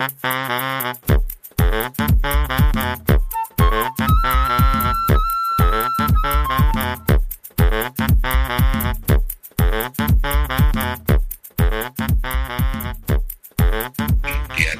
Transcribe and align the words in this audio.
Der 0.00 0.08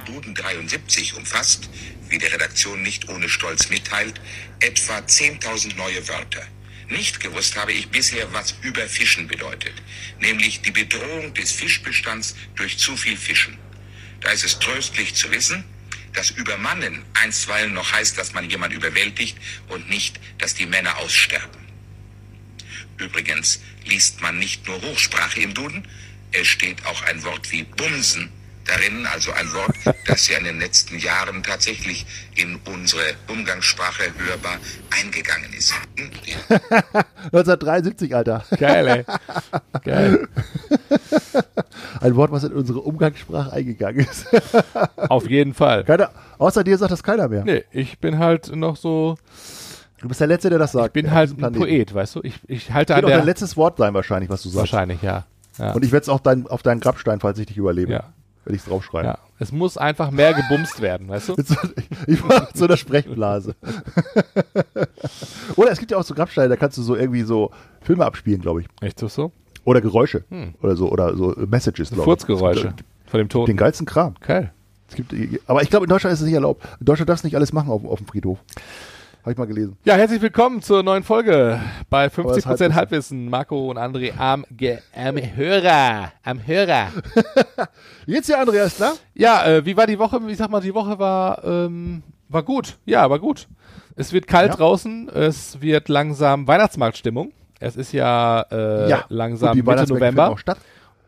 Duden 0.07 0.35
73 0.35 1.15
umfasst, 1.19 1.69
wie 2.09 2.17
die 2.17 2.25
Redaktion 2.25 2.81
nicht 2.83 3.11
ohne 3.11 3.29
Stolz 3.29 3.69
mitteilt, 3.69 4.19
etwa 4.61 5.01
10.000 5.01 5.77
neue 5.77 6.09
Wörter. 6.09 6.47
Nicht 6.89 7.21
gewusst 7.21 7.57
habe 7.57 7.75
ich 7.75 7.91
bisher, 7.91 8.33
was 8.33 8.55
Überfischen 8.63 9.29
bedeutet, 9.29 9.75
nämlich 10.19 10.63
die 10.63 10.71
Bedrohung 10.71 11.35
des 11.35 11.53
Fischbestands 11.53 12.35
durch 12.55 12.79
zu 12.79 12.97
viel 12.97 13.19
Fischen. 13.19 13.59
Da 14.31 14.35
ist 14.35 14.45
es 14.45 14.61
tröstlich 14.61 15.17
zu 15.17 15.29
wissen, 15.33 15.65
dass 16.13 16.31
Übermannen 16.31 17.05
einstweilen 17.15 17.75
noch 17.75 17.91
heißt, 17.91 18.17
dass 18.17 18.33
man 18.33 18.49
jemand 18.49 18.73
überwältigt 18.73 19.37
und 19.67 19.91
nicht, 19.91 20.21
dass 20.39 20.55
die 20.55 20.67
Männer 20.67 20.99
aussterben. 20.99 21.67
Übrigens 22.97 23.59
liest 23.87 24.21
man 24.21 24.39
nicht 24.39 24.69
nur 24.69 24.81
Hochsprache 24.83 25.41
im 25.41 25.53
Duden, 25.53 25.85
es 26.31 26.47
steht 26.47 26.87
auch 26.87 27.03
ein 27.03 27.25
Wort 27.25 27.51
wie 27.51 27.65
Bumsen 27.65 28.31
darin, 28.71 29.07
also 29.13 29.33
ein 29.33 29.47
Wort, 29.53 29.97
das 30.07 30.29
ja 30.29 30.39
in 30.39 30.45
den 30.45 30.61
letzten 30.61 30.99
Jahren 30.99 31.43
tatsächlich 31.43 32.07
in 32.37 32.59
unsere 32.73 33.03
Umgangssprache 33.29 34.05
hörbar 34.19 34.57
eingegangen 34.91 35.53
ist. 35.53 35.73
1973, 37.33 38.15
Alter. 38.15 38.45
Geil, 38.59 38.87
ey. 38.89 39.05
Geil. 39.85 40.29
Ein 42.01 42.17
Wort, 42.17 42.33
was 42.33 42.45
in 42.45 42.53
unsere 42.53 42.81
Umgangssprache 42.81 43.53
eingegangen 43.53 44.07
ist. 44.07 44.27
Auf 44.97 45.29
jeden 45.29 45.55
Fall. 45.55 45.85
Keiner, 45.85 46.11
außer 46.39 46.65
dir 46.65 46.79
sagt 46.79 46.93
das 46.93 47.03
keiner 47.03 47.29
mehr. 47.29 47.45
Nee, 47.45 47.65
ich 47.73 47.99
bin 47.99 48.19
halt 48.19 48.55
noch 48.55 48.77
so, 48.77 49.17
Du 50.01 50.09
bist 50.09 50.21
der 50.21 50.29
Letzte, 50.29 50.49
der 50.49 50.59
das 50.59 50.73
sagt. 50.73 50.97
ich 50.97 51.03
bin 51.03 51.11
halt 51.13 51.31
ein. 51.43 51.53
Poet, 51.53 51.93
weißt 51.95 52.15
du? 52.17 52.21
Ich, 52.23 52.41
ich 52.47 52.73
halte 52.73 52.95
Wird 52.95 52.99
an 53.01 53.05
auch 53.05 53.09
der, 53.09 53.19
dein 53.19 53.27
letztes 53.27 53.57
Wort 53.59 53.77
sein 53.77 53.93
wahrscheinlich, 53.93 54.31
was 54.31 54.43
du 54.43 54.49
sagst. 54.49 54.73
wahrscheinlich, 54.73 55.03
ja. 55.03 55.27
Ja. 55.59 55.73
Und 55.73 55.85
ich 55.85 55.93
werde 55.93 56.05
es 56.05 56.09
auch 56.09 56.21
dein, 56.21 56.47
auf 56.47 56.63
deinen 56.63 56.81
Grabstein, 56.81 57.21
falls 57.21 57.39
ich 57.39 57.47
dich 57.47 57.59
überlebe, 57.59 57.93
Ja. 57.93 58.05
Werde 58.45 58.57
ich 58.57 58.63
es 58.63 58.69
draufschreiben. 58.69 59.11
ja. 59.11 59.19
Es 59.39 59.53
muss 59.53 59.79
einfach 59.79 60.11
mehr 60.11 60.35
gebumst 60.35 60.81
werden, 60.83 61.09
weißt 61.09 61.31
du? 61.31 61.37
Ich 62.07 62.23
war 62.29 62.49
so 62.55 62.67
einer 62.67 62.77
Sprechblase. 62.77 63.55
Oder 65.57 65.71
es 65.71 65.79
gibt 65.79 65.91
ja 65.91 65.97
auch 65.99 66.03
so 66.03 66.15
Grabsteine, 66.15 66.49
da 66.49 66.57
kannst 66.57 66.77
du 66.79 66.83
so 66.83 66.95
irgendwie 66.97 67.23
so 67.23 67.51
Filme 67.83 68.05
abspielen, 68.05 68.41
glaube 68.41 68.61
ich. 68.63 68.67
Echt 68.81 68.99
so? 69.01 69.33
Oder 69.65 69.81
Geräusche. 69.81 70.25
Oder 70.63 70.77
so, 70.77 70.91
oder 70.91 71.17
so 71.17 71.35
Messages, 71.37 71.89
glaube 71.89 72.03
ich. 72.03 72.05
Furzgeräusche 72.05 72.75
von 73.07 73.19
dem 73.19 73.27
Den 73.27 73.29
Toten. 73.29 73.57
geilsten 73.57 73.87
Kram. 73.87 74.15
Geil. 74.21 74.53
Es 74.89 74.95
gibt, 74.97 75.15
aber 75.47 75.63
ich 75.63 75.71
glaube, 75.71 75.87
in 75.87 75.91
Deutschland 75.91 76.13
ist 76.15 76.21
es 76.21 76.27
nicht 76.27 76.35
erlaubt. 76.35 76.65
In 76.81 76.87
Deutschland 76.87 77.09
darfst 77.09 77.25
du 77.25 77.27
nicht 77.29 77.37
alles 77.37 77.53
machen 77.53 77.71
auf, 77.71 77.85
auf 77.85 77.99
dem 77.99 78.07
Friedhof. 78.09 78.39
Habe 79.23 79.33
ich 79.33 79.39
mal 79.39 79.47
gelesen. 79.47 79.77
Ja, 79.85 79.97
herzlich 79.97 80.23
willkommen 80.23 80.63
zur 80.63 80.83
neuen 80.83 81.03
Folge 81.03 81.61
bei 81.91 82.07
Aber 82.07 82.15
50% 82.15 82.35
das 82.35 82.47
Halbwissen. 82.47 82.75
Halbwissen. 82.75 83.29
Marco 83.31 83.71
und 83.71 83.77
André 83.77 84.17
am, 84.17 84.47
Ge 84.51 84.79
am 84.95 85.17
Hörer. 85.19 86.13
Am 86.25 86.47
Hörer. 86.47 86.89
Geht's 88.07 88.29
dir, 88.29 88.39
Andreas, 88.41 88.77
klar? 88.77 88.95
Ja, 89.15 89.45
äh, 89.47 89.67
wie 89.67 89.77
war 89.77 89.87
die 89.87 89.99
Woche? 89.99 90.19
Ich 90.29 90.39
sag 90.39 90.51
mal, 90.51 90.61
die 90.63 90.73
Woche 90.75 90.99
war, 90.99 91.45
ähm, 91.45 92.03
war 92.31 92.43
gut. 92.43 92.79
Ja, 92.87 93.11
war 93.11 93.19
gut. 93.19 93.47
Es 93.95 94.13
wird 94.15 94.27
kalt 94.27 94.53
Ja. 94.53 94.57
draußen. 94.57 95.11
Es 95.11 95.61
wird 95.61 95.91
langsam 95.91 96.47
Weihnachtsmarktstimmung. 96.49 97.33
Es 97.59 97.77
ist 97.77 97.93
ja, 97.93 98.41
äh, 98.51 99.03
langsam 99.11 99.51
Und 99.51 99.57
die 99.57 99.63
Mitte 99.63 99.87
November. 99.87 100.31
auch 100.31 100.39
statt. 100.39 100.59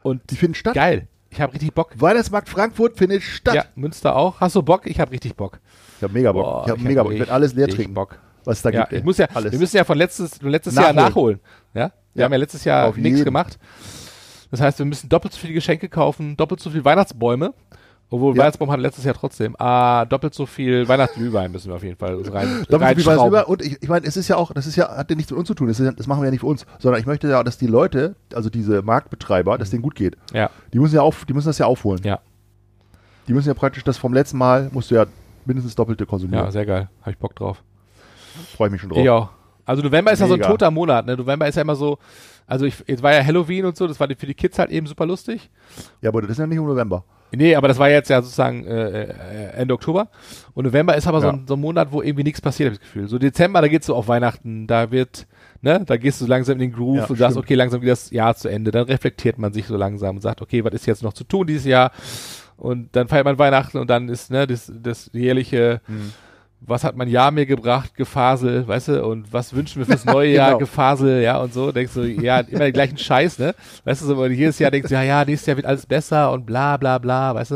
Und 0.03 0.21
Die 0.31 0.37
finden 0.37 0.55
statt. 0.55 0.75
geil. 0.75 1.09
Ich 1.31 1.41
habe 1.41 1.55
richtig 1.55 1.73
Bock. 1.73 1.93
Weihnachtsmarkt 1.99 2.51
Frankfurt 2.51 2.99
findet 2.99 3.23
statt. 3.23 3.55
Ja, 3.55 3.65
Münster 3.75 4.15
auch. 4.17 4.39
Hast 4.41 4.55
du 4.55 4.63
Bock? 4.63 4.83
Ich 4.87 5.01
habe 5.01 5.13
richtig 5.13 5.35
Bock. 5.35 5.61
Ich 6.03 6.09
habe 6.09 6.15
mega 6.19 6.33
Bock. 6.33 6.45
Boah, 6.45 6.63
ich 6.67 6.71
habe 6.73 6.81
mega 6.83 7.01
hab 7.01 7.05
Bock. 7.05 7.13
Ich 7.13 7.19
werde 7.21 7.33
alles 7.33 7.55
leer 7.55 7.69
trinken, 7.69 7.95
Bock. 7.95 8.19
was 8.45 8.57
es 8.59 8.63
da 8.63 8.71
Ja, 8.71 8.81
gibt. 8.81 8.93
ich 8.93 8.99
ey. 8.99 9.05
muss 9.05 9.19
ja, 9.19 9.27
alles. 9.33 9.53
wir 9.53 9.59
müssen 9.61 9.77
ja 9.77 9.85
von 9.85 9.97
letztes, 9.97 10.43
letztes 10.43 10.75
Jahr 10.75 10.93
Nachholen. 10.93 11.05
nachholen. 11.09 11.41
Ja? 11.75 11.93
Wir 12.15 12.21
Ja. 12.21 12.25
haben 12.25 12.33
ja 12.33 12.39
letztes 12.39 12.65
Jahr 12.65 12.89
Auf 12.89 12.97
nichts 12.97 13.23
gemacht. 13.25 13.59
Das 14.51 14.61
heißt, 14.61 14.79
wir 14.81 14.87
müssen 14.87 15.09
doppelt 15.09 15.33
so 15.33 15.39
viele 15.39 15.55
Geschenke 15.55 15.89
kaufen, 15.89 16.37
doppelt 16.37 16.61
so 16.61 16.71
viel 16.71 16.85
Weihnachtsbäume. 16.85 17.55
Obwohl, 18.11 18.35
Ja. 18.37 18.41
Weihnachtsbaum 18.43 18.71
hatte 18.71 18.83
letztes 18.83 19.05
Jahr 19.05 19.15
trotzdem. 19.15 19.57
Ah, 19.59 20.05
doppelt 20.05 20.35
so 20.35 20.45
viel 20.45 20.87
Weihnachtsglühwein 20.87 21.51
müssen 21.53 21.69
wir 21.69 21.77
auf 21.77 21.83
jeden 21.85 21.97
Fall 21.97 22.21
rein, 22.31 22.65
Doppelt 22.69 23.01
so 23.01 23.11
viel 23.13 23.27
über. 23.29 23.49
Und 23.49 23.63
ich, 23.63 23.79
ich 23.81 23.89
meine, 23.89 24.05
es 24.07 24.17
ist 24.19 24.27
ja 24.29 24.37
auch, 24.37 24.53
das 24.53 24.67
ist 24.67 24.75
ja, 24.77 24.95
hat 24.97 25.09
ja 25.09 25.17
nichts 25.17 25.31
mit 25.31 25.39
uns 25.39 25.47
zu 25.47 25.55
tun. 25.55 25.69
Das, 25.69 25.81
ist, 25.81 25.99
das 25.99 26.07
machen 26.09 26.21
wir 26.21 26.27
ja 26.27 26.31
nicht 26.33 26.41
für 26.41 26.47
uns, 26.47 26.67
sondern 26.81 27.01
ich 27.01 27.07
möchte 27.07 27.29
ja, 27.29 27.43
dass 27.45 27.57
die 27.57 27.69
Leute, 27.69 28.17
also 28.35 28.51
diese 28.51 28.83
Marktbetreiber, 28.83 29.57
dass 29.57 29.71
denen 29.71 29.83
gut 29.83 29.95
geht. 29.95 30.17
Ja, 30.35 30.51
Die 30.75 30.79
müssen 30.81 30.97
ja 30.97 31.01
auf, 31.03 31.25
die 31.25 31.33
müssen 31.33 31.49
das 31.49 31.57
ja 31.59 31.67
aufholen. 31.67 32.01
ja, 32.05 32.19
Die 33.29 33.33
müssen 33.33 33.49
ja 33.49 33.55
praktisch 33.55 33.85
das 33.85 33.97
vom 33.97 34.13
letzten 34.13 34.37
Mal 34.37 34.69
musst 34.73 34.91
du 34.91 34.97
ja 34.97 35.07
mindestens 35.47 35.75
doppelte 35.75 36.07
konsumieren. 36.07 36.45
ja, 36.45 36.51
sehr 36.51 36.67
geil. 36.67 36.89
Habe 37.01 37.11
ich 37.13 37.19
Bock 37.19 37.35
drauf. 37.37 37.63
Freue 38.57 38.69
ich 38.69 38.73
mich 38.73 38.81
schon 38.81 38.91
drauf. 38.91 39.07
Auch. 39.09 39.29
Also 39.65 39.83
November 39.83 40.11
ist 40.13 40.19
ja 40.21 40.27
so 40.27 40.35
ein 40.35 40.41
Mega. 40.41 40.51
toter 40.51 40.71
Monat, 40.73 41.07
ne? 41.07 41.17
November 41.17 41.47
ist 41.47 41.55
ja 41.55 41.63
immer 41.63 41.77
so, 41.77 41.99
also 42.49 42.67
ich, 42.67 42.83
jetzt 42.89 43.03
war 43.03 43.13
ja 43.15 43.25
Halloween 43.25 43.65
und 43.65 43.77
so, 43.77 43.87
das 43.87 44.01
war 44.01 44.09
für 44.17 44.27
die 44.27 44.35
Kids 44.35 44.59
halt 44.59 44.71
eben 44.71 44.87
super 44.89 45.07
lustig. 45.07 45.51
Ja, 46.01 46.11
aber 46.11 46.21
das 46.23 46.33
ist 46.33 46.39
ja 46.39 46.47
nicht 46.49 46.59
im 46.59 46.65
November. 46.67 47.05
Nee, 47.35 47.55
aber 47.55 47.69
das 47.69 47.79
war 47.79 47.89
jetzt 47.89 48.11
ja 48.11 48.21
sozusagen 48.21 48.67
äh, 48.67 49.05
äh, 49.05 49.47
Ende 49.57 49.73
Oktober. 49.73 50.09
Und 50.53 50.65
November 50.67 50.97
ist 50.97 51.07
aber 51.07 51.21
so, 51.21 51.29
Ja. 51.29 51.33
ein, 51.33 51.47
so 51.47 51.55
ein 51.55 51.61
Monat, 51.61 51.93
wo 51.93 52.03
irgendwie 52.03 52.25
nichts 52.25 52.41
passiert, 52.41 52.67
habe 52.67 52.75
ich 52.75 52.81
das 52.81 52.89
Gefühl. 52.89 53.09
So 53.09 53.19
Dezember, 53.19 53.61
da 53.63 53.69
geht's 53.69 53.87
so 53.87 53.95
auf 53.95 54.09
Weihnachten, 54.09 54.67
da 54.67 54.91
wird, 54.91 55.27
ne, 55.63 55.83
da 55.87 55.97
gehst 55.97 56.21
du 56.21 56.27
langsam 56.27 56.55
in 56.55 56.59
den 56.61 56.73
Groove 56.73 56.97
Ja, 56.99 57.05
und 57.07 57.17
sagst, 57.17 57.33
stimmt. 57.35 57.47
okay, 57.47 57.55
langsam 57.55 57.81
geht 57.81 57.91
das 57.91 58.11
Jahr 58.11 58.35
zu 58.35 58.49
Ende. 58.49 58.71
Dann 58.73 58.85
reflektiert 58.87 59.39
man 59.39 59.53
sich 59.53 59.67
so 59.67 59.77
langsam 59.77 60.17
und 60.17 60.23
sagt, 60.23 60.43
okay, 60.43 60.63
was 60.65 60.75
ist 60.75 60.87
jetzt 60.87 61.03
noch 61.05 61.13
zu 61.15 61.25
tun 61.25 61.47
dieses 61.47 61.65
Jahr? 61.65 61.93
Und 62.63 62.95
dann 62.95 63.09
feiert 63.09 63.25
man 63.25 63.39
Weihnachten 63.41 63.79
und 63.79 63.91
dann 63.91 64.09
ist, 64.09 64.31
ne, 64.31 64.47
das, 64.47 64.71
das 64.73 65.11
jährliche, 65.13 65.81
Mhm. 65.89 66.13
was 66.61 66.85
hat 66.85 66.95
mein 66.95 67.09
Jahr 67.09 67.33
mir 67.33 67.45
gebracht, 67.45 67.97
Gefasel, 67.97 68.69
weißt 68.69 68.87
du, 68.87 69.05
und 69.05 69.33
was 69.33 69.53
wünschen 69.53 69.81
wir 69.81 69.87
fürs 69.87 70.05
neue 70.05 70.31
Jahr, 70.35 70.51
Genau. 70.51 70.59
Gefasel, 70.61 71.21
ja, 71.23 71.39
und 71.39 71.53
so, 71.53 71.73
denkst 71.73 71.93
du, 71.95 72.05
ja, 72.07 72.39
immer 72.39 72.61
den 72.67 72.73
gleichen 72.73 72.97
Scheiß, 72.99 73.41
ne? 73.41 73.53
Weißt 73.83 74.03
du, 74.03 74.07
so, 74.07 74.17
und 74.17 74.31
jedes 74.31 74.61
Jahr 74.61 74.71
denkst 74.71 74.89
du, 74.91 74.95
ja, 74.95 75.03
ja, 75.03 75.25
nächstes 75.25 75.47
Jahr 75.49 75.57
wird 75.57 75.67
alles 75.67 75.85
besser 75.87 76.31
und 76.31 76.47
bla, 76.47 76.77
bla, 76.77 76.99
bla, 76.99 77.35
weißt 77.35 77.51
du? 77.51 77.55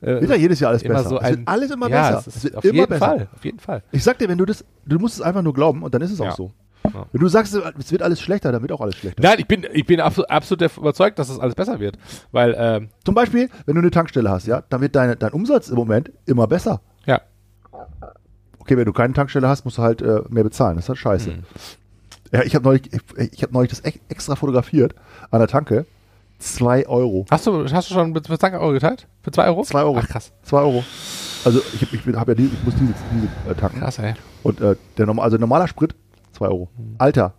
Äh, 0.00 0.22
Wird 0.22 0.30
ja 0.30 0.36
jedes 0.36 0.60
Jahr 0.60 0.70
alles 0.70 0.82
immer 0.82 0.94
besser. 0.94 1.08
so 1.10 1.18
es 1.18 1.24
ein, 1.24 1.42
alles 1.46 1.70
immer 1.70 1.90
ja, 1.90 2.10
besser. 2.12 2.24
Es 2.26 2.36
Es 2.36 2.44
wird 2.44 2.56
auf 2.56 2.64
immer 2.64 2.74
jeden 2.74 2.88
besser. 2.88 3.04
Fall, 3.06 3.28
auf 3.34 3.44
jeden 3.44 3.58
Fall. 3.58 3.82
Ich 3.92 4.02
sag 4.02 4.16
dir, 4.18 4.28
wenn 4.30 4.38
du 4.38 4.46
das, 4.46 4.64
du 4.86 4.98
musst 4.98 5.16
es 5.16 5.20
einfach 5.20 5.42
nur 5.42 5.52
glauben 5.52 5.82
und 5.82 5.92
dann 5.94 6.00
ist 6.00 6.12
es 6.12 6.18
Ja. 6.20 6.30
auch 6.30 6.34
so. 6.36 6.52
Ja. 6.94 7.06
Wenn 7.12 7.20
du 7.20 7.28
sagst, 7.28 7.54
es 7.54 7.92
wird 7.92 8.02
alles 8.02 8.20
schlechter, 8.20 8.52
dann 8.52 8.62
wird 8.62 8.72
auch 8.72 8.80
alles 8.80 8.96
schlechter. 8.96 9.22
Nein, 9.22 9.36
ich 9.38 9.46
bin, 9.46 9.66
ich 9.72 9.86
bin 9.86 10.00
absolut, 10.00 10.30
absolut 10.30 10.62
davon 10.62 10.82
überzeugt, 10.84 11.18
dass 11.18 11.28
das 11.28 11.38
alles 11.38 11.54
besser 11.54 11.80
wird, 11.80 11.98
weil, 12.32 12.54
ähm, 12.58 12.88
Zum 13.04 13.14
Beispiel, 13.14 13.48
wenn 13.66 13.74
du 13.74 13.80
eine 13.80 13.90
Tankstelle 13.90 14.30
hast, 14.30 14.46
ja, 14.46 14.62
dann 14.68 14.80
wird 14.80 14.94
deine, 14.96 15.16
dein 15.16 15.32
Umsatz 15.32 15.68
im 15.68 15.76
Moment 15.76 16.10
immer 16.26 16.46
besser. 16.46 16.80
ja, 17.06 17.20
Okay, 18.58 18.76
wenn 18.76 18.84
du 18.84 18.92
keine 18.92 19.14
Tankstelle 19.14 19.48
hast, 19.48 19.64
musst 19.64 19.78
du 19.78 19.82
halt 19.82 20.02
äh, 20.02 20.20
mehr 20.28 20.44
bezahlen. 20.44 20.76
Das 20.76 20.84
ist 20.84 20.88
halt 20.90 20.98
scheiße. 20.98 21.30
Mhm. 21.30 21.42
Ja, 22.32 22.42
ich 22.42 22.54
habe 22.54 22.64
neulich, 22.64 22.82
ich, 22.92 23.32
ich 23.32 23.42
hab 23.42 23.52
neulich 23.52 23.70
das 23.70 23.80
ex- 23.80 23.98
extra 24.10 24.36
fotografiert 24.36 24.94
an 25.30 25.38
der 25.38 25.48
Tanke. 25.48 25.86
Zwei 26.38 26.86
Euro. 26.86 27.24
Hast 27.30 27.46
du, 27.46 27.64
hast 27.72 27.88
du 27.90 27.94
schon 27.94 28.12
mit, 28.12 28.28
mit 28.28 28.42
Euro 28.44 28.72
geteilt? 28.72 29.08
Für 29.22 29.30
zwei 29.32 29.46
Euro? 29.46 29.62
Zwei 29.62 29.82
Euro. 29.82 29.98
Ach, 30.00 30.06
krass. 30.06 30.32
Zwei 30.42 30.60
Euro. 30.60 30.84
Also 31.44 31.60
ich, 31.74 31.92
ich, 31.94 32.14
hab 32.14 32.28
ja 32.28 32.34
die, 32.34 32.44
ich 32.44 32.64
muss 32.64 32.74
diese, 32.74 32.92
diese 33.14 33.50
äh, 33.50 33.54
tanken. 33.54 33.80
Krass, 33.80 33.98
ey. 33.98 34.14
Und 34.42 34.60
äh, 34.60 34.76
der 34.98 35.06
normal, 35.06 35.24
also 35.24 35.38
normaler 35.38 35.66
Sprit, 35.66 35.94
zwei 36.38 36.46
Euro. 36.48 36.68
Alter, 36.98 37.34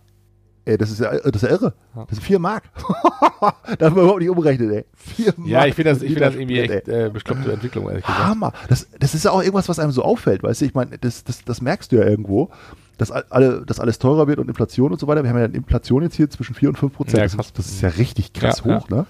ey, 0.64 0.76
das 0.78 0.90
ist 0.90 1.00
ja, 1.00 1.10
das 1.18 1.42
ist 1.42 1.42
ja 1.42 1.48
irre. 1.50 1.74
Mhm. 1.94 1.98
Ja. 2.00 2.04
Das 2.06 2.16
sind 2.18 2.24
vier 2.24 2.38
Mark. 2.38 2.64
Darf 3.78 3.94
man 3.94 4.02
überhaupt 4.04 4.20
nicht 4.20 4.30
umrechnen, 4.30 4.70
ey. 4.72 4.84
Vier 4.94 5.32
Mark. 5.36 5.48
Ja, 5.48 5.66
ich 5.66 5.74
finde 5.74 5.90
das, 5.92 6.02
ich 6.02 6.08
finde 6.12 6.20
das 6.26 6.34
irgendwie 6.34 6.60
echt 6.60 6.88
äh, 6.88 7.10
bekloppte 7.12 7.52
Entwicklung, 7.52 7.88
ehrlich 7.88 8.04
gesagt. 8.04 8.24
Hammer. 8.26 8.52
Das, 8.68 8.86
das 8.98 9.14
ist 9.14 9.24
ja 9.24 9.30
auch 9.32 9.40
irgendwas, 9.40 9.68
was 9.68 9.78
einem 9.78 9.92
so 9.92 10.02
auffällt, 10.02 10.42
weißt 10.42 10.60
du? 10.60 10.64
Ich 10.66 10.74
meine, 10.74 10.98
das, 10.98 11.24
das, 11.24 11.44
das 11.44 11.60
merkst 11.62 11.90
du 11.92 11.96
ja 11.96 12.04
irgendwo, 12.04 12.50
dass 12.98 13.10
all- 13.10 13.24
alle, 13.30 13.64
dass 13.64 13.80
alles 13.80 13.98
teurer 13.98 14.26
wird 14.28 14.38
und 14.38 14.48
Inflation 14.48 14.92
und 14.92 15.00
so 15.00 15.06
weiter. 15.06 15.22
Wir 15.22 15.30
haben 15.30 15.38
ja 15.38 15.44
eine 15.44 15.56
Inflation 15.56 16.02
jetzt 16.02 16.16
hier 16.16 16.28
zwischen 16.28 16.54
4 16.54 16.68
und 16.68 16.78
5 16.78 16.92
Prozent. 16.94 17.18
Ja, 17.32 17.36
das, 17.36 17.52
das 17.54 17.66
ist 17.66 17.80
ja 17.80 17.88
richtig 17.88 18.32
krass 18.34 18.62
Ja, 18.64 18.78
hoch, 18.80 18.88
ne? 18.90 19.06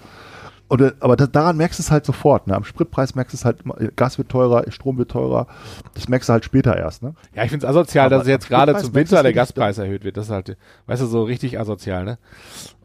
Äh, 0.71 0.91
aber 0.99 1.15
da, 1.15 1.27
daran 1.27 1.57
merkst 1.57 1.79
du 1.79 1.83
es 1.83 1.91
halt 1.91 2.05
sofort. 2.05 2.47
Ne? 2.47 2.55
Am 2.55 2.63
Spritpreis 2.63 3.15
merkst 3.15 3.33
du 3.33 3.37
es 3.37 3.45
halt, 3.45 3.61
immer, 3.61 3.75
Gas 3.95 4.17
wird 4.17 4.29
teurer, 4.29 4.63
Strom 4.71 4.97
wird 4.97 5.11
teurer. 5.11 5.47
Das 5.93 6.07
merkst 6.07 6.29
du 6.29 6.33
halt 6.33 6.45
später 6.45 6.77
erst. 6.77 7.03
Ne? 7.03 7.13
Ja, 7.35 7.43
ich 7.43 7.49
finde 7.49 7.65
es 7.65 7.69
asozial, 7.69 8.07
Aber 8.07 8.17
dass 8.17 8.27
jetzt 8.27 8.47
gerade 8.47 8.75
zum 8.77 8.93
Winter 8.93 9.17
der 9.17 9.23
wirklich, 9.25 9.35
Gaspreis 9.35 9.77
erhöht 9.77 10.03
wird. 10.03 10.17
Das 10.17 10.25
ist 10.25 10.31
halt, 10.31 10.57
weißt 10.87 11.01
du, 11.01 11.05
so 11.07 11.23
richtig 11.23 11.59
asozial, 11.59 12.05
ne? 12.05 12.17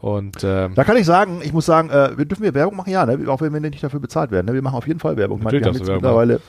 Und 0.00 0.42
ähm, 0.44 0.74
Da 0.74 0.84
kann 0.84 0.96
ich 0.96 1.06
sagen, 1.06 1.40
ich 1.42 1.52
muss 1.52 1.66
sagen, 1.66 1.90
äh, 1.90 2.16
wir 2.16 2.24
dürfen 2.24 2.42
wir 2.42 2.54
Werbung 2.54 2.76
machen, 2.76 2.90
ja, 2.90 3.06
ne? 3.06 3.30
auch 3.30 3.40
wenn 3.40 3.52
wir 3.52 3.60
nicht 3.60 3.82
dafür 3.82 4.00
bezahlt 4.00 4.30
werden. 4.30 4.46
Ne? 4.46 4.54
Wir 4.54 4.62
machen 4.62 4.76
auf 4.76 4.86
jeden 4.86 5.00
Fall 5.00 5.16
Werbung. 5.16 5.38
Ich 5.38 5.44
meine, 5.44 5.60
wir 5.60 5.66
haben 5.66 5.72
Natürlich 5.72 5.88
jetzt 5.88 5.94
mittlerweile 6.02 6.40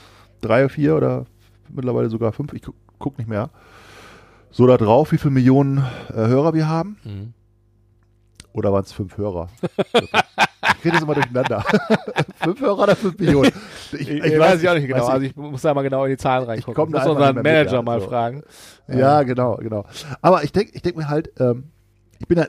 drei, 0.42 0.70
vier 0.70 0.96
oder 0.96 1.26
mittlerweile 1.70 2.10
sogar 2.10 2.32
fünf, 2.34 2.54
ich 2.54 2.62
gu 2.62 2.74
guck 3.00 3.18
nicht 3.18 3.30
mehr. 3.30 3.50
So 4.52 4.66
da 4.66 4.78
drauf, 4.78 5.12
wie 5.12 5.18
viele 5.18 5.32
Millionen 5.32 5.78
äh, 6.10 6.16
Hörer 6.16 6.54
wir 6.54 6.68
haben. 6.68 6.98
Mhm. 7.04 7.34
Oder 8.54 8.74
waren 8.74 8.84
es 8.84 8.92
fünf 8.92 9.18
Hörer? 9.18 9.50
ich 10.62 10.86
rede 10.86 10.96
das 10.96 11.04
immer 11.04 11.14
durcheinander. 11.14 11.64
fünf 12.44 12.62
Hörer 12.62 12.84
oder 12.84 12.96
fünf 12.96 13.18
Millionen? 13.20 13.52
ich, 13.92 14.10
ich 14.10 14.40
weiß 14.40 14.62
ich 14.62 14.70
auch 14.70 14.74
nicht 14.74 14.88
genau. 14.88 15.06
Also 15.06 15.26
ich 15.26 15.36
muss 15.36 15.62
da 15.62 15.74
mal 15.74 15.84
genau 15.84 16.06
in 16.06 16.12
die 16.12 16.18
Zahlen 16.18 16.46
reingucken. 16.46 16.74
komm 16.74 16.92
da 16.92 17.00
muss 17.00 17.08
unseren 17.08 17.36
mehr 17.36 17.44
mit, 17.44 17.44
Manager 17.44 17.74
ja, 17.74 17.82
mal 17.82 18.02
so. 18.02 18.08
fragen. 18.08 18.44
ja, 18.88 19.24
genau, 19.24 19.58
genau. 19.58 19.86
Aber 20.22 20.44
ich 20.44 20.52
denke 20.52 20.72
ich 20.74 20.82
denk 20.82 20.98
mir 20.98 21.10
halt, 21.10 21.32
ähm, 21.40 21.72
ich 22.20 22.28
bin 22.28 22.40
ein, 22.40 22.48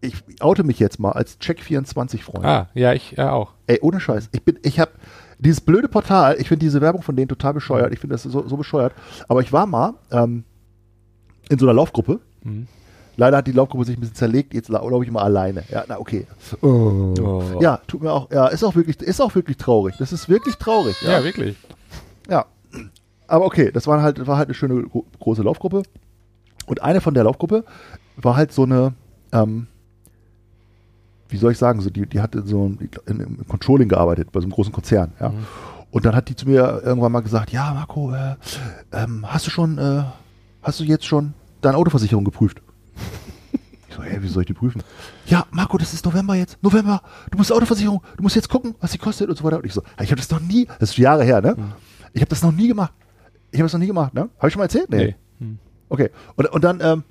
ich 0.00 0.16
oute 0.40 0.64
mich 0.64 0.78
jetzt 0.78 0.98
mal 0.98 1.12
als 1.12 1.40
Check24-Freund. 1.40 2.44
Ah, 2.44 2.68
ja, 2.74 2.92
ich 2.92 3.16
äh, 3.16 3.22
auch. 3.22 3.54
Ey, 3.66 3.78
ohne 3.80 4.00
Scheiß. 4.00 4.28
Ich 4.32 4.42
bin, 4.42 4.58
ich 4.62 4.80
hab, 4.80 4.90
Dieses 5.38 5.60
blöde 5.60 5.88
Portal, 5.88 6.36
ich 6.38 6.48
finde 6.48 6.64
diese 6.64 6.80
Werbung 6.80 7.02
von 7.02 7.16
denen 7.16 7.28
total 7.28 7.54
bescheuert. 7.54 7.92
Ich 7.92 8.00
finde 8.00 8.14
das 8.14 8.24
so, 8.24 8.46
so 8.46 8.56
bescheuert. 8.56 8.92
Aber 9.28 9.40
ich 9.40 9.52
war 9.52 9.66
mal 9.66 9.94
ähm, 10.10 10.44
in 11.48 11.58
so 11.58 11.66
einer 11.66 11.74
Laufgruppe. 11.74 12.20
Mhm. 12.42 12.66
Leider 13.16 13.36
hat 13.38 13.46
die 13.46 13.52
Laufgruppe 13.52 13.84
sich 13.84 13.96
ein 13.96 14.00
bisschen 14.00 14.14
zerlegt. 14.16 14.54
Jetzt 14.54 14.68
laufe 14.68 15.04
ich 15.04 15.10
mal 15.10 15.22
alleine. 15.22 15.64
Ja, 15.70 15.84
na 15.86 15.98
okay. 15.98 16.26
Oh. 16.62 17.58
Ja, 17.60 17.78
tut 17.86 18.02
mir 18.02 18.10
auch. 18.12 18.30
Ja, 18.30 18.46
ist 18.46 18.64
auch 18.64 18.74
wirklich, 18.74 19.00
ist 19.02 19.20
auch 19.20 19.34
wirklich 19.34 19.58
traurig. 19.58 19.94
Das 19.98 20.12
ist 20.12 20.28
wirklich 20.28 20.56
traurig. 20.56 20.96
Ja, 21.02 21.12
Ja, 21.12 21.24
wirklich. 21.24 21.56
ja. 22.28 22.46
Aber 23.28 23.44
okay, 23.46 23.70
das 23.70 23.86
war 23.86 24.02
halt, 24.02 24.26
war 24.26 24.36
halt 24.38 24.48
eine 24.48 24.54
schöne 24.54 24.82
gro- 24.82 25.04
große 25.20 25.42
Laufgruppe. 25.42 25.82
Und 26.66 26.82
eine 26.82 27.00
von 27.00 27.12
der 27.14 27.24
Laufgruppe 27.24 27.64
war 28.16 28.36
halt 28.36 28.52
so 28.52 28.62
eine, 28.64 28.94
ähm, 29.32 29.66
wie 31.28 31.36
soll 31.38 31.52
ich 31.52 31.58
sagen, 31.58 31.80
so 31.80 31.90
die, 31.90 32.06
die 32.06 32.20
hatte 32.20 32.42
so 32.46 32.66
ein, 32.68 32.90
in, 33.06 33.20
im 33.20 33.46
Controlling 33.48 33.88
gearbeitet 33.88 34.32
bei 34.32 34.40
so 34.40 34.44
einem 34.44 34.52
großen 34.52 34.72
Konzern. 34.72 35.12
Ja. 35.20 35.30
Mhm. 35.30 35.46
Und 35.90 36.04
dann 36.06 36.14
hat 36.14 36.28
die 36.28 36.36
zu 36.36 36.46
mir 36.48 36.80
irgendwann 36.84 37.12
mal 37.12 37.20
gesagt, 37.20 37.50
ja 37.52 37.72
Marco, 37.74 38.12
äh, 38.14 38.36
ähm, 38.92 39.24
hast 39.28 39.46
du 39.46 39.50
schon, 39.50 39.76
äh, 39.78 40.02
hast 40.62 40.80
du 40.80 40.84
jetzt 40.84 41.04
schon 41.04 41.34
deine 41.60 41.76
Autoversicherung 41.76 42.24
geprüft? 42.24 42.62
Ich 43.88 43.96
so, 43.96 44.02
hä, 44.02 44.18
wie 44.20 44.28
soll 44.28 44.42
ich 44.42 44.46
die 44.46 44.54
prüfen? 44.54 44.82
Ja, 45.26 45.46
Marco, 45.50 45.76
das 45.76 45.92
ist 45.92 46.04
November 46.04 46.34
jetzt. 46.34 46.56
November. 46.62 47.02
Du 47.30 47.36
musst 47.36 47.52
Autoversicherung, 47.52 48.02
du 48.16 48.22
musst 48.22 48.36
jetzt 48.36 48.48
gucken, 48.48 48.74
was 48.80 48.92
sie 48.92 48.98
kostet 48.98 49.28
und 49.28 49.36
so 49.36 49.44
weiter. 49.44 49.58
Und 49.58 49.66
ich 49.66 49.74
so, 49.74 49.82
ich 50.00 50.10
habe 50.10 50.16
das 50.16 50.30
noch 50.30 50.40
nie, 50.40 50.66
das 50.78 50.90
ist 50.90 50.96
Jahre 50.96 51.24
her, 51.24 51.42
ne? 51.42 51.56
Ich 52.14 52.20
habe 52.20 52.30
das 52.30 52.42
noch 52.42 52.52
nie 52.52 52.68
gemacht. 52.68 52.92
Ich 53.50 53.58
habe 53.58 53.66
das 53.66 53.74
noch 53.74 53.80
nie 53.80 53.86
gemacht, 53.86 54.14
ne? 54.14 54.30
Habe 54.38 54.48
ich 54.48 54.52
schon 54.54 54.60
mal 54.60 54.64
erzählt? 54.64 54.88
Nee. 54.88 55.14
Hm. 55.40 55.58
Okay. 55.90 56.10
Und, 56.36 56.50
und 56.50 56.64
dann 56.64 56.80
ähm, 56.80 57.04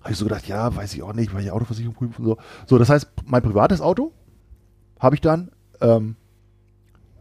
habe 0.00 0.12
ich 0.12 0.16
so 0.16 0.24
gedacht, 0.24 0.46
ja, 0.46 0.74
weiß 0.74 0.94
ich 0.94 1.02
auch 1.02 1.12
nicht, 1.12 1.34
weil 1.34 1.42
ich 1.42 1.50
Autoversicherung 1.50 1.94
prüfen 1.94 2.14
und 2.18 2.24
so. 2.24 2.38
So, 2.66 2.78
das 2.78 2.88
heißt, 2.88 3.08
mein 3.26 3.42
privates 3.42 3.80
Auto 3.80 4.12
habe 5.00 5.16
ich 5.16 5.20
dann 5.20 5.50
ähm, 5.80 6.16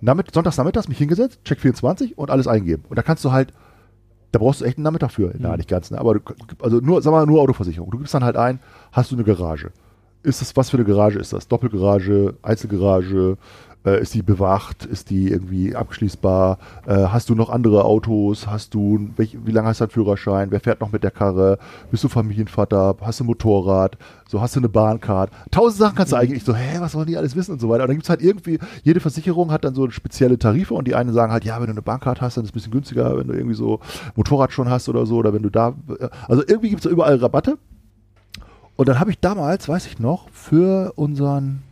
nachmitt 0.01 0.33
sonntags 0.33 0.57
nachmittags 0.57 0.87
mich 0.87 0.97
hingesetzt, 0.97 1.39
Check 1.43 1.59
24 1.59 2.17
und 2.17 2.29
alles 2.29 2.47
eingeben. 2.47 2.83
Und 2.87 2.97
da 2.97 3.01
kannst 3.01 3.25
du 3.25 3.31
halt, 3.31 3.53
da 4.31 4.39
brauchst 4.39 4.61
du 4.61 4.65
echt 4.65 4.77
einen 4.77 4.83
Nachmittag 4.83 5.11
für. 5.11 5.33
Na, 5.37 5.49
Mhm. 5.51 5.55
nicht 5.57 5.69
ganz, 5.69 5.91
ne? 5.91 5.97
aber 5.99 6.15
du, 6.15 6.21
also 6.61 6.77
nur, 6.77 7.01
sag 7.01 7.11
mal, 7.11 7.25
nur 7.25 7.41
Autoversicherung. 7.41 7.89
Du 7.91 7.97
gibst 7.97 8.13
dann 8.13 8.23
halt 8.23 8.37
ein, 8.37 8.59
hast 8.91 9.11
du 9.11 9.15
eine 9.15 9.23
Garage. 9.23 9.71
Ist 10.21 10.41
das, 10.41 10.55
was 10.57 10.69
für 10.69 10.77
eine 10.77 10.85
Garage 10.85 11.17
ist 11.17 11.31
das? 11.33 11.47
Doppelgarage, 11.47 12.35
Einzelgarage, 12.41 13.37
äh, 13.89 14.01
ist 14.01 14.13
die 14.13 14.21
bewacht, 14.21 14.85
ist 14.85 15.09
die 15.09 15.29
irgendwie 15.29 15.75
abschließbar, 15.75 16.57
äh, 16.85 17.07
hast 17.07 17.29
du 17.29 17.35
noch 17.35 17.49
andere 17.49 17.85
Autos, 17.85 18.47
hast 18.47 18.73
du, 18.73 19.09
welch, 19.15 19.37
wie 19.43 19.51
lange 19.51 19.67
hast 19.67 19.79
du 19.79 19.85
einen 19.85 19.91
Führerschein, 19.91 20.51
wer 20.51 20.59
fährt 20.59 20.81
noch 20.81 20.91
mit 20.91 21.03
der 21.03 21.11
Karre, 21.11 21.57
bist 21.91 22.03
du 22.03 22.07
Familienvater, 22.07 22.95
hast 23.01 23.19
du 23.19 23.23
ein 23.23 23.27
Motorrad, 23.27 23.97
so 24.27 24.41
hast 24.41 24.55
du 24.55 24.59
eine 24.59 24.69
Bahncard, 24.69 25.31
tausend 25.51 25.79
Sachen 25.79 25.95
kannst 25.95 26.13
du 26.13 26.17
eigentlich, 26.17 26.39
ich 26.39 26.43
so, 26.43 26.55
hä, 26.55 26.77
was 26.79 26.95
wollen 26.95 27.07
die 27.07 27.17
alles 27.17 27.35
wissen 27.35 27.53
und 27.53 27.59
so 27.59 27.69
weiter. 27.69 27.83
Und 27.83 27.89
dann 27.89 27.97
gibt's 27.97 28.09
halt 28.09 28.21
irgendwie, 28.21 28.59
jede 28.83 28.99
Versicherung 28.99 29.51
hat 29.51 29.63
dann 29.63 29.75
so 29.75 29.89
spezielle 29.89 30.37
Tarife 30.37 30.73
und 30.73 30.87
die 30.87 30.95
einen 30.95 31.13
sagen 31.13 31.31
halt, 31.31 31.45
ja, 31.45 31.59
wenn 31.59 31.67
du 31.67 31.71
eine 31.71 31.81
Bahncard 31.81 32.21
hast, 32.21 32.37
dann 32.37 32.43
ist 32.43 32.49
es 32.49 32.51
ein 32.51 32.53
bisschen 32.53 32.71
günstiger, 32.71 33.17
wenn 33.17 33.27
du 33.27 33.33
irgendwie 33.33 33.55
so 33.55 33.79
Motorrad 34.15 34.51
schon 34.51 34.69
hast 34.69 34.89
oder 34.89 35.05
so, 35.05 35.17
oder 35.17 35.33
wenn 35.33 35.43
du 35.43 35.49
da, 35.49 35.73
also 36.27 36.43
irgendwie 36.47 36.69
gibt's 36.69 36.83
da 36.83 36.89
überall 36.89 37.15
Rabatte. 37.15 37.57
Und 38.75 38.87
dann 38.87 38.99
habe 38.99 39.11
ich 39.11 39.19
damals, 39.19 39.67
weiß 39.67 39.87
ich 39.87 39.99
noch, 39.99 40.29
für 40.29 40.93
unseren 40.95 41.63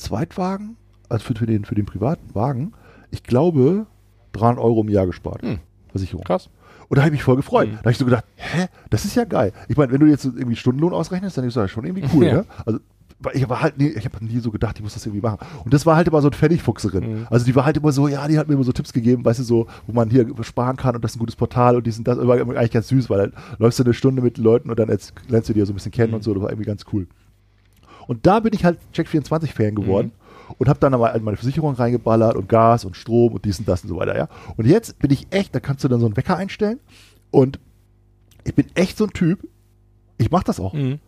Zweitwagen, 0.00 0.76
also 1.08 1.24
für, 1.24 1.34
für, 1.34 1.46
den, 1.46 1.64
für 1.64 1.74
den 1.74 1.86
privaten 1.86 2.34
Wagen, 2.34 2.72
ich 3.10 3.22
glaube, 3.22 3.86
300 4.32 4.62
Euro 4.64 4.80
im 4.82 4.88
Jahr 4.88 5.06
gespart. 5.06 5.42
Hm. 5.42 5.58
Versicherung. 5.90 6.24
Krass. 6.24 6.48
Und 6.88 6.96
da 6.96 7.02
habe 7.02 7.08
ich 7.10 7.18
mich 7.20 7.22
voll 7.22 7.36
gefreut. 7.36 7.68
Mhm. 7.68 7.72
Da 7.74 7.78
habe 7.80 7.90
ich 7.92 7.98
so 7.98 8.04
gedacht, 8.04 8.24
hä, 8.36 8.66
das 8.90 9.04
ist 9.04 9.14
ja 9.14 9.24
geil. 9.24 9.52
Ich 9.68 9.76
meine, 9.76 9.92
wenn 9.92 10.00
du 10.00 10.06
jetzt 10.06 10.24
irgendwie 10.24 10.56
Stundenlohn 10.56 10.92
ausrechnest, 10.92 11.36
dann 11.38 11.44
ist 11.44 11.56
das 11.56 11.70
schon 11.70 11.84
irgendwie 11.84 12.04
cool, 12.14 12.24
Ja. 12.26 12.32
ne? 12.34 12.44
Also 12.66 12.80
ich 13.34 13.46
war 13.48 13.60
halt 13.60 13.76
nie, 13.78 13.88
ich 13.88 14.04
habe 14.06 14.24
nie 14.24 14.38
so 14.40 14.50
gedacht, 14.50 14.76
ich 14.78 14.82
muss 14.82 14.94
das 14.94 15.04
irgendwie 15.04 15.20
machen. 15.20 15.38
Und 15.64 15.74
das 15.74 15.84
war 15.84 15.94
halt 15.94 16.08
immer 16.08 16.22
so 16.22 16.28
ein 16.28 16.32
Pfennigfuchserin. 16.32 17.20
Mhm. 17.20 17.26
Also 17.30 17.44
die 17.44 17.54
war 17.54 17.64
halt 17.66 17.76
immer 17.76 17.92
so, 17.92 18.08
ja, 18.08 18.26
die 18.26 18.38
hat 18.38 18.48
mir 18.48 18.54
immer 18.54 18.64
so 18.64 18.72
Tipps 18.72 18.92
gegeben, 18.92 19.24
weißt 19.24 19.40
du, 19.40 19.44
so, 19.44 19.66
wo 19.86 19.92
man 19.92 20.08
hier 20.10 20.26
sparen 20.42 20.76
kann 20.76 20.94
und 20.96 21.04
das 21.04 21.12
ist 21.12 21.16
ein 21.16 21.20
gutes 21.20 21.36
Portal 21.36 21.76
und 21.76 21.86
die 21.86 21.90
sind 21.90 22.08
das 22.08 22.18
immer 22.18 22.32
eigentlich 22.34 22.70
ganz 22.70 22.88
süß, 22.88 23.10
weil 23.10 23.18
dann 23.30 23.32
läufst 23.58 23.78
du 23.78 23.84
eine 23.84 23.92
Stunde 23.94 24.22
mit 24.22 24.38
den 24.38 24.44
Leuten 24.44 24.70
und 24.70 24.78
dann 24.78 24.88
lernst 24.88 25.48
du 25.48 25.52
dir 25.52 25.66
so 25.66 25.72
ein 25.72 25.74
bisschen 25.74 25.92
kennen 25.92 26.10
Mhm. 26.10 26.16
und 26.16 26.24
so, 26.24 26.32
das 26.34 26.42
war 26.42 26.50
irgendwie 26.50 26.66
ganz 26.66 26.84
cool. 26.92 27.06
Und 28.06 28.26
da 28.26 28.40
bin 28.40 28.52
ich 28.54 28.64
halt 28.64 28.78
Check24-Fan 28.94 29.74
geworden 29.74 30.12
Mhm. 30.48 30.54
und 30.58 30.68
habe 30.68 30.78
dann 30.80 30.94
aber 30.94 31.16
meine 31.20 31.36
Versicherung 31.36 31.74
reingeballert 31.74 32.36
und 32.36 32.48
Gas 32.48 32.84
und 32.84 32.96
Strom 32.96 33.32
und 33.32 33.44
dies 33.44 33.58
und 33.58 33.68
das 33.68 33.82
und 33.82 33.88
so 33.88 33.96
weiter, 33.96 34.16
ja. 34.16 34.28
Und 34.56 34.66
jetzt 34.66 34.98
bin 34.98 35.10
ich 35.10 35.26
echt, 35.30 35.54
da 35.54 35.60
kannst 35.60 35.84
du 35.84 35.88
dann 35.88 36.00
so 36.00 36.06
einen 36.06 36.16
Wecker 36.16 36.36
einstellen 36.36 36.80
und 37.30 37.58
ich 38.44 38.54
bin 38.54 38.66
echt 38.74 38.96
so 38.96 39.04
ein 39.04 39.10
Typ, 39.10 39.46
ich 40.18 40.30
mache 40.30 40.44
das 40.44 40.60
auch. 40.60 40.72
Mhm. 40.74 40.98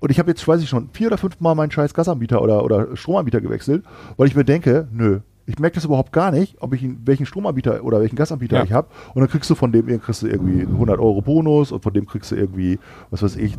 Und 0.00 0.10
ich 0.10 0.18
habe 0.18 0.30
jetzt, 0.30 0.46
weiß 0.46 0.60
ich 0.62 0.68
schon, 0.68 0.90
vier 0.92 1.06
oder 1.06 1.16
fünf 1.18 1.40
Mal 1.40 1.54
meinen 1.54 1.70
scheiß 1.70 1.94
Gasanbieter 1.94 2.42
oder, 2.42 2.62
oder 2.64 2.94
Stromanbieter 2.96 3.40
gewechselt, 3.40 3.84
weil 4.18 4.26
ich 4.28 4.36
mir 4.36 4.44
denke, 4.44 4.86
nö, 4.92 5.20
ich 5.46 5.58
merke 5.58 5.74
das 5.76 5.84
überhaupt 5.84 6.12
gar 6.12 6.30
nicht, 6.30 6.56
ob 6.60 6.72
ich 6.74 6.86
welchen 7.04 7.26
Stromanbieter 7.26 7.82
oder 7.84 8.00
welchen 8.00 8.16
Gasanbieter 8.16 8.56
Ja. 8.58 8.64
ich 8.64 8.72
habe. 8.72 8.88
Und 9.14 9.20
dann 9.20 9.28
kriegst 9.30 9.48
du 9.50 9.54
von 9.54 9.72
dem 9.72 9.86
kriegst 10.00 10.22
du 10.22 10.26
irgendwie 10.26 10.60
einen 10.62 10.72
100 10.74 10.98
Euro 10.98 11.20
Bonus 11.22 11.72
und 11.72 11.82
von 11.82 11.92
dem 11.92 12.06
kriegst 12.06 12.30
du 12.32 12.36
irgendwie, 12.36 12.78
was 13.10 13.22
weiß 13.22 13.36
ich, 13.36 13.54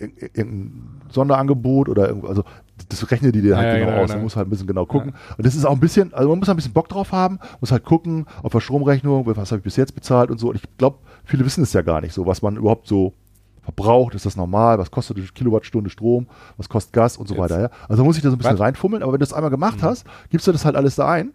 irgendein 0.00 1.00
Sonderangebot 1.10 1.88
oder 1.88 2.08
irgendwo, 2.08 2.28
also 2.28 2.44
das 2.88 3.10
rechnet 3.10 3.34
die 3.34 3.42
dir 3.42 3.56
halt 3.56 3.68
Ja, 3.68 3.72
ja, 3.74 3.78
genau, 3.80 3.90
genau, 3.92 4.04
aus. 4.04 4.10
Man 4.10 4.22
muss 4.22 4.36
halt 4.36 4.46
ein 4.46 4.50
bisschen 4.50 4.66
genau 4.66 4.84
gucken. 4.86 5.14
Und 5.36 5.46
das 5.46 5.54
ist 5.54 5.64
auch 5.64 5.72
ein 5.72 5.80
bisschen, 5.80 6.12
also 6.12 6.28
man 6.28 6.38
muss 6.38 6.48
ein 6.48 6.56
bisschen 6.56 6.72
Bock 6.72 6.88
drauf 6.88 7.12
haben, 7.12 7.38
muss 7.60 7.72
halt 7.72 7.84
gucken, 7.84 8.26
auf 8.42 8.52
der 8.52 8.60
Stromrechnung, 8.60 9.26
was 9.26 9.50
habe 9.50 9.58
ich 9.60 9.64
bis 9.64 9.76
jetzt 9.76 9.94
bezahlt 9.94 10.30
und 10.30 10.38
so. 10.38 10.48
Und 10.50 10.56
ich 10.56 10.62
glaube, 10.76 10.98
viele 11.24 11.44
wissen 11.44 11.62
es 11.62 11.72
ja 11.72 11.82
gar 11.82 12.00
nicht 12.00 12.12
so, 12.12 12.26
was 12.26 12.42
man 12.42 12.56
überhaupt 12.56 12.86
so 12.86 13.14
verbraucht, 13.62 14.14
ist 14.14 14.26
das 14.26 14.36
normal, 14.36 14.78
was 14.78 14.90
kostet 14.90 15.16
eine 15.16 15.26
Kilowattstunde 15.26 15.90
Strom, 15.90 16.28
was 16.56 16.68
kostet 16.68 16.92
Gas 16.92 17.16
und 17.16 17.26
so 17.26 17.34
Jetzt. 17.34 17.42
weiter. 17.42 17.60
Ja? 17.62 17.70
Also 17.88 18.04
muss 18.04 18.16
ich 18.16 18.22
da 18.22 18.28
so 18.30 18.36
ein 18.36 18.38
bisschen 18.38 18.54
Was? 18.54 18.60
reinfummeln, 18.60 19.02
aber 19.02 19.12
wenn 19.12 19.18
du 19.18 19.24
das 19.24 19.32
einmal 19.32 19.50
gemacht 19.50 19.78
Mhm. 19.78 19.86
hast, 19.86 20.04
gibst 20.30 20.46
du 20.46 20.52
das 20.52 20.64
halt 20.64 20.76
alles 20.76 20.94
da 20.96 21.10
ein 21.10 21.32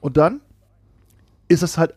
und 0.00 0.16
dann 0.16 0.40
ist 1.48 1.62
es 1.62 1.76
halt 1.78 1.94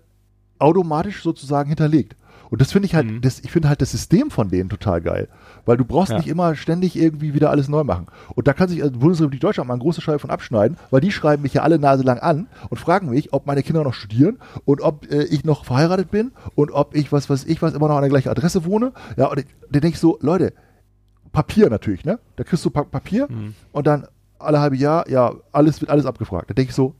automatisch 0.59 1.21
sozusagen 1.21 1.69
hinterlegt. 1.69 2.15
Und 2.49 2.61
das 2.61 2.71
finde 2.71 2.85
ich 2.85 2.95
halt, 2.95 3.05
Mhm. 3.07 3.21
das, 3.21 3.39
ich 3.39 3.51
finde 3.51 3.67
halt 3.69 3.81
das 3.81 3.91
System 3.91 4.31
von 4.31 4.49
denen 4.49 4.69
total 4.69 5.01
geil. 5.01 5.27
Weil 5.65 5.75
du 5.77 5.83
brauchst 5.85 6.11
Ja. 6.11 6.17
nicht 6.17 6.27
immer 6.29 6.55
ständig 6.55 6.95
irgendwie 6.95 7.33
wieder 7.33 7.49
alles 7.49 7.67
neu 7.67 7.83
machen. 7.83 8.07
Und 8.35 8.47
da 8.47 8.53
kann 8.53 8.69
sich 8.69 8.81
also 8.81 8.93
die 8.93 8.99
Bundesrepublik 8.99 9.41
Deutschland 9.41 9.67
mal 9.67 9.73
eine 9.73 9.81
große 9.83 9.99
Scheibe 10.01 10.19
von 10.19 10.29
abschneiden, 10.29 10.77
weil 10.89 11.01
die 11.01 11.11
schreiben 11.11 11.43
mich 11.43 11.53
ja 11.53 11.63
alle 11.63 11.77
Nase 11.79 12.03
lang 12.03 12.19
an 12.19 12.47
und 12.69 12.77
fragen 12.77 13.09
mich, 13.09 13.33
ob 13.33 13.45
meine 13.47 13.63
Kinder 13.63 13.83
noch 13.83 13.93
studieren 13.93 14.37
und 14.65 14.81
ob 14.81 15.11
äh, 15.11 15.23
ich 15.23 15.43
noch 15.43 15.65
verheiratet 15.65 16.09
bin 16.11 16.31
und 16.55 16.71
ob 16.71 16.95
ich, 16.95 17.11
was 17.11 17.29
weiß 17.29 17.43
ich, 17.45 17.61
was 17.61 17.73
immer 17.73 17.87
noch 17.89 17.95
an 17.95 18.01
der 18.03 18.09
gleichen 18.09 18.29
Adresse 18.29 18.63
wohne. 18.65 18.93
Ja, 19.17 19.25
und 19.27 19.39
ich- 19.39 19.45
da 19.69 19.79
denke 19.79 19.95
ich 19.95 19.99
so, 19.99 20.17
Leute, 20.21 20.53
Papier 21.31 21.69
natürlich, 21.69 22.05
ne? 22.05 22.19
Da 22.35 22.43
kriegst 22.43 22.63
du 22.65 22.69
pa 22.69 22.83
Papier 22.83 23.27
Mhm. 23.29 23.53
und 23.71 23.85
dann 23.87 24.07
alle 24.39 24.59
halbe 24.59 24.75
Jahr, 24.77 25.09
ja, 25.09 25.33
alles 25.51 25.81
wird 25.81 25.91
alles 25.91 26.05
abgefragt. 26.05 26.49
Da 26.49 26.53
denke 26.53 26.69
ich 26.69 26.75
so, 26.75 26.95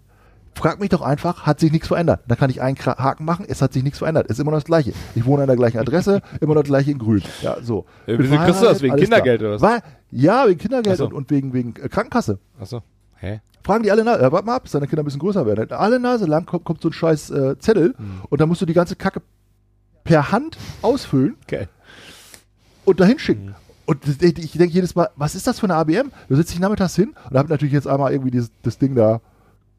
frag 0.58 0.80
mich 0.80 0.90
doch 0.90 1.02
einfach, 1.02 1.46
hat 1.46 1.60
sich 1.60 1.72
nichts 1.72 1.88
verändert. 1.88 2.22
Da 2.28 2.36
kann 2.36 2.50
ich 2.50 2.62
einen 2.62 2.78
Haken 2.78 3.26
machen, 3.26 3.46
es 3.48 3.62
hat 3.62 3.74
sich 3.74 3.84
nichts 3.84 4.00
verändert. 4.00 4.26
Es 4.30 4.34
ist 4.34 4.40
immer 4.40 4.52
noch 4.52 4.58
das 4.58 4.66
Gleiche. 4.66 4.94
Ich 5.16 5.26
wohne 5.26 5.44
an 5.44 5.48
der 5.48 5.56
gleichen 5.56 5.78
Adresse, 5.80 6.22
immer 6.42 6.56
noch 6.56 6.62
das 6.62 6.70
Gleiche 6.70 6.92
in 6.92 7.00
Grün. 7.00 7.22
Ja, 7.42 7.58
so. 7.62 7.86
Äh, 8.06 8.16
wieso 8.20 8.36
kriegst 8.38 8.62
du 8.62 8.66
das? 8.66 8.82
Wegen 8.82 8.96
Kindergeld 8.98 9.40
klar. 9.40 9.52
oder 9.54 9.62
was? 9.62 9.72
Weil, 9.72 9.82
ja, 10.12 10.48
wegen 10.48 10.60
Kindergeld 10.60 10.98
so. 10.98 11.06
und, 11.06 11.14
und 11.14 11.30
wegen, 11.32 11.54
wegen 11.54 11.76
äh, 11.76 11.88
Krankenkasse. 11.90 12.40
Achso. 12.60 12.82
Hä? 13.18 13.42
Fragen 13.64 13.84
die 13.84 13.92
alle, 13.92 14.04
na, 14.04 14.18
äh, 14.20 14.32
warte 14.32 14.46
mal 14.46 14.56
ab, 14.56 14.64
bis 14.64 14.72
deine 14.72 14.88
Kinder 14.88 15.04
ein 15.04 15.06
bisschen 15.06 15.20
größer 15.20 15.46
werden. 15.46 15.72
Alle 15.72 16.00
Nase 16.00 16.26
lang 16.26 16.46
kommt, 16.46 16.64
kommt 16.66 16.82
so 16.82 16.90
ein 16.90 16.94
scheiß 16.94 17.30
äh, 17.32 17.60
Zettel 17.60 17.94
Hm. 17.98 18.22
und 18.30 18.40
dann 18.42 18.48
musst 18.48 18.62
du 18.62 18.66
die 18.66 18.74
ganze 18.74 18.96
Kacke 18.96 19.22
per 20.04 20.32
Hand 20.32 20.58
ausfüllen 20.82 21.36
Geil. 21.48 21.68
und 22.86 23.00
dahin 23.00 23.20
schicken. 23.20 23.48
Mhm. 23.48 23.56
Und 23.86 24.06
ich 24.08 24.38
ich 24.38 24.52
denke 24.52 24.74
jedes 24.74 24.96
Mal, 24.96 25.10
was 25.16 25.34
ist 25.36 25.48
das 25.48 25.60
für 25.60 25.66
eine 25.66 25.76
ABM? 25.76 26.12
Da 26.30 26.36
sitze 26.36 26.54
ich 26.54 26.60
nachmittags 26.60 26.96
hin 26.96 27.14
und 27.30 27.38
habe 27.38 27.48
natürlich 27.50 27.74
jetzt 27.74 27.88
einmal 27.88 28.12
irgendwie 28.12 28.32
dieses, 28.32 28.52
das 28.64 28.78
Ding 28.78 28.96
da 28.96 29.22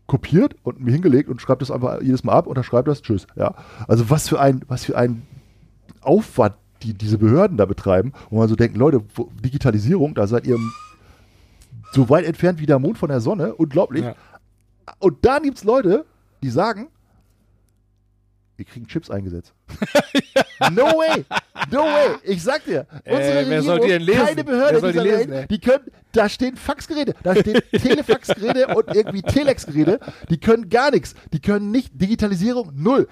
kopiert 0.09 0.57
und 0.65 0.81
mir 0.81 0.91
hingelegt 0.91 1.29
und 1.29 1.41
schreibe 1.41 1.61
das 1.61 1.71
einfach 1.71 2.01
jedes 2.03 2.25
Mal 2.25 2.33
ab, 2.33 2.49
unterschreibe 2.49 2.91
das, 2.91 3.03
tschüss. 3.03 3.29
Ja. 3.37 3.55
Also 3.87 4.11
was 4.11 4.29
für 4.29 4.41
ein, 4.41 4.63
was 4.67 4.85
für 4.85 4.99
ein 4.99 5.23
Aufwand 6.01 6.55
die 6.83 6.95
diese 6.95 7.19
Behörden 7.19 7.57
da 7.57 7.67
betreiben, 7.67 8.13
wo 8.31 8.39
man 8.39 8.49
so 8.49 8.57
denkt, 8.57 8.77
Leute, 8.77 9.03
Digitalisierung, 9.45 10.15
da 10.15 10.27
seid 10.27 10.47
ihr 10.47 10.57
so 11.93 12.09
weit 12.09 12.25
entfernt 12.25 12.61
wie 12.61 12.67
der 12.67 12.79
Mond 12.79 12.99
von 12.99 13.09
der 13.09 13.21
Sonne, 13.21 13.55
unglaublich. 13.55 14.05
Ja. 14.05 14.15
Und 14.99 15.25
da 15.25 15.39
gibt 15.39 15.59
es 15.59 15.65
Leute, 15.65 16.05
die 16.43 16.51
sagen, 16.51 16.89
wir 18.59 18.65
kriegen 18.65 18.89
Chips 18.89 19.09
eingesetzt. 19.09 19.55
no 20.73 20.83
way! 20.87 21.25
No 21.71 21.85
way! 21.85 22.17
Ich 22.25 22.43
sag 22.43 22.65
dir, 22.65 22.87
unsere 23.07 23.39
Äh, 23.85 23.99
lesen? 23.99 24.27
keine 24.27 24.43
Behörde 24.45 24.81
soll 24.81 24.93
die 24.93 24.99
dieser 24.99 25.17
lesen, 25.17 25.31
Welt, 25.31 25.51
die 25.51 25.61
können, 25.61 25.85
da 26.11 26.29
stehen 26.29 26.57
Faxgeräte, 26.57 27.15
da 27.23 27.37
stehen 27.37 27.61
Telefaxgeräte 27.73 28.75
und 28.75 28.95
irgendwie 28.97 29.23
Telexgeräte, 29.23 30.01
die 30.29 30.39
können 30.39 30.69
gar 30.69 30.91
nichts. 30.91 31.15
Die 31.33 31.41
können 31.41 31.71
nicht, 31.71 31.93
Digitalisierung, 31.95 32.73
null. 32.75 33.07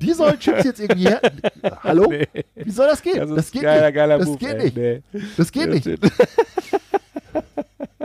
Die 0.00 0.12
sollen 0.12 0.38
Chips 0.38 0.62
jetzt 0.64 0.80
irgendwie 0.80 1.08
her. 1.08 1.20
Hallo? 1.82 2.06
Nee. 2.08 2.28
Wie 2.54 2.70
soll 2.70 2.86
das 2.86 3.02
gehen? 3.02 3.18
Das 3.18 3.30
das 3.34 3.50
geht 3.50 3.62
geiler, 3.62 3.86
nicht. 3.86 3.94
geiler 3.96 4.18
das 4.18 4.28
Move, 4.28 4.38
geht 4.38 4.48
ey. 4.54 4.64
nicht. 4.64 4.76
Nee. 4.76 5.02
Das 5.36 5.50
geht 5.50 5.68
nicht. 5.68 5.86
Das 5.86 5.98
geht 6.00 6.02
nicht, 6.04 6.12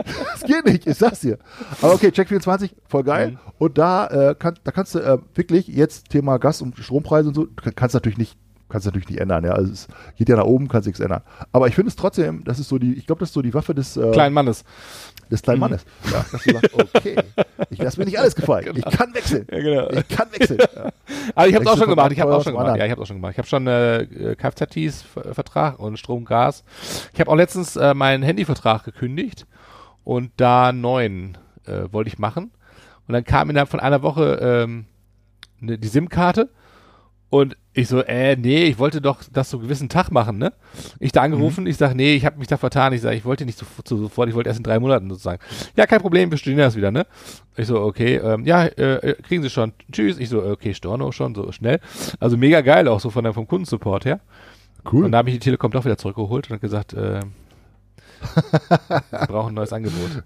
ich 0.84 0.96
sag's 0.96 1.20
dir. 1.20 1.38
Aber 1.82 1.94
okay, 1.94 2.08
Check24, 2.08 2.70
voll 2.88 3.04
geil. 3.04 3.32
Mhm. 3.32 3.38
Und 3.58 3.78
da, 3.78 4.06
äh, 4.06 4.34
kann, 4.34 4.54
da 4.64 4.70
kannst 4.70 4.94
du 4.94 5.00
äh, 5.00 5.18
wirklich 5.34 5.68
jetzt 5.68 6.08
Thema 6.10 6.38
Gas- 6.38 6.62
und 6.62 6.76
Strompreise 6.78 7.28
und 7.28 7.34
so, 7.34 7.46
du 7.46 7.72
kannst 7.74 7.94
natürlich 7.94 8.18
nicht, 8.18 8.36
kannst 8.68 8.86
natürlich 8.86 9.08
nicht 9.08 9.20
ändern. 9.20 9.44
Ja, 9.44 9.52
also 9.52 9.72
es 9.72 9.88
geht 10.16 10.28
ja 10.28 10.36
nach 10.36 10.44
oben, 10.44 10.68
kannst 10.68 10.86
nichts 10.86 11.00
ändern. 11.00 11.22
Aber 11.52 11.66
ich 11.68 11.74
finde 11.74 11.88
es 11.88 11.96
trotzdem, 11.96 12.44
das 12.44 12.58
ist 12.58 12.68
so 12.68 12.78
die, 12.78 12.94
ich 12.94 13.06
glaube, 13.06 13.20
das 13.20 13.30
ist 13.30 13.34
so 13.34 13.42
die 13.42 13.54
Waffe 13.54 13.74
des, 13.74 13.96
äh, 13.96 14.10
Kleinen 14.12 14.34
Mannes. 14.34 14.64
des 15.30 15.42
kleinen 15.42 15.60
Mannes. 15.60 15.84
Ja, 16.12 16.24
dass 16.30 16.42
du 16.42 16.52
sagst, 16.52 16.74
okay, 16.74 17.16
ich 17.70 17.78
lasse 17.78 17.98
mir 17.98 18.06
nicht 18.06 18.18
alles 18.18 18.34
gefallen. 18.34 18.66
Ich 18.76 18.84
kann 18.84 19.12
wechseln. 19.14 19.46
Ja, 19.50 19.58
genau. 19.58 19.90
Ich 19.90 20.08
kann 20.08 20.28
wechseln. 20.32 20.58
Ja. 20.58 20.92
Aber 21.34 21.48
ich 21.48 21.54
habe 21.54 21.64
es 21.64 21.70
auch 21.70 21.78
schon 21.78 21.88
gemacht. 21.88 22.12
Ich 22.12 22.20
habe 22.20 22.34
auch 22.34 22.44
schon 22.44 22.52
gemacht. 22.52 22.76
Ja, 22.76 22.84
ich 22.84 22.90
habe 22.90 23.02
auch 23.02 23.06
schon 23.06 23.16
gemacht. 23.16 23.32
Ich 23.32 23.38
habe 23.38 23.48
schon 23.48 23.66
äh, 23.66 24.34
Kfz-Vertrag 24.36 25.78
und 25.78 25.98
Strom, 25.98 26.24
Gas. 26.24 26.62
Ich 27.12 27.20
habe 27.20 27.30
auch 27.30 27.36
letztens 27.36 27.76
äh, 27.76 27.94
meinen 27.94 28.22
Handyvertrag 28.22 28.84
gekündigt 28.84 29.46
und 30.08 30.32
da 30.38 30.72
neuen 30.72 31.36
äh, 31.66 31.92
wollte 31.92 32.08
ich 32.08 32.18
machen. 32.18 32.50
Und 33.06 33.12
dann 33.12 33.24
kam 33.24 33.50
innerhalb 33.50 33.68
von 33.68 33.78
einer 33.78 34.02
Woche 34.02 34.38
ähm, 34.40 34.86
ne, 35.60 35.76
die 35.76 35.86
SIM-Karte 35.86 36.48
und 37.28 37.58
ich 37.74 37.88
so, 37.88 38.00
äh, 38.00 38.34
nee, 38.34 38.64
ich 38.64 38.78
wollte 38.78 39.02
doch 39.02 39.20
das 39.30 39.50
so 39.50 39.58
einen 39.58 39.64
gewissen 39.64 39.90
Tag 39.90 40.10
machen, 40.10 40.38
ne? 40.38 40.54
Ich 40.98 41.12
da 41.12 41.20
angerufen, 41.20 41.66
ich 41.66 41.76
sag, 41.76 41.94
nee, 41.94 42.14
ich 42.14 42.24
habe 42.24 42.38
mich 42.38 42.48
da 42.48 42.56
vertan. 42.56 42.94
Ich 42.94 43.02
sag, 43.02 43.12
ich 43.12 43.26
wollte 43.26 43.44
nicht 43.44 43.58
so, 43.58 43.66
so 43.84 43.98
sofort, 43.98 44.30
ich 44.30 44.34
wollte 44.34 44.48
erst 44.48 44.60
in 44.60 44.64
drei 44.64 44.78
Monaten 44.78 45.10
sozusagen. 45.10 45.42
Ja, 45.76 45.86
kein 45.86 46.00
Problem, 46.00 46.30
wir 46.30 46.38
studieren 46.38 46.60
das 46.60 46.74
wieder, 46.74 46.90
ne? 46.90 47.06
Ich 47.58 47.66
so, 47.66 47.78
okay, 47.78 48.16
ähm, 48.16 48.46
ja, 48.46 48.64
äh, 48.64 49.14
kriegen 49.22 49.42
Sie 49.42 49.50
schon. 49.50 49.74
Tschüss. 49.92 50.18
Ich 50.18 50.30
so, 50.30 50.42
okay, 50.42 50.72
Storno 50.72 51.12
schon, 51.12 51.34
so 51.34 51.52
schnell. 51.52 51.80
Also 52.18 52.38
mega 52.38 52.62
geil 52.62 52.88
auch 52.88 53.00
so 53.00 53.10
von 53.10 53.24
der, 53.24 53.34
vom 53.34 53.46
Kundensupport 53.46 54.06
her. 54.06 54.20
Cool. 54.90 55.04
Und 55.04 55.12
da 55.12 55.18
habe 55.18 55.28
ich 55.28 55.34
die 55.34 55.40
Telekom 55.40 55.70
doch 55.70 55.84
wieder 55.84 55.98
zurückgeholt 55.98 56.48
und 56.48 56.54
hat 56.54 56.62
gesagt, 56.62 56.94
äh, 56.94 57.20
Sie 58.18 59.26
brauchen 59.26 59.50
ein 59.50 59.54
neues 59.54 59.72
Angebot. 59.72 60.22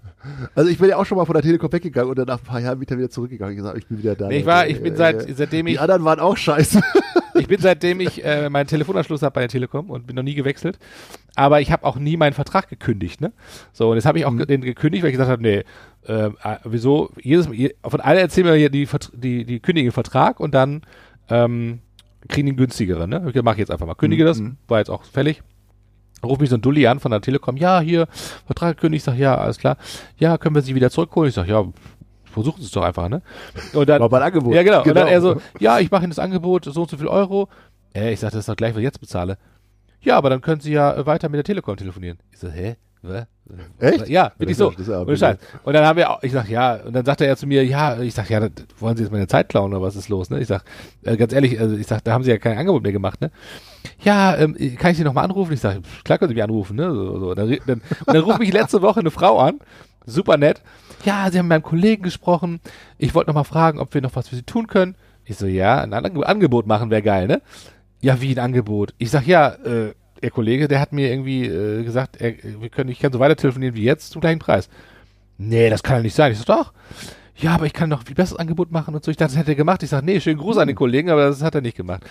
Also 0.55 0.69
ich 0.69 0.77
bin 0.77 0.89
ja 0.89 0.97
auch 0.97 1.05
schon 1.05 1.17
mal 1.17 1.25
von 1.25 1.33
der 1.33 1.41
Telekom 1.43 1.71
weggegangen 1.71 2.09
und 2.09 2.17
dann 2.17 2.27
nach 2.27 2.39
ein 2.39 2.43
paar 2.45 2.59
Jahren 2.59 2.77
bin 2.77 2.83
ich 2.83 2.87
dann 2.89 2.97
wieder 2.97 3.09
zurückgegangen. 3.09 3.53
Ich 3.53 3.57
gesagt, 3.57 3.77
ich 3.77 3.87
bin 3.87 3.97
wieder 3.97 4.15
da. 4.15 4.27
Nee, 4.27 4.39
ich 4.39 4.45
war, 4.45 4.67
ich 4.67 4.81
bin 4.81 4.93
Äh, 4.93 4.97
seit, 4.97 5.29
äh, 5.29 5.33
seitdem 5.33 5.67
ich 5.67 5.73
Die 5.73 5.79
anderen 5.79 6.03
waren 6.03 6.19
auch 6.19 6.37
scheiße. 6.37 6.81
Ich 7.35 7.47
bin 7.47 7.59
seitdem 7.59 7.99
ich 7.99 8.23
äh, 8.23 8.49
meinen 8.49 8.67
Telefonanschluss 8.67 9.23
habe 9.23 9.33
bei 9.33 9.41
der 9.41 9.49
Telekom 9.49 9.89
und 9.89 10.05
bin 10.05 10.15
noch 10.15 10.21
nie 10.23 10.35
gewechselt. 10.35 10.77
Aber 11.35 11.61
ich 11.61 11.71
habe 11.71 11.83
auch 11.83 11.97
nie 11.97 12.15
meinen 12.15 12.33
Vertrag 12.33 12.69
gekündigt, 12.69 13.21
ne? 13.21 13.33
So, 13.71 13.89
und 13.89 13.95
jetzt 13.95 14.05
habe 14.05 14.19
ich 14.19 14.25
auch 14.25 14.31
Mhm. 14.31 14.45
den 14.45 14.61
gekündigt, 14.61 15.03
weil 15.03 15.09
ich 15.09 15.15
gesagt 15.15 15.31
habe, 15.31 15.41
nee, 15.41 15.63
äh, 16.05 16.29
wieso, 16.63 17.09
jedes 17.21 17.47
je, 17.51 17.73
von 17.83 18.01
allen 18.01 18.19
erzählen 18.19 18.45
wir 18.47 18.53
hier 18.53 18.69
die, 18.69 18.87
die, 19.13 19.45
die 19.45 19.59
kündigen 19.59 19.87
den 19.89 19.93
Vertrag 19.93 20.39
und 20.39 20.53
dann 20.53 20.81
ähm, 21.29 21.79
kriegen 22.27 22.45
die 22.45 22.51
einen 22.51 22.57
günstigeren, 22.57 23.09
ne? 23.09 23.31
Ich 23.33 23.41
mach 23.41 23.57
jetzt 23.57 23.71
einfach 23.71 23.87
mal, 23.87 23.95
kündige 23.95 24.25
das, 24.25 24.39
Mhm. 24.39 24.57
war 24.67 24.77
jetzt 24.77 24.89
auch 24.89 25.03
fällig. 25.03 25.41
Ruf 26.23 26.39
mich 26.39 26.49
so 26.49 26.55
ein 26.57 26.61
Dulli 26.61 26.87
an 26.87 26.99
von 26.99 27.11
der 27.11 27.21
Telekom, 27.21 27.57
ja, 27.57 27.79
hier, 27.79 28.07
Vertrag 28.45 28.77
gekündigt, 28.77 29.01
ich 29.01 29.03
sag, 29.05 29.17
ja, 29.17 29.37
alles 29.37 29.57
klar. 29.57 29.77
Ja, 30.17 30.37
können 30.37 30.55
wir 30.55 30.61
sie 30.61 30.75
wieder 30.75 30.89
zurückholen? 30.89 31.29
Ich 31.29 31.35
sag, 31.35 31.47
ja, 31.47 31.63
versuchen 32.25 32.59
Sie 32.61 32.65
es 32.65 32.71
doch 32.71 32.83
einfach, 32.83 33.09
ne? 33.09 33.21
Und 33.73 33.87
dann, 33.89 34.01
War 34.01 34.09
mein 34.09 34.21
Angebot. 34.23 34.53
ja, 34.53 34.63
genau. 34.63 34.83
Und 34.83 34.95
dann 34.95 35.07
er 35.07 35.21
so, 35.21 35.39
ja, 35.59 35.79
ich 35.79 35.91
mache 35.91 36.03
Ihnen 36.03 36.11
das 36.11 36.19
Angebot, 36.19 36.65
so 36.65 36.81
und 36.81 36.89
so 36.89 36.97
viel 36.97 37.07
Euro. 37.07 37.47
Äh, 37.95 38.13
ich 38.13 38.19
sag, 38.19 38.31
das 38.31 38.39
ist 38.41 38.49
doch 38.49 38.55
gleich, 38.55 38.71
was 38.73 38.79
ich 38.79 38.83
jetzt 38.85 38.99
bezahle. 38.99 39.37
Ja, 40.01 40.17
aber 40.17 40.29
dann 40.29 40.41
können 40.41 40.59
Sie 40.59 40.73
ja 40.73 41.05
weiter 41.05 41.29
mit 41.29 41.37
der 41.37 41.43
Telekom 41.43 41.77
telefonieren. 41.77 42.17
Ich 42.31 42.39
so, 42.39 42.49
hä? 42.49 42.75
Was? 43.01 43.25
Echt? 43.79 44.07
Ja, 44.07 44.31
so. 44.51 44.71
Ja 44.71 45.01
Ohne 45.01 45.17
Scheiß. 45.17 45.37
Und 45.63 45.73
dann 45.73 45.85
haben 45.85 45.97
wir 45.97 46.09
auch, 46.09 46.23
ich 46.23 46.31
sag, 46.31 46.49
ja, 46.49 46.75
und 46.75 46.93
dann 46.93 47.03
sagte 47.05 47.25
er 47.25 47.35
zu 47.35 47.45
mir, 47.45 47.65
ja, 47.65 47.99
ich 47.99 48.13
sag, 48.13 48.29
ja, 48.29 48.39
wollen 48.79 48.95
Sie 48.95 49.03
jetzt 49.03 49.11
meine 49.11 49.27
Zeit 49.27 49.49
klauen 49.49 49.73
oder 49.73 49.81
was 49.81 49.95
ist 49.95 50.07
los, 50.09 50.29
ne? 50.29 50.39
Ich 50.39 50.47
sag, 50.47 50.63
äh, 51.03 51.17
ganz 51.17 51.33
ehrlich, 51.33 51.59
also 51.59 51.75
ich 51.75 51.85
sag, 51.85 52.03
da 52.03 52.13
haben 52.13 52.23
Sie 52.23 52.31
ja 52.31 52.37
kein 52.37 52.57
Angebot 52.57 52.83
mehr 52.83 52.93
gemacht, 52.93 53.19
ne? 53.21 53.31
Ja, 54.01 54.35
ähm, 54.37 54.55
kann 54.77 54.91
ich 54.91 54.97
Sie 54.97 55.03
nochmal 55.03 55.25
anrufen? 55.25 55.53
Ich 55.53 55.59
sag, 55.59 55.77
klar 56.05 56.17
können 56.17 56.29
Sie 56.29 56.35
mich 56.35 56.43
anrufen, 56.43 56.77
ne? 56.77 56.89
So, 56.93 57.19
so. 57.19 57.33
Dann, 57.35 57.49
dann, 57.67 57.81
und 58.05 58.13
dann 58.13 58.23
ruft 58.23 58.39
mich 58.39 58.53
letzte 58.53 58.81
Woche 58.81 59.01
eine 59.01 59.11
Frau 59.11 59.39
an, 59.39 59.59
super 60.05 60.37
nett. 60.37 60.61
Ja, 61.03 61.29
Sie 61.29 61.37
haben 61.37 61.47
mit 61.47 61.57
meinem 61.61 61.63
Kollegen 61.69 62.01
gesprochen. 62.01 62.61
Ich 62.97 63.13
wollte 63.13 63.29
nochmal 63.29 63.43
fragen, 63.43 63.79
ob 63.79 63.93
wir 63.93 64.01
noch 64.01 64.15
was 64.15 64.29
für 64.29 64.35
Sie 64.37 64.43
tun 64.43 64.67
können. 64.67 64.95
Ich 65.25 65.35
so, 65.37 65.45
ja, 65.47 65.81
ein 65.81 65.93
Ange- 65.93 66.23
Angebot 66.23 66.65
machen 66.65 66.89
wäre 66.89 67.01
geil, 67.01 67.27
ne? 67.27 67.41
Ja, 68.01 68.21
wie 68.21 68.31
ein 68.33 68.39
Angebot? 68.39 68.93
Ich 68.97 69.11
sag, 69.11 69.27
ja, 69.27 69.49
äh, 69.49 69.93
Ihr 70.23 70.31
Kollege, 70.31 70.67
der 70.67 70.79
hat 70.79 70.93
mir 70.93 71.11
irgendwie 71.11 71.45
äh, 71.45 71.83
gesagt, 71.83 72.17
er, 72.21 72.33
wir 72.59 72.69
können, 72.69 72.89
ich 72.89 72.99
kann 72.99 73.11
so 73.11 73.19
weiter 73.19 73.35
telefonieren 73.35 73.75
wie 73.75 73.83
jetzt 73.83 74.11
zum 74.11 74.21
gleichen 74.21 74.39
Preis. 74.39 74.69
Nee, 75.37 75.69
das 75.69 75.83
kann 75.83 75.97
ja 75.97 76.01
nicht 76.03 76.15
sein. 76.15 76.31
Ich 76.31 76.37
so, 76.37 76.45
doch. 76.45 76.71
Ja, 77.35 77.55
aber 77.55 77.65
ich 77.65 77.73
kann 77.73 77.89
noch 77.89 78.01
ein 78.01 78.05
viel 78.05 78.15
besseres 78.15 78.39
Angebot 78.39 78.71
machen 78.71 78.93
und 78.93 79.03
so. 79.03 79.09
Ich 79.09 79.17
dachte, 79.17 79.33
das 79.33 79.39
hätte 79.39 79.51
er 79.51 79.55
gemacht. 79.55 79.81
Ich 79.81 79.89
sage, 79.89 80.05
nee, 80.05 80.19
schönen 80.19 80.37
Gruß 80.37 80.57
an 80.59 80.67
den 80.67 80.75
Kollegen, 80.75 81.09
aber 81.09 81.25
das 81.25 81.41
hat 81.41 81.55
er 81.55 81.61
nicht 81.61 81.75
gemacht. 81.75 82.03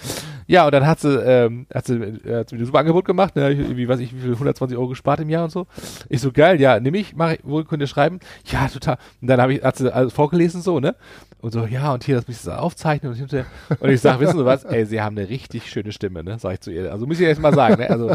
Ja, 0.49 0.67
und 0.67 0.73
dann 0.73 0.85
hat 0.85 0.99
sie, 1.01 1.15
ähm, 1.15 1.67
hat 1.73 1.87
sie, 1.87 1.95
äh, 1.95 2.41
hat 2.41 2.49
sie 2.51 2.57
mir 2.57 2.63
ein 2.63 2.67
super 2.67 2.81
Angebot 2.81 3.05
gemacht, 3.05 3.37
ne, 3.37 3.77
wie 3.77 3.89
weiß 3.89 4.01
ich, 4.01 4.15
wie 4.15 4.21
viel, 4.21 4.33
120 4.33 4.77
Euro 4.77 4.89
gespart 4.89 5.21
im 5.21 5.31
Jahr 5.31 5.45
und 5.45 5.51
so. 5.51 5.67
Ich 6.09 6.21
so, 6.21 6.33
geil, 6.33 6.61
ja, 6.61 6.81
nimm 6.81 6.95
ich, 6.95 7.15
mach 7.15 7.33
ich, 7.33 7.41
wo 7.45 7.63
könnt 7.63 7.83
ihr 7.83 7.87
schreiben? 7.87 8.19
Ja, 8.47 8.67
total. 8.67 8.99
Und 9.21 9.29
dann 9.29 9.41
habe 9.41 9.55
ich, 9.55 9.63
hat 9.63 9.77
sie 9.77 9.95
alles 9.95 10.13
vorgelesen 10.13 10.61
so, 10.61 10.81
ne? 10.81 10.97
Und 11.43 11.51
so, 11.51 11.67
ja, 11.67 11.93
und 11.93 12.05
hier, 12.05 12.15
das 12.15 12.29
ich 12.29 12.39
so 12.39 12.53
aufzeichnen 12.53 13.11
und 13.11 13.19
hinterher. 13.19 13.47
Und 13.81 13.91
ich 13.91 14.01
sag, 14.01 14.21
wissen 14.21 14.39
Sie 14.39 14.45
was? 14.47 14.63
Ey, 14.63 14.87
Sie 14.87 15.03
haben 15.03 15.19
eine 15.19 15.29
richtig 15.29 15.69
schöne 15.69 15.91
Stimme, 15.91 16.23
ne? 16.23 16.39
Sag 16.39 16.55
ich 16.55 16.61
zu 16.61 16.71
ihr. 16.71 16.93
Also 16.93 17.05
muss 17.05 17.19
ich 17.19 17.27
jetzt 17.27 17.41
mal 17.41 17.53
sagen, 17.53 17.81
ne? 17.81 17.91
Also, 17.91 18.15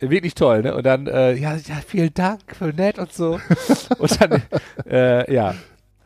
wirklich 0.00 0.34
toll, 0.34 0.62
ne? 0.62 0.74
Und 0.74 0.84
dann, 0.84 1.06
äh, 1.06 1.34
ja, 1.34 1.54
ja, 1.54 1.76
vielen 1.86 2.12
Dank, 2.12 2.40
voll 2.56 2.72
nett 2.72 2.98
und 2.98 3.12
so. 3.12 3.38
Und 3.98 4.20
dann, 4.20 4.42
äh, 4.84 5.32
ja, 5.32 5.54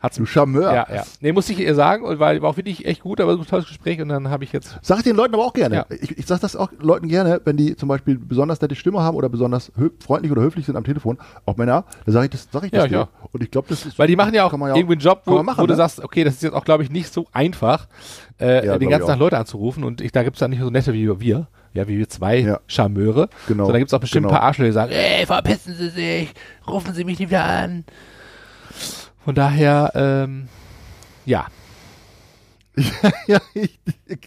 hat's 0.05 0.15
Du 0.17 0.25
Charmeur. 0.25 0.73
ja, 0.73 0.87
ja. 0.93 1.03
Nee, 1.19 1.31
musste 1.33 1.51
ich 1.53 1.59
ihr 1.59 1.75
sagen, 1.75 2.05
und 2.05 2.19
weil 2.19 2.41
war 2.41 2.49
auch 2.51 2.57
wirklich 2.57 2.85
echt 2.85 3.01
gut, 3.01 3.19
aber 3.19 3.33
es 3.33 3.37
war 3.39 3.45
ein 3.45 3.49
tolles 3.49 3.67
Gespräch 3.67 3.99
und 4.01 4.09
dann 4.09 4.29
habe 4.29 4.43
ich 4.45 4.53
jetzt. 4.53 4.79
Sag 4.81 4.97
ich 4.99 5.03
den 5.03 5.15
Leuten 5.15 5.33
aber 5.33 5.43
auch 5.45 5.53
gerne. 5.53 5.75
Ja. 5.75 5.85
Ich, 5.89 6.17
ich 6.17 6.25
sag 6.25 6.39
das 6.39 6.55
auch 6.55 6.69
Leuten 6.79 7.07
gerne, 7.07 7.41
wenn 7.43 7.57
die 7.57 7.75
zum 7.75 7.89
Beispiel 7.89 8.17
besonders 8.17 8.61
nette 8.61 8.75
Stimme 8.75 9.01
haben 9.01 9.17
oder 9.17 9.27
besonders 9.29 9.71
freundlich 9.99 10.31
oder 10.31 10.41
höflich 10.41 10.65
sind 10.65 10.75
am 10.77 10.83
Telefon, 10.85 11.17
auch 11.45 11.57
Männer, 11.57 11.83
dann 12.05 12.13
sage 12.13 12.25
ich 12.25 12.31
das, 12.31 12.47
sag 12.51 12.63
ich 12.63 12.71
Ja, 12.71 12.81
das 12.81 12.89
dir. 12.89 12.95
ja. 12.95 13.07
Und 13.31 13.43
ich 13.43 13.51
glaube, 13.51 13.67
das 13.69 13.85
ist 13.85 13.99
Weil 13.99 14.07
die 14.07 14.15
machen 14.15 14.33
ja 14.33 14.45
auch 14.45 14.51
kann 14.51 14.59
man 14.59 14.75
irgendwie 14.75 14.93
einen 14.93 15.01
Job, 15.01 15.23
wo, 15.25 15.41
machen, 15.43 15.61
wo 15.61 15.65
du 15.67 15.73
ne? 15.73 15.77
sagst, 15.77 16.03
okay, 16.03 16.23
das 16.23 16.35
ist 16.35 16.43
jetzt 16.43 16.53
auch, 16.53 16.63
glaube 16.65 16.83
ich, 16.83 16.89
nicht 16.91 17.11
so 17.11 17.25
einfach, 17.33 17.87
äh, 18.39 18.65
Ja, 18.65 18.77
den 18.77 18.89
ganzen 18.89 19.07
Tag 19.07 19.15
auch. 19.15 19.19
Leute 19.19 19.37
anzurufen 19.37 19.83
und 19.83 20.01
ich, 20.01 20.11
da 20.11 20.23
gibt's 20.23 20.39
dann 20.39 20.51
nicht 20.51 20.61
so 20.61 20.69
nette 20.69 20.93
wie 20.93 21.19
wir, 21.19 21.47
ja, 21.73 21.87
wie 21.87 21.97
wir 21.97 22.07
zwei 22.07 22.39
Ja. 22.39 22.59
Charmeure, 22.67 23.27
Genau. 23.47 23.63
sondern 23.65 23.73
da 23.73 23.79
gibt's 23.79 23.93
auch 23.93 23.99
bestimmt 23.99 24.25
Genau. 24.27 24.35
ein 24.35 24.39
paar 24.39 24.47
Arschlöcher, 24.47 24.69
die 24.69 24.73
sagen, 24.73 24.91
ey, 24.93 25.25
verpissen 25.25 25.73
Sie 25.75 25.89
sich, 25.89 26.33
rufen 26.67 26.93
Sie 26.93 27.03
mich 27.03 27.19
nicht 27.19 27.29
wieder 27.29 27.43
an. 27.43 27.83
Von 29.25 29.33
daher, 29.33 29.91
ähm, 29.95 30.47
ja. 31.25 31.47
ja, 33.27 33.39
ich, 33.53 33.79
ich, 34.05 34.19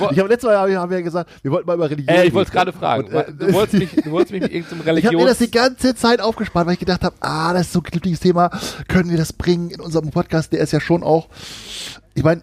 habe 0.00 0.28
letztes 0.28 0.44
Mal 0.44 0.74
haben 0.76 0.90
wir 0.90 0.98
ja 0.98 1.04
gesagt, 1.04 1.28
wir 1.42 1.50
wollten 1.50 1.66
mal 1.66 1.74
über 1.74 1.90
Religion 1.90 2.16
Äh, 2.16 2.24
ich 2.24 2.32
wollte 2.32 2.48
es 2.48 2.52
gerade 2.52 2.72
fragen. 2.72 3.08
Und, 3.08 3.14
äh, 3.14 3.32
du, 3.32 3.52
wolltest 3.52 3.78
mich, 3.78 3.90
du 3.90 4.10
wolltest 4.10 4.32
mich 4.32 4.40
mit 4.40 4.52
irgendeinem 4.52 4.96
Ich 4.98 5.04
habe 5.04 5.16
mir 5.16 5.26
das 5.26 5.38
die 5.38 5.50
ganze 5.50 5.94
Zeit 5.94 6.22
aufgespart, 6.22 6.66
weil 6.66 6.74
ich 6.74 6.78
gedacht 6.78 7.04
habe, 7.04 7.14
ah, 7.20 7.52
das 7.52 7.66
ist 7.66 7.72
so 7.74 7.80
ein 7.80 7.82
kniffliges 7.82 8.20
Thema. 8.20 8.50
Können 8.88 9.10
wir 9.10 9.18
das 9.18 9.34
bringen 9.34 9.70
in 9.70 9.80
unserem 9.80 10.10
Podcast? 10.10 10.52
Der 10.52 10.60
ist 10.60 10.72
ja 10.72 10.80
schon 10.80 11.02
auch, 11.02 11.28
ich 12.14 12.24
meine, 12.24 12.40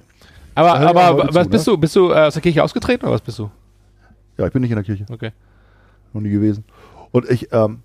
Aber, 0.53 0.75
aber 0.75 1.33
was 1.33 1.45
zu, 1.45 1.49
bist 1.49 1.67
du? 1.67 1.77
Bist 1.77 1.95
du 1.95 2.11
äh, 2.11 2.25
aus 2.27 2.33
der 2.33 2.43
Kirche 2.43 2.63
ausgetreten 2.63 3.05
oder 3.05 3.15
was 3.15 3.21
bist 3.21 3.39
du? 3.39 3.49
ja, 4.37 4.45
ich 4.45 4.53
bin 4.53 4.61
nicht 4.61 4.71
in 4.71 4.75
der 4.75 4.83
Kirche, 4.83 5.05
Okay. 5.09 5.31
noch 6.13 6.21
nie 6.21 6.29
gewesen. 6.29 6.65
Und 7.11 7.29
ich 7.31 7.51
ähm, 7.51 7.81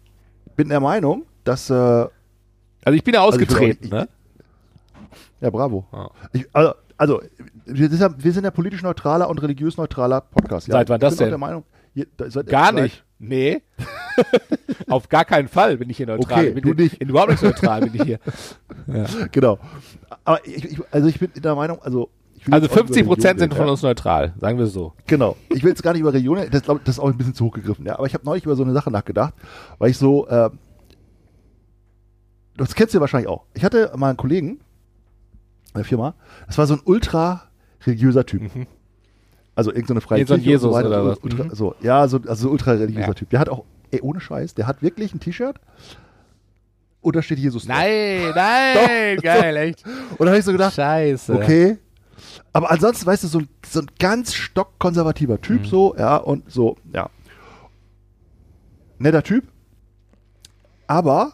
bin 0.56 0.68
der 0.68 0.80
Meinung, 0.80 1.24
dass, 1.44 1.70
äh, 1.70 2.06
Also 2.84 2.96
ich 2.96 3.04
bin 3.04 3.14
ja 3.14 3.22
Also 3.22 3.38
ich 3.38 3.48
auch 3.48 3.52
ausgetreten, 3.52 3.88
ne? 3.88 4.08
ja, 5.40 5.50
bravo. 5.50 5.86
Ja. 5.92 6.10
Ich, 6.32 6.46
also, 6.52 6.74
also 6.96 7.20
wir, 7.66 7.88
sind 7.88 8.00
ja, 8.00 8.10
wir 8.16 8.32
sind 8.32 8.44
ja 8.44 8.50
politisch 8.50 8.82
neutraler 8.82 9.28
und 9.28 9.42
religiös 9.42 9.76
neutraler 9.76 10.20
Podcast. 10.20 10.68
Ja. 10.68 10.72
Seit 10.72 10.88
wann 10.88 11.00
das 11.00 11.16
denn? 11.16 11.28
Der 11.28 11.38
Meinung, 11.38 11.64
je, 11.94 12.06
da, 12.16 12.30
seit, 12.30 12.46
Gar 12.46 12.72
seit, 12.72 12.82
nicht. 12.82 13.04
Nee. 13.18 13.62
Auf 14.88 15.08
gar 15.08 15.24
keinen 15.24 15.48
Fall 15.48 15.76
bin 15.76 15.90
ich 15.90 15.96
hier 15.96 16.06
neutral. 16.06 16.38
Okay, 16.38 16.50
bin 16.52 16.62
du 16.62 16.74
nicht. 16.74 16.94
In, 17.00 17.08
überhaupt 17.08 17.30
nicht 17.32 17.42
neutral 17.42 17.80
bin 17.82 17.94
ich 17.94 18.02
hier. 18.02 18.18
Genau. 19.32 19.58
Aber 20.24 20.46
ich, 20.46 20.64
ich, 20.64 20.80
also 20.90 21.08
ich 21.08 21.18
bin 21.18 21.30
der 21.36 21.54
Meinung, 21.54 21.82
also 21.82 22.10
Also 22.50 22.66
jetzt 22.66 22.72
auch 22.72 22.76
nicht 22.76 22.86
50 22.86 23.02
über 23.02 23.14
Prozent 23.14 23.40
sind 23.40 23.54
von 23.54 23.68
uns 23.68 23.82
neutral, 23.82 24.32
sagen 24.40 24.56
wir 24.56 24.64
es 24.66 24.72
so. 24.72 24.94
ja. 24.96 25.02
Genau. 25.06 25.36
Ich 25.50 25.62
will 25.62 25.70
jetzt 25.70 25.82
gar 25.82 25.92
nicht 25.92 26.00
über 26.00 26.12
Religion, 26.12 26.38
das, 26.50 26.62
glaub, 26.62 26.84
das 26.84 26.96
ist 26.96 27.00
auch 27.00 27.08
ein 27.08 27.18
bisschen 27.18 27.34
zu 27.34 27.46
hoch 27.46 27.52
gegriffen, 27.52 27.84
ja. 27.86 27.98
Aber 27.98 28.06
ich 28.06 28.14
habe 28.14 28.24
neulich 28.24 28.44
über 28.44 28.56
so 28.56 28.62
eine 28.62 28.72
Sache 28.72 28.90
nachgedacht, 28.90 29.34
weil 29.78 29.90
ich 29.90 29.98
so, 29.98 30.26
äh, 30.28 30.48
das 32.60 32.74
kennst 32.74 32.94
du 32.94 32.98
ja 32.98 33.00
wahrscheinlich 33.00 33.28
auch. 33.28 33.44
Ich 33.54 33.64
hatte 33.64 33.92
mal 33.96 34.08
einen 34.08 34.16
Kollegen 34.16 34.48
in 34.50 34.58
der 35.74 35.84
Firma, 35.84 36.14
das 36.46 36.58
war 36.58 36.66
so 36.66 36.74
ein 36.74 36.80
ultra 36.84 37.42
religiöser 37.86 38.24
Typ. 38.26 38.42
Also 39.54 39.70
irgendeine 39.70 39.86
so 39.86 39.92
eine 39.94 40.00
freie 40.02 40.26
so 40.26 40.34
ein 40.34 40.40
Kirche 40.40 40.50
Jesus 40.50 40.72
weiter, 40.74 40.88
oder 40.88 41.02
so, 41.04 41.10
was? 41.10 41.18
Ultra, 41.22 41.44
Mhm. 41.44 41.50
so, 41.54 41.74
ja, 41.80 42.06
so, 42.08 42.18
also 42.26 42.34
so 42.48 42.50
ultra 42.50 42.72
religiöser 42.72 43.08
Ja. 43.08 43.14
Typ. 43.14 43.30
Der 43.30 43.40
hat 43.40 43.48
auch, 43.48 43.64
ey, 43.90 44.00
ohne 44.02 44.20
Scheiß, 44.20 44.54
der 44.54 44.66
hat 44.66 44.82
wirklich 44.82 45.12
ein 45.14 45.20
T-Shirt 45.20 45.56
und 47.00 47.16
da 47.16 47.22
steht 47.22 47.38
Jesus 47.38 47.64
drauf. 47.66 47.76
Nein, 47.76 48.32
nein, 48.34 49.16
Doch, 49.16 49.22
geil, 49.22 49.56
echt. 49.58 49.84
Und 49.86 50.20
da 50.20 50.26
habe 50.26 50.38
ich 50.38 50.44
so 50.44 50.52
gedacht, 50.52 50.74
Scheiße. 50.74 51.34
Okay. 51.34 51.78
Aber 52.52 52.70
ansonsten, 52.70 53.06
weißt 53.06 53.24
du, 53.24 53.28
so 53.28 53.38
ein, 53.40 53.48
so 53.66 53.80
ein 53.80 53.86
ganz 53.98 54.34
stockkonservativer 54.34 55.40
Typ, 55.40 55.62
Mhm. 55.62 55.66
so, 55.66 55.94
ja, 55.96 56.16
und 56.16 56.50
so, 56.50 56.76
ja. 56.92 57.10
Netter 58.98 59.22
Typ. 59.22 59.44
Aber 60.86 61.32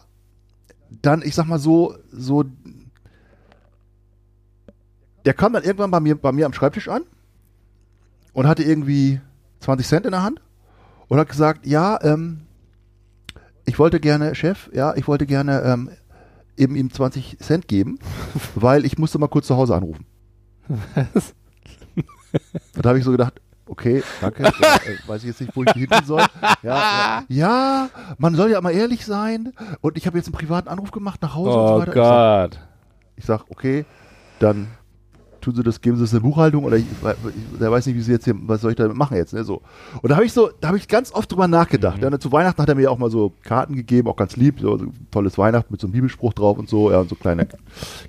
dann, 1.01 1.21
ich 1.21 1.35
sag 1.35 1.45
mal 1.47 1.59
so, 1.59 1.95
so. 2.11 2.45
Der 5.25 5.33
kam 5.33 5.53
dann 5.53 5.63
irgendwann 5.63 5.91
bei 5.91 5.99
mir, 5.99 6.15
bei 6.15 6.31
mir 6.31 6.45
am 6.45 6.53
Schreibtisch 6.53 6.87
an 6.87 7.03
und 8.33 8.47
hatte 8.47 8.63
irgendwie 8.63 9.19
20 9.61 9.87
Cent 9.87 10.05
in 10.05 10.11
der 10.11 10.23
Hand 10.23 10.41
und 11.07 11.19
hat 11.19 11.29
gesagt, 11.29 11.65
ja, 11.65 11.99
ähm, 12.03 12.41
ich 13.65 13.79
wollte 13.79 13.99
gerne, 13.99 14.35
Chef, 14.35 14.69
ja, 14.73 14.95
ich 14.95 15.07
wollte 15.07 15.25
gerne 15.25 15.61
ähm, 15.61 15.89
eben 16.57 16.75
ihm 16.75 16.91
20 16.91 17.39
Cent 17.39 17.67
geben, 17.67 17.97
weil 18.55 18.85
ich 18.85 18.97
musste 18.97 19.17
mal 19.17 19.27
kurz 19.27 19.47
zu 19.47 19.55
Hause 19.55 19.75
anrufen. 19.75 20.05
Und 22.75 22.85
da 22.85 22.89
habe 22.89 22.99
ich 22.99 23.05
so 23.05 23.11
gedacht, 23.11 23.41
okay, 23.75 24.03
danke. 24.21 24.43
ja, 24.43 24.49
äh, 24.75 25.07
weiß 25.07 25.21
ich 25.23 25.27
jetzt 25.29 25.41
nicht, 25.41 25.55
wo 25.55 25.63
ich 25.63 25.71
hin 25.71 25.89
soll. 26.05 26.23
Ja, 26.61 26.61
ja, 26.63 27.23
ja, 27.27 27.89
man 28.17 28.35
soll 28.35 28.51
ja 28.51 28.61
mal 28.61 28.71
ehrlich 28.71 29.05
sein. 29.05 29.53
Und 29.81 29.97
ich 29.97 30.07
habe 30.07 30.17
jetzt 30.17 30.27
einen 30.27 30.33
privaten 30.33 30.69
Anruf 30.69 30.91
gemacht 30.91 31.21
nach 31.21 31.35
Hause 31.35 31.57
und 31.57 31.67
so 31.67 31.73
Oh 31.73 31.79
weiter. 31.79 31.91
Ich 31.91 31.95
sag, 31.95 32.51
Gott. 32.51 32.59
ich 33.17 33.25
sag, 33.25 33.41
okay, 33.51 33.85
dann 34.39 34.67
tun 35.45 35.55
sie 35.55 35.63
das, 35.63 35.79
geben 35.79 35.95
sie 35.97 36.03
es 36.03 36.11
in 36.11 36.19
eine 36.19 36.27
Buchhaltung 36.27 36.63
oder 36.63 36.77
ich, 36.77 36.85
ich, 36.85 37.59
der 37.59 37.71
weiß 37.71 37.85
nicht, 37.85 37.95
wie 37.95 38.01
sie 38.01 38.11
jetzt 38.11 38.25
hier, 38.25 38.33
was 38.35 38.61
soll 38.61 38.71
ich 38.71 38.77
damit 38.77 38.97
machen 38.97 39.15
jetzt, 39.15 39.33
ne, 39.33 39.43
so. 39.43 39.61
Und 40.01 40.09
da 40.09 40.15
habe 40.15 40.25
ich 40.25 40.33
so, 40.33 40.49
da 40.59 40.69
habe 40.69 40.77
ich 40.77 40.87
ganz 40.87 41.13
oft 41.13 41.31
drüber 41.31 41.47
nachgedacht. 41.47 42.01
Ja, 42.01 42.07
und 42.07 42.21
zu 42.21 42.31
Weihnachten 42.31 42.59
hat 42.61 42.67
er 42.67 42.75
mir 42.75 42.89
auch 42.91 42.97
mal 42.97 43.11
so 43.11 43.31
Karten 43.43 43.75
gegeben, 43.75 44.07
auch 44.07 44.15
ganz 44.15 44.35
lieb, 44.35 44.59
so, 44.59 44.77
so 44.77 44.87
tolles 45.11 45.37
Weihnachten 45.37 45.71
mit 45.71 45.79
so 45.79 45.87
einem 45.87 45.93
Bibelspruch 45.93 46.33
drauf 46.33 46.57
und 46.57 46.67
so, 46.67 46.91
ja, 46.91 46.99
und 46.99 47.09
so 47.09 47.15
kleine 47.15 47.47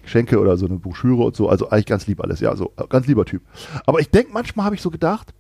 Geschenke 0.03 0.41
oder 0.41 0.57
so 0.57 0.67
eine 0.67 0.77
Broschüre 0.77 1.25
und 1.25 1.37
so, 1.37 1.49
also 1.49 1.69
eigentlich 1.69 1.87
ganz 1.87 2.07
lieb 2.07 2.23
alles, 2.23 2.41
ja, 2.41 2.57
so, 2.57 2.73
ganz 2.89 3.07
lieber 3.07 3.27
Typ. 3.27 3.43
Aber 3.85 4.01
ich 4.01 4.09
denke, 4.11 4.33
manchmal 4.33 4.65
habe 4.65 4.75
ich 4.75 4.81
so 4.81 4.91
gedacht, 4.91 5.35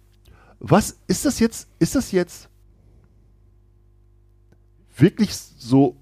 was 0.58 0.96
ist 1.06 1.24
das 1.24 1.38
jetzt, 1.38 1.68
ist 1.78 1.94
das 1.94 2.12
jetzt 2.12 2.48
wirklich 4.96 5.34
so 5.34 5.96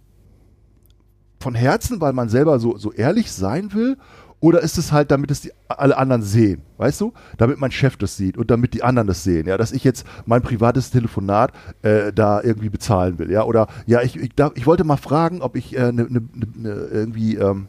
von 1.40 1.54
Herzen, 1.54 2.00
weil 2.00 2.12
man 2.12 2.28
selber 2.28 2.58
so, 2.58 2.76
so 2.78 2.92
ehrlich 2.92 3.30
sein 3.32 3.73
will? 3.73 3.99
Oder 4.40 4.61
ist 4.61 4.76
es 4.76 4.92
halt, 4.92 5.11
damit 5.11 5.30
es 5.30 5.40
die, 5.40 5.52
alle 5.68 5.96
anderen 5.96 6.23
sehen, 6.23 6.62
weißt 6.76 7.00
du? 7.00 7.14
Damit 7.38 7.58
mein 7.58 7.70
Chef 7.70 7.96
das 7.96 8.16
sieht 8.18 8.37
und 8.37 8.50
damit 8.50 8.75
die 8.75 8.82
anderen 8.82 9.08
das 9.08 9.25
sehen, 9.25 9.46
ja, 9.46 9.56
dass 9.56 9.73
ich 9.73 9.84
jetzt 9.84 10.06
mein 10.26 10.42
privates 10.42 10.90
Telefonat 10.90 11.52
äh, 11.80 12.12
da 12.12 12.42
irgendwie 12.42 12.68
bezahlen 12.68 13.18
will, 13.18 13.30
ja? 13.30 13.44
Oder 13.44 13.68
ja, 13.87 14.02
ich, 14.02 14.16
ich, 14.16 14.34
da, 14.34 14.50
ich 14.54 14.66
wollte 14.66 14.84
mal 14.84 14.99
fragen, 14.99 15.40
ob 15.40 15.56
ich 15.56 15.75
äh, 15.75 15.92
ne, 15.92 16.06
ne, 16.11 16.23
ne, 16.56 16.88
irgendwie 16.92 17.37
ähm, 17.37 17.68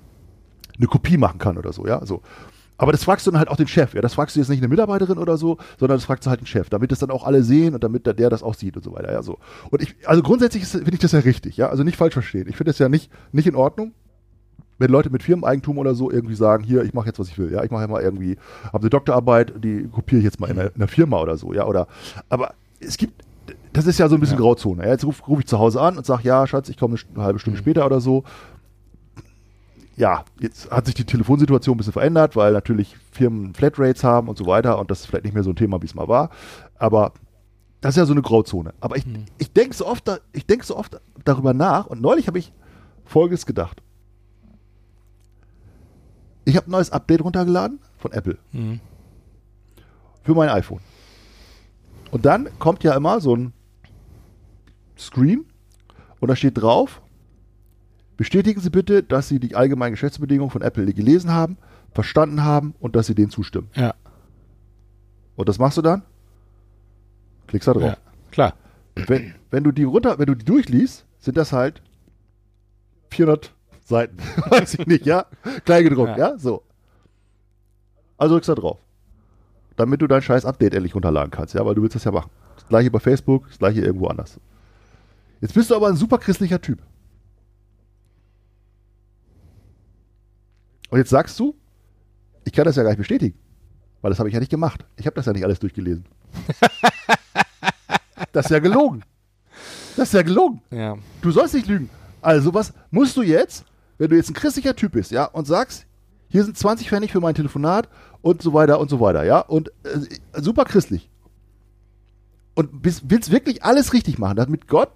eine 0.78 0.88
Kopie 0.88 1.18
machen 1.18 1.40
kann 1.40 1.58
oder 1.58 1.72
so, 1.72 1.88
ja, 1.88 2.06
so. 2.06 2.22
Aber 2.78 2.92
das 2.92 3.04
fragst 3.04 3.26
du 3.26 3.32
dann 3.32 3.40
halt 3.40 3.50
auch 3.50 3.56
den 3.56 3.68
Chef, 3.68 3.94
ja. 3.94 4.02
Das 4.02 4.14
fragst 4.16 4.36
du 4.36 4.40
jetzt 4.40 4.50
nicht 4.50 4.60
eine 4.60 4.68
Mitarbeiterin 4.68 5.18
oder 5.18 5.38
so, 5.38 5.58
sondern 5.80 5.98
das 5.98 6.06
fragst 6.06 6.26
du 6.26 6.30
halt 6.30 6.42
den 6.42 6.48
Chef, 6.48 6.70
damit 6.70 6.92
das 6.92 7.00
dann 7.00 7.12
auch 7.12 7.24
alle 7.24 7.44
sehen 7.44 7.74
und 7.74 7.84
damit 7.84 8.06
der, 8.06 8.30
das 8.30 8.44
auch 8.44 8.54
sieht 8.54 8.76
und 8.76 8.84
so 8.84 8.94
weiter, 8.94 9.12
ja, 9.12 9.24
so. 9.24 9.38
Und 9.72 9.82
ich, 9.82 9.96
also 10.06 10.22
grundsätzlich 10.22 10.66
finde 10.66 10.94
ich 10.94 11.00
das 11.00 11.14
ja 11.14 11.20
richtig, 11.20 11.58
ja. 11.58 11.70
Also 11.70 11.84
nicht 11.84 11.98
falsch 11.98 12.14
verstehen. 12.14 12.48
Ich 12.50 12.58
finde 12.58 12.72
das 12.72 12.80
ja 12.80 12.90
nicht, 12.90 13.10
nicht 13.32 13.48
in 13.48 13.56
Ordnung, 13.56 13.94
wenn 14.78 14.92
Leute 14.92 15.10
mit 15.10 15.24
Firmeneigentum 15.24 15.78
oder 15.78 15.96
so 15.96 16.12
irgendwie 16.12 16.36
sagen, 16.36 16.64
hier, 16.64 16.84
ich 16.84 16.94
mache 16.94 17.08
jetzt, 17.08 17.20
was 17.20 17.30
ich 17.30 17.38
will, 17.38 17.52
ja. 17.52 17.64
Ich 17.64 17.72
mache 17.72 17.84
ja 17.84 17.88
mal 17.88 18.02
irgendwie, 18.02 18.38
habe 18.66 18.80
eine 18.80 18.90
Doktorarbeit, 18.90 19.54
die 19.64 19.88
kopiere 19.88 20.20
ich 20.20 20.26
jetzt 20.26 20.40
mal 20.40 20.50
in 20.50 20.60
einer, 20.60 20.70
in 20.70 20.76
einer 20.76 20.88
Firma 20.88 21.22
oder 21.22 21.38
so, 21.38 21.54
ja. 21.54 21.66
Oder, 21.66 21.88
aber 22.30 22.56
es 22.80 22.98
gibt, 22.98 23.24
das 23.72 23.88
ist 23.88 24.00
ja 24.00 24.10
so 24.10 24.16
ein 24.16 24.22
bisschen 24.22 24.38
Ja. 24.38 24.42
Grauzone. 24.42 24.84
Ja. 24.84 24.92
Jetzt 24.92 25.06
rufe 25.06 25.24
ruf 25.26 25.40
ich 25.40 25.48
zu 25.48 25.60
Hause 25.60 25.82
an 25.82 25.98
und 25.98 26.06
sage, 26.06 26.24
ja, 26.24 26.46
Schatz, 26.48 26.70
ich 26.70 26.78
komme 26.78 26.98
eine, 27.14 27.24
halbe 27.24 27.40
Stunde 27.40 27.60
später 27.60 27.86
oder 27.86 28.02
so 28.02 28.24
ja, 29.98 30.26
jetzt 30.42 30.70
hat 30.72 30.86
sich 30.88 30.96
die 30.96 31.06
Telefonsituation 31.06 31.76
ein 31.76 31.78
bisschen 31.78 31.94
verändert, 31.94 32.36
weil 32.36 32.52
natürlich 32.54 32.98
Firmen 33.12 33.54
Flatrates 33.54 34.04
haben 34.04 34.28
und 34.28 34.38
so 34.38 34.46
weiter 34.46 34.78
und 34.80 34.92
das 34.92 35.02
ist 35.02 35.06
vielleicht 35.08 35.24
nicht 35.26 35.34
mehr 35.34 35.44
so 35.44 35.52
ein 35.52 35.56
Thema, 35.56 35.82
wie 35.82 35.86
es 35.86 35.96
mal 35.96 36.08
war. 36.08 36.30
Aber 36.78 37.14
das 37.82 37.92
ist 37.94 37.98
ja 37.98 38.06
so 38.06 38.14
eine 38.14 38.22
Grauzone. 38.22 38.74
Aber 38.82 38.98
ich, 38.98 39.06
ich 39.38 39.54
denke 39.54 39.76
so 39.76 39.86
oft, 39.88 40.10
ich 40.34 40.46
denke 40.46 40.66
so 40.66 40.76
oft 40.76 41.00
darüber 41.24 41.54
nach 41.54 41.86
und 41.88 42.02
neulich 42.02 42.28
habe 42.28 42.40
ich 42.40 42.52
Folgendes 43.06 43.46
gedacht. 43.46 43.82
Ich 46.44 46.56
habe 46.58 46.68
ein 46.68 46.72
neues 46.72 46.92
Update 46.92 47.24
runtergeladen 47.24 47.80
von 47.98 48.12
Apple 48.12 48.38
Mhm. 48.52 48.80
für 50.24 50.34
mein 50.36 50.50
iPhone. 50.50 50.80
Und 52.12 52.26
dann 52.26 52.50
kommt 52.60 52.84
ja 52.84 52.96
immer 52.96 53.20
so 53.20 53.36
ein 53.36 53.54
Screen 54.98 55.46
und 56.20 56.28
da 56.30 56.36
steht 56.36 56.58
drauf, 56.58 57.02
bestätigen 58.18 58.60
Sie 58.62 58.70
bitte, 58.70 59.04
dass 59.04 59.28
Sie 59.28 59.40
die 59.40 59.56
allgemeinen 59.56 59.94
Geschäftsbedingungen 59.94 60.52
von 60.52 60.62
Apple 60.62 60.94
gelesen 60.94 61.32
haben, 61.32 61.58
verstanden 61.92 62.44
haben 62.44 62.76
und 62.80 62.96
dass 62.96 63.08
Sie 63.08 63.16
denen 63.16 63.30
zustimmen. 63.30 63.70
Ja. 63.76 63.94
Und 65.36 65.50
das 65.50 65.60
machst 65.60 65.78
du 65.78 65.82
dann? 65.82 66.04
Klickst 67.48 67.68
da 67.68 67.74
drauf. 67.74 67.84
ja. 67.84 67.98
Klar. 68.32 68.54
Wenn, 68.96 69.34
wenn 69.52 69.64
du 69.64 69.72
die 69.72 69.84
runter, 69.84 70.18
wenn 70.20 70.26
du 70.26 70.36
die 70.36 70.46
durchliest, 70.46 71.06
sind 71.20 71.38
das 71.38 71.52
halt 71.52 71.82
400 73.10 73.54
Seiten. 73.84 74.18
Weiß 74.50 74.74
ich 74.76 74.88
nicht, 74.88 75.06
ja? 75.06 75.26
Klein 75.66 75.84
gedruckt, 75.84 76.18
ja. 76.18 76.32
Ja. 76.32 76.38
So. 76.38 76.64
Also 78.18 78.36
drückst 78.36 78.50
da 78.50 78.56
drauf. 78.56 78.80
Damit 79.76 80.02
du 80.02 80.08
dein 80.08 80.22
scheiß 80.22 80.46
Update 80.46 80.74
endlich 80.74 80.96
runterladen 80.96 81.32
kannst, 81.32 81.54
ja, 81.54 81.66
weil 81.66 81.76
du 81.76 81.82
willst 81.82 81.96
das 81.96 82.06
ja 82.06 82.12
machen. 82.12 82.30
Das 82.56 82.68
gleiche 82.68 82.90
bei 82.90 83.00
Facebook, 83.00 83.48
das 83.50 83.60
gleiche 83.60 83.82
irgendwo 83.82 84.08
anders. 84.08 84.40
Jetzt 85.42 85.54
bist 85.54 85.70
du 85.70 85.76
aber 85.76 85.90
ein 85.90 85.98
super 85.98 86.18
christlicher 86.18 86.62
Typ. 86.62 86.80
Und 90.96 91.00
jetzt 91.00 91.10
sagst 91.10 91.38
du, 91.42 91.54
ich 92.46 92.54
kann 92.54 92.64
das 92.64 92.78
ja 92.78 92.84
gar 92.84 92.92
nicht 92.92 93.00
bestätigen, 93.00 93.38
weil 94.02 94.12
das 94.12 94.20
habe 94.20 94.30
ich 94.30 94.34
ja 94.34 94.40
nicht 94.40 94.50
gemacht. 94.50 94.86
Ich 94.96 95.06
habe 95.06 95.14
das 95.18 95.26
ja 95.26 95.34
nicht 95.34 95.44
alles 95.44 95.60
durchgelesen. 95.60 96.06
das 98.32 98.46
ist 98.46 98.52
ja 98.52 98.60
gelogen. 98.60 99.04
Das 99.98 100.08
ist 100.08 100.14
ja 100.14 100.22
gelogen. 100.22 100.62
Ja. 100.72 100.96
Du 101.22 101.32
sollst 101.32 101.54
nicht 101.54 101.68
lügen. 101.68 101.90
Also 102.22 102.54
was 102.54 102.72
musst 102.92 103.18
du 103.18 103.24
jetzt, 103.24 103.66
wenn 103.98 104.10
du 104.10 104.16
jetzt 104.16 104.30
ein 104.30 104.36
christlicher 104.36 104.74
Typ 104.74 104.94
bist, 104.94 105.12
ja, 105.12 105.26
und 105.26 105.44
sagst, 105.48 105.86
hier 106.30 106.46
sind 106.46 106.58
20 106.58 106.88
Pfennig 106.88 107.12
für 107.12 107.20
mein 107.20 107.36
Telefonat 107.36 107.90
und 108.22 108.42
so 108.42 108.54
weiter 108.54 108.80
und 108.80 108.90
so 108.90 109.02
weiter, 109.02 109.26
ja, 109.26 109.40
und 109.42 109.74
äh, 109.84 110.00
super 110.42 110.64
christlich. 110.64 111.10
Und 112.56 112.82
bist, 112.82 113.04
willst 113.10 113.32
wirklich 113.32 113.66
alles 113.66 113.92
richtig 113.92 114.18
machen, 114.18 114.38
damit 114.38 114.70
Gott 114.70 114.92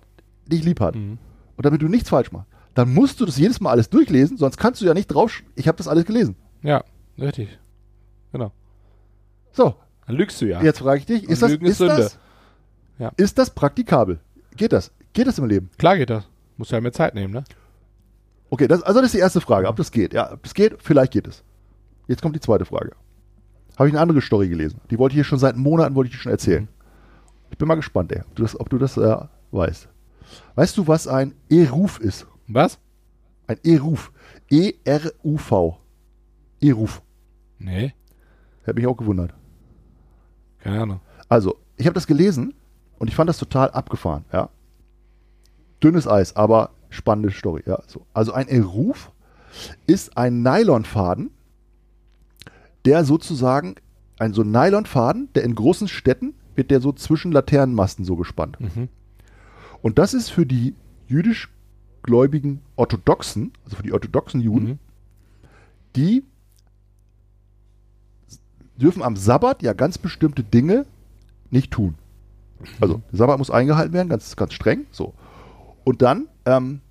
dich 0.48 0.64
lieb 0.64 0.80
hat 0.80 0.96
Mhm. 0.96 1.18
und 1.58 1.66
damit 1.66 1.82
du 1.82 1.90
nichts 1.90 2.08
falsch 2.08 2.32
machst, 2.32 2.48
dann 2.74 2.94
musst 2.94 3.20
du 3.20 3.26
das 3.26 3.38
jedes 3.38 3.60
Mal 3.60 3.72
alles 3.72 3.90
durchlesen, 3.90 4.38
sonst 4.38 4.58
kannst 4.58 4.82
du 4.82 4.86
ja 4.86 4.94
nicht 4.94 5.08
drauf, 5.08 5.42
ich 5.56 5.68
habe 5.68 5.78
das 5.78 5.88
alles 5.88 6.06
gelesen. 6.06 6.36
Ja, 6.62 6.84
richtig. 7.18 7.58
Genau. 8.32 8.52
So, 9.52 9.76
Dann 10.06 10.16
lügst 10.16 10.40
du 10.42 10.46
ja. 10.46 10.62
jetzt 10.62 10.80
frage 10.80 11.00
ich 11.00 11.06
dich, 11.06 11.24
ist 11.24 11.42
das, 11.42 11.52
ist 11.52 11.62
das, 11.62 11.78
Sünde. 11.78 12.12
Ja. 13.00 13.12
ist 13.18 13.38
das 13.38 13.50
praktikabel? 13.50 14.20
Geht 14.56 14.74
das? 14.74 14.92
Geht 15.14 15.28
das 15.28 15.40
im 15.40 15.46
Leben? 15.46 15.70
Klar 15.78 15.98
geht 15.98 16.10
das. 16.10 16.28
Musst 16.58 16.72
du 16.72 16.76
ja 16.76 16.82
mehr 16.82 16.92
Zeit 16.92 17.16
nehmen, 17.16 17.34
ne? 17.34 17.44
Okay, 18.50 18.68
das, 18.68 18.82
also 18.84 19.00
das 19.00 19.08
ist 19.08 19.14
die 19.16 19.20
erste 19.20 19.42
Frage, 19.42 19.68
ob 19.68 19.76
das 19.76 19.92
geht. 19.92 20.14
Ja, 20.14 20.34
ob 20.34 20.44
das 20.44 20.54
geht, 20.54 20.78
vielleicht 20.82 21.14
geht 21.14 21.28
es. 21.28 21.44
Jetzt 22.08 22.22
kommt 22.22 22.36
die 22.36 22.40
zweite 22.40 22.66
Frage. 22.66 22.92
Habe 23.78 23.88
ich 23.88 23.94
eine 23.94 24.02
andere 24.02 24.22
Story 24.22 24.50
gelesen. 24.50 24.82
Die 24.90 24.98
wollte 24.98 25.14
ich 25.14 25.18
hier 25.18 25.24
schon 25.24 25.40
seit 25.40 25.56
Monaten 25.56 25.96
wollte 25.96 26.10
ich 26.10 26.16
dir 26.16 26.22
schon 26.22 26.32
erzählen. 26.32 26.68
Ich 27.52 27.58
bin 27.58 27.68
mal 27.68 27.76
gespannt, 27.76 28.12
ey, 28.12 28.22
ob 28.28 28.36
du 28.36 28.42
das, 28.44 28.60
ob 28.60 28.70
du 28.70 28.78
das 28.78 28.98
äh, 28.98 29.18
weißt. 29.52 29.88
Weißt 30.56 30.78
du, 30.78 30.88
was 30.88 31.08
ein 31.08 31.34
E-Ruf 31.50 32.00
ist? 32.00 32.28
Was? 32.50 32.80
Ein 33.48 33.58
E-Ruf. 33.64 34.12
E-R-U-V. 34.50 35.80
E-Ruf. 36.62 37.02
Nee, 37.60 37.94
Hätte 38.64 38.76
mich 38.80 38.88
auch 38.88 38.98
gewundert. 38.98 39.34
keine 40.60 40.82
Ahnung. 40.82 41.02
Also, 41.30 41.58
ich 41.78 41.86
habe 41.86 41.94
das 41.94 42.08
gelesen 42.08 42.54
und 42.98 43.08
ich 43.08 43.16
fand 43.16 43.30
das 43.30 43.38
total 43.38 43.72
abgefahren, 43.72 44.26
ja. 44.34 44.50
Dünnes 45.82 46.08
Eis, 46.08 46.36
aber 46.36 46.72
spannende 46.90 47.32
Story, 47.32 47.64
ja. 47.66 47.80
So. 47.88 48.06
Also 48.14 48.34
ein 48.34 48.48
E-Ruf 48.50 49.12
ist 49.88 50.18
ein 50.18 50.42
Nylonfaden, 50.42 51.32
der 52.86 53.06
sozusagen, 53.06 53.76
ein 54.20 54.34
so 54.34 54.44
Nylonfaden, 54.44 55.32
der 55.34 55.44
in 55.44 55.56
großen 55.56 55.88
Städten 55.88 56.34
wird 56.56 56.72
der 56.72 56.82
so 56.82 56.92
zwischen 56.92 57.32
Laternenmasten 57.32 58.04
so 58.06 58.16
gespannt. 58.18 58.60
Mhm. 58.60 58.90
Und 59.82 59.98
das 59.98 60.14
ist 60.14 60.30
für 60.30 60.46
die 60.46 60.76
jüdisch 61.08 61.50
gläubigen 62.04 62.62
Orthodoxen, 62.76 63.52
also 63.66 63.76
für 63.78 63.84
die 63.84 63.94
orthodoxen 63.94 64.42
Juden, 64.42 64.66
Mhm. 64.68 64.80
die 65.96 66.24
dürfen 68.78 69.02
am 69.04 69.16
Sabbat 69.16 69.62
ja 69.62 69.74
ganz 69.74 69.98
bestimmte 69.98 70.44
Dinge 70.44 70.86
nicht 71.50 71.72
tun. 71.72 71.96
Also 72.80 73.02
der 73.12 73.18
Sabbat 73.18 73.38
muss 73.38 73.52
eingehalten 73.52 73.94
werden, 73.94 74.10
ganz, 74.10 74.36
ganz 74.36 74.54
streng. 74.54 74.86
So. 74.92 75.14
Und 75.84 76.02
dann 76.02 76.28
ähm, 76.46 76.82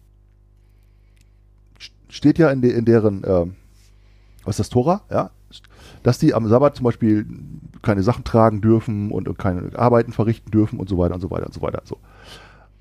st- 1.80 1.90
steht 2.08 2.38
ja 2.38 2.50
in, 2.50 2.60
de, 2.62 2.72
in 2.72 2.84
deren, 2.84 3.22
ähm, 3.26 3.54
was 4.44 4.54
ist 4.54 4.60
das 4.60 4.68
Tora, 4.70 5.02
ja, 5.10 5.30
dass 6.02 6.18
die 6.18 6.34
am 6.34 6.46
Sabbat 6.48 6.76
zum 6.76 6.84
Beispiel 6.84 7.26
keine 7.82 8.02
Sachen 8.02 8.24
tragen 8.24 8.60
dürfen 8.60 9.10
und 9.10 9.38
keine 9.38 9.78
Arbeiten 9.78 10.12
verrichten 10.12 10.50
dürfen 10.50 10.78
und 10.78 10.88
so 10.88 10.98
weiter 10.98 11.14
und 11.14 11.20
so 11.20 11.30
weiter 11.30 11.46
und 11.46 11.54
so 11.54 11.62
weiter. 11.62 11.82
So. 11.84 11.98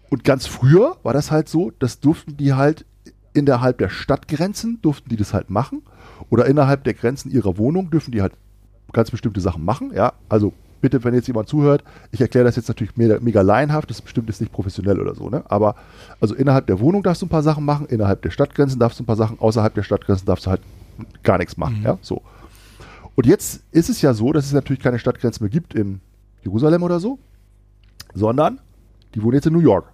Und 0.10 0.24
ganz 0.24 0.48
früher 0.48 0.98
war 1.04 1.14
das 1.14 1.32
halt 1.32 1.50
so, 1.50 1.72
das 1.80 2.00
durften 2.00 2.38
die 2.38 2.54
halt 2.54 2.86
innerhalb 3.34 3.78
der 3.78 3.90
Stadtgrenzen, 3.90 4.80
durften 4.82 5.10
die 5.10 5.18
das 5.18 5.34
halt 5.34 5.50
machen. 5.50 5.84
Oder 6.30 6.46
innerhalb 6.46 6.84
der 6.84 6.94
Grenzen 6.94 7.32
ihrer 7.32 7.58
Wohnung 7.58 7.90
dürfen 7.90 8.12
die 8.12 8.22
halt 8.22 8.34
ganz 8.94 9.12
bestimmte 9.12 9.42
Sachen 9.42 9.64
machen. 9.66 9.92
Ja, 9.94 10.14
also 10.30 10.54
bitte, 10.82 11.04
wenn 11.04 11.14
jetzt 11.14 11.28
jemand 11.28 11.50
zuhört, 11.50 11.84
ich 12.12 12.22
erkläre 12.22 12.46
das 12.46 12.56
jetzt 12.56 12.68
natürlich 12.68 12.96
mega, 12.96 13.20
mega 13.20 13.42
laienhaft, 13.42 13.90
das 13.90 13.98
ist 13.98 14.04
bestimmt 14.04 14.28
jetzt 14.30 14.40
nicht 14.42 14.52
professionell 14.54 15.00
oder 15.00 15.14
so, 15.16 15.30
ne? 15.30 15.44
Aber 15.50 15.76
also 16.22 16.36
innerhalb 16.36 16.68
der 16.68 16.80
Wohnung 16.80 17.04
darfst 17.04 17.22
du 17.22 17.26
ein 17.26 17.30
paar 17.30 17.44
Sachen 17.44 17.66
machen, 17.66 17.88
innerhalb 17.88 18.22
der 18.22 18.30
Stadtgrenzen 18.32 18.80
darfst 18.80 19.00
du 19.00 19.04
ein 19.04 19.08
paar 19.08 19.16
Sachen, 19.16 19.40
außerhalb 19.40 19.74
der 19.74 19.84
Stadtgrenzen 19.84 20.26
darfst 20.26 20.46
du 20.46 20.52
halt 20.52 20.62
gar 21.24 21.38
nichts 21.38 21.58
machen, 21.58 21.80
Mhm. 21.80 21.86
ja, 21.86 21.98
so. 22.02 22.22
Und 23.16 23.26
jetzt 23.26 23.64
ist 23.72 23.90
es 23.90 24.02
ja 24.02 24.14
so, 24.14 24.32
dass 24.32 24.46
es 24.46 24.54
natürlich 24.54 24.82
keine 24.82 25.00
Stadtgrenzen 25.00 25.44
mehr 25.44 25.52
gibt 25.52 25.74
in 25.74 26.00
Jerusalem 26.44 26.84
oder 26.84 27.00
so, 27.00 27.18
sondern 28.14 28.60
die 29.16 29.24
wohnen 29.24 29.34
jetzt 29.36 29.48
in 29.48 29.54
New 29.54 29.60
York. 29.60 29.92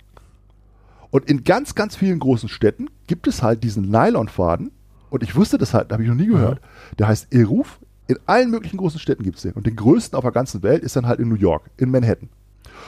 Und 1.13 1.29
in 1.29 1.43
ganz, 1.43 1.75
ganz 1.75 1.95
vielen 1.95 2.17
großen 2.17 2.49
Städten 2.49 2.87
gibt 3.05 3.27
es 3.27 3.43
halt 3.43 3.63
diesen 3.63 3.91
Nylonfaden. 3.91 4.71
Und 5.11 5.21
ich 5.21 5.35
wusste 5.35 5.59
das 5.59 5.75
halt, 5.75 5.93
habe 5.93 6.01
ich 6.01 6.09
noch 6.09 6.15
nie 6.15 6.25
gehört. 6.25 6.59
Der 6.97 7.07
heißt 7.07 7.31
Eruf, 7.31 7.79
In 8.07 8.17
allen 8.25 8.49
möglichen 8.49 8.77
großen 8.77 8.99
Städten 8.99 9.21
gibt 9.21 9.37
es 9.37 9.43
den. 9.43 9.53
Und 9.53 9.67
den 9.67 9.75
größten 9.75 10.17
auf 10.17 10.23
der 10.23 10.31
ganzen 10.31 10.63
Welt 10.63 10.81
ist 10.81 10.95
dann 10.95 11.05
halt 11.05 11.19
in 11.19 11.29
New 11.29 11.35
York, 11.35 11.69
in 11.77 11.91
Manhattan. 11.91 12.29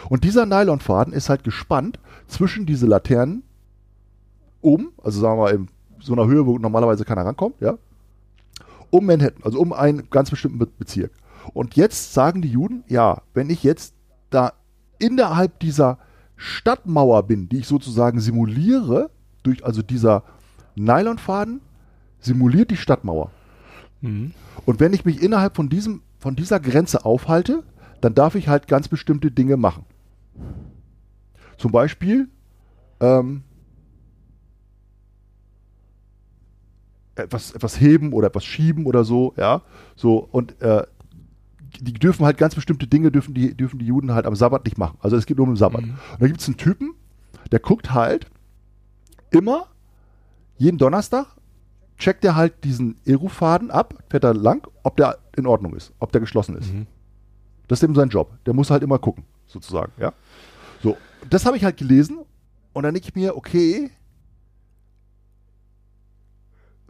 Und 0.10 0.24
dieser 0.24 0.48
Nylonfaden 0.48 1.14
ist 1.14 1.30
halt 1.30 1.44
gespannt 1.44 2.00
zwischen 2.28 2.66
diese 2.66 2.88
Laternen 2.88 3.44
oben, 4.62 4.90
also 5.04 5.22
sagen 5.22 5.38
wir 5.38 5.44
mal 5.44 5.54
in 5.54 5.68
so 6.00 6.14
einer 6.14 6.26
Höhe, 6.26 6.48
wo 6.48 6.58
normalerweise 6.58 7.06
keiner 7.06 7.26
rankommt, 7.26 7.62
ja, 7.62 7.78
um 8.90 9.06
Manhattan, 9.06 9.44
also 9.44 9.60
um 9.60 9.72
einen 9.72 10.10
ganz 10.10 10.32
bestimmten 10.32 10.58
Be 10.58 10.66
Bezirk. 10.66 11.12
Und 11.54 11.76
jetzt 11.76 12.16
sagen 12.16 12.42
die 12.42 12.50
Juden, 12.50 12.84
ja, 12.88 13.22
wenn 13.36 13.52
ich 13.52 13.62
jetzt 13.62 13.94
da 14.32 14.54
innerhalb 14.98 15.60
dieser 15.60 16.00
Stadtmauer 16.36 17.24
bin, 17.24 17.50
die 17.50 17.60
ich 17.60 17.68
sozusagen 17.68 18.20
simuliere, 18.20 19.10
durch 19.44 19.64
also 19.64 19.82
dieser 19.82 20.24
Nylonfaden 20.76 21.62
simuliert 22.20 22.72
die 22.72 22.78
Stadtmauer. 22.78 23.32
Mhm. 24.02 24.34
Und 24.66 24.80
wenn 24.80 24.94
ich 24.94 25.06
mich 25.06 25.22
innerhalb 25.22 25.56
von, 25.56 25.70
diesem, 25.70 26.02
von 26.20 26.36
dieser 26.36 26.60
Grenze 26.60 27.06
aufhalte, 27.06 27.64
dann 28.02 28.14
darf 28.14 28.36
ich 28.36 28.48
halt 28.48 28.68
ganz 28.68 28.88
bestimmte 28.88 29.32
Dinge 29.32 29.58
machen. 29.58 29.86
Zum 31.58 31.72
Beispiel 31.72 32.28
ähm, 33.00 33.44
etwas, 37.16 37.52
etwas 37.54 37.80
heben 37.80 38.14
oder 38.14 38.28
etwas 38.28 38.46
schieben 38.46 38.86
oder 38.86 39.04
so, 39.04 39.34
ja. 39.38 39.62
So, 39.96 40.18
und 40.32 40.62
äh, 40.62 40.84
die 41.82 41.94
dürfen 41.94 42.26
halt 42.26 42.38
ganz 42.38 42.56
bestimmte 42.56 42.88
Dinge, 42.88 43.12
dürfen 43.12 43.34
die, 43.34 43.56
dürfen 43.56 43.80
die 43.80 43.86
Juden 43.86 44.14
halt 44.14 44.26
am 44.26 44.36
Sabbat 44.36 44.66
nicht 44.66 44.78
machen. 44.78 44.98
Also 45.02 45.18
es 45.18 45.26
geht 45.26 45.38
nur 45.38 45.46
um 45.46 45.54
den 45.54 45.58
Sabbat. 45.58 45.82
Mhm. 45.82 45.92
Und 45.92 46.22
da 46.22 46.28
gibt 46.28 46.42
es 46.42 46.48
einen 46.48 46.58
Typen, 46.58 46.94
der 47.52 47.60
guckt 47.60 47.92
halt 47.92 48.28
immer, 49.32 49.68
jeden 50.58 50.78
Donnerstag, 50.78 51.28
checkt 51.98 52.26
er 52.26 52.36
halt 52.36 52.64
diesen 52.64 52.98
Eru-Faden 53.06 53.72
ab, 53.72 54.04
fährt 54.10 54.24
er 54.24 54.34
lang, 54.34 54.68
ob 54.84 54.98
der 54.98 55.20
in 55.36 55.46
Ordnung 55.48 55.76
ist, 55.76 55.94
ob 56.00 56.12
der 56.12 56.22
geschlossen 56.22 56.58
ist. 56.58 56.74
Mhm. 56.74 56.88
Das 57.68 57.80
ist 57.80 57.84
eben 57.84 57.96
sein 57.96 58.10
Job. 58.10 58.38
Der 58.46 58.54
muss 58.54 58.70
halt 58.70 58.84
immer 58.84 59.00
gucken, 59.00 59.24
sozusagen, 59.48 59.92
ja. 59.98 60.14
So, 60.84 60.98
das 61.30 61.46
habe 61.46 61.58
ich 61.58 61.64
halt 61.64 61.78
gelesen 61.78 62.20
und 62.74 62.84
dann 62.84 62.94
denke 62.94 63.10
ich 63.10 63.16
mir, 63.16 63.36
okay, 63.36 63.90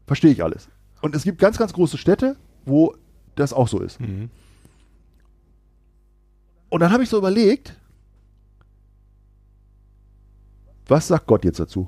verstehe 0.05 0.31
ich 0.31 0.43
alles. 0.43 0.69
Und 1.01 1.15
es 1.15 1.23
gibt 1.23 1.39
ganz, 1.39 1.57
ganz 1.57 1.73
große 1.73 1.97
Städte, 1.97 2.35
wo 2.65 2.95
das 3.35 3.53
auch 3.53 3.67
so 3.67 3.79
ist. 3.79 3.99
Mhm. 3.99 4.29
Und 6.75 6.81
dann 6.81 6.91
habe 6.91 7.03
ich 7.03 7.09
so 7.09 7.17
überlegt, 7.17 7.73
was 10.87 11.07
sagt 11.07 11.25
Gott 11.25 11.45
jetzt 11.45 11.57
dazu? 11.57 11.87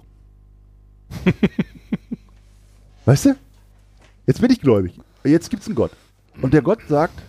weißt 3.06 3.26
du? 3.26 3.36
Jetzt 4.26 4.39
bin 4.39 4.50
ich 4.50 4.62
gläubig. 4.62 4.97
Jetzt 5.26 5.50
gibt 5.50 5.63
es 5.63 5.67
einen 5.67 5.76
Gott. 5.76 5.91
Und 6.41 6.54
der 6.54 6.62
Gott 6.62 6.80
sagt, 6.88 7.21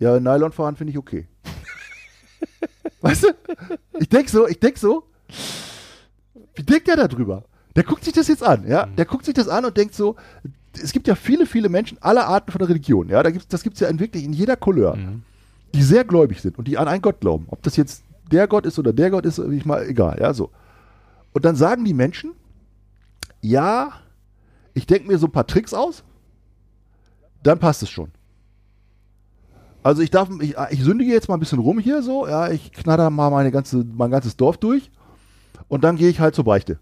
ja, 0.00 0.18
Nylon 0.18 0.50
fahren 0.50 0.74
finde 0.74 0.90
ich 0.90 0.98
okay. 0.98 1.28
weißt 3.00 3.22
du? 3.22 3.28
Ich 4.00 4.08
denke 4.08 4.32
so, 4.32 4.48
ich 4.48 4.58
denke 4.58 4.80
so, 4.80 5.04
wie 6.56 6.64
denkt 6.64 6.88
der 6.88 6.96
da 6.96 7.06
drüber? 7.06 7.44
Der 7.76 7.84
guckt 7.84 8.02
sich 8.02 8.14
das 8.14 8.26
jetzt 8.26 8.42
an, 8.42 8.66
ja? 8.66 8.86
Der 8.86 9.04
guckt 9.04 9.26
sich 9.26 9.34
das 9.34 9.46
an 9.46 9.64
und 9.64 9.76
denkt 9.76 9.94
so, 9.94 10.16
es 10.82 10.92
gibt 10.92 11.06
ja 11.08 11.14
viele, 11.14 11.46
viele 11.46 11.68
Menschen 11.68 11.98
aller 12.00 12.26
Arten 12.26 12.50
von 12.52 12.60
Religion, 12.62 13.08
ja? 13.08 13.22
Da 13.22 13.30
gibt's, 13.30 13.48
das 13.48 13.62
gibt 13.62 13.74
es 13.74 13.80
ja 13.80 13.88
in 13.88 13.98
wirklich 14.00 14.24
in 14.24 14.32
jeder 14.32 14.56
Couleur, 14.56 14.96
Mhm. 14.96 15.22
die 15.74 15.82
sehr 15.82 16.04
gläubig 16.04 16.40
sind 16.40 16.58
und 16.58 16.68
die 16.68 16.78
an 16.78 16.88
einen 16.88 17.02
Gott 17.02 17.20
glauben. 17.20 17.46
Ob 17.48 17.62
das 17.62 17.76
jetzt 17.76 18.02
der 18.30 18.46
Gott 18.48 18.66
ist 18.66 18.78
oder 18.78 18.92
der 18.92 19.10
Gott 19.10 19.26
ist, 19.26 19.38
ich 19.38 19.64
mal 19.66 19.86
egal, 19.86 20.18
ja, 20.20 20.32
so. 20.32 20.50
Und 21.32 21.44
dann 21.44 21.56
sagen 21.56 21.84
die 21.84 21.94
Menschen, 21.94 22.32
ja, 23.40 23.92
ich 24.72 24.86
denke 24.86 25.08
mir 25.08 25.18
so 25.18 25.26
ein 25.26 25.32
paar 25.32 25.46
Tricks 25.46 25.74
aus, 25.74 26.04
dann 27.42 27.58
passt 27.58 27.82
es 27.82 27.90
schon. 27.90 28.10
Also 29.82 30.00
ich 30.00 30.10
darf, 30.10 30.30
ich, 30.40 30.56
ich 30.70 30.82
sündige 30.82 31.12
jetzt 31.12 31.28
mal 31.28 31.34
ein 31.34 31.40
bisschen 31.40 31.58
rum 31.58 31.78
hier 31.78 32.02
so, 32.02 32.26
ja, 32.26 32.50
ich 32.50 32.72
knatter 32.72 33.10
mal 33.10 33.30
meine 33.30 33.50
ganze, 33.50 33.84
mein 33.84 34.10
ganzes 34.10 34.36
Dorf 34.36 34.56
durch 34.56 34.90
und 35.68 35.84
dann 35.84 35.96
gehe 35.96 36.08
ich 36.08 36.20
halt 36.20 36.34
zur 36.34 36.44
Beichte. 36.44 36.78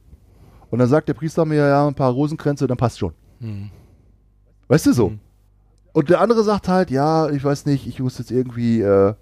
Und 0.70 0.78
dann 0.78 0.88
sagt 0.88 1.08
der 1.08 1.14
Priester 1.14 1.44
mir, 1.44 1.66
ja, 1.66 1.86
ein 1.86 1.94
paar 1.94 2.12
Rosenkränze, 2.12 2.66
dann 2.66 2.76
passt 2.78 2.98
schon. 3.00 3.12
Mhm. 3.40 3.70
Weißt 4.72 4.86
du 4.86 4.94
so? 4.94 5.10
Mhm. 5.10 5.20
Und 5.92 6.08
der 6.08 6.22
andere 6.22 6.42
sagt 6.44 6.66
halt, 6.66 6.90
ja, 6.90 7.28
ich 7.28 7.44
weiß 7.44 7.66
nicht, 7.66 7.86
ich 7.86 8.00
muss 8.00 8.16
jetzt 8.16 8.30
irgendwie 8.30 8.80
äh, 8.80 9.12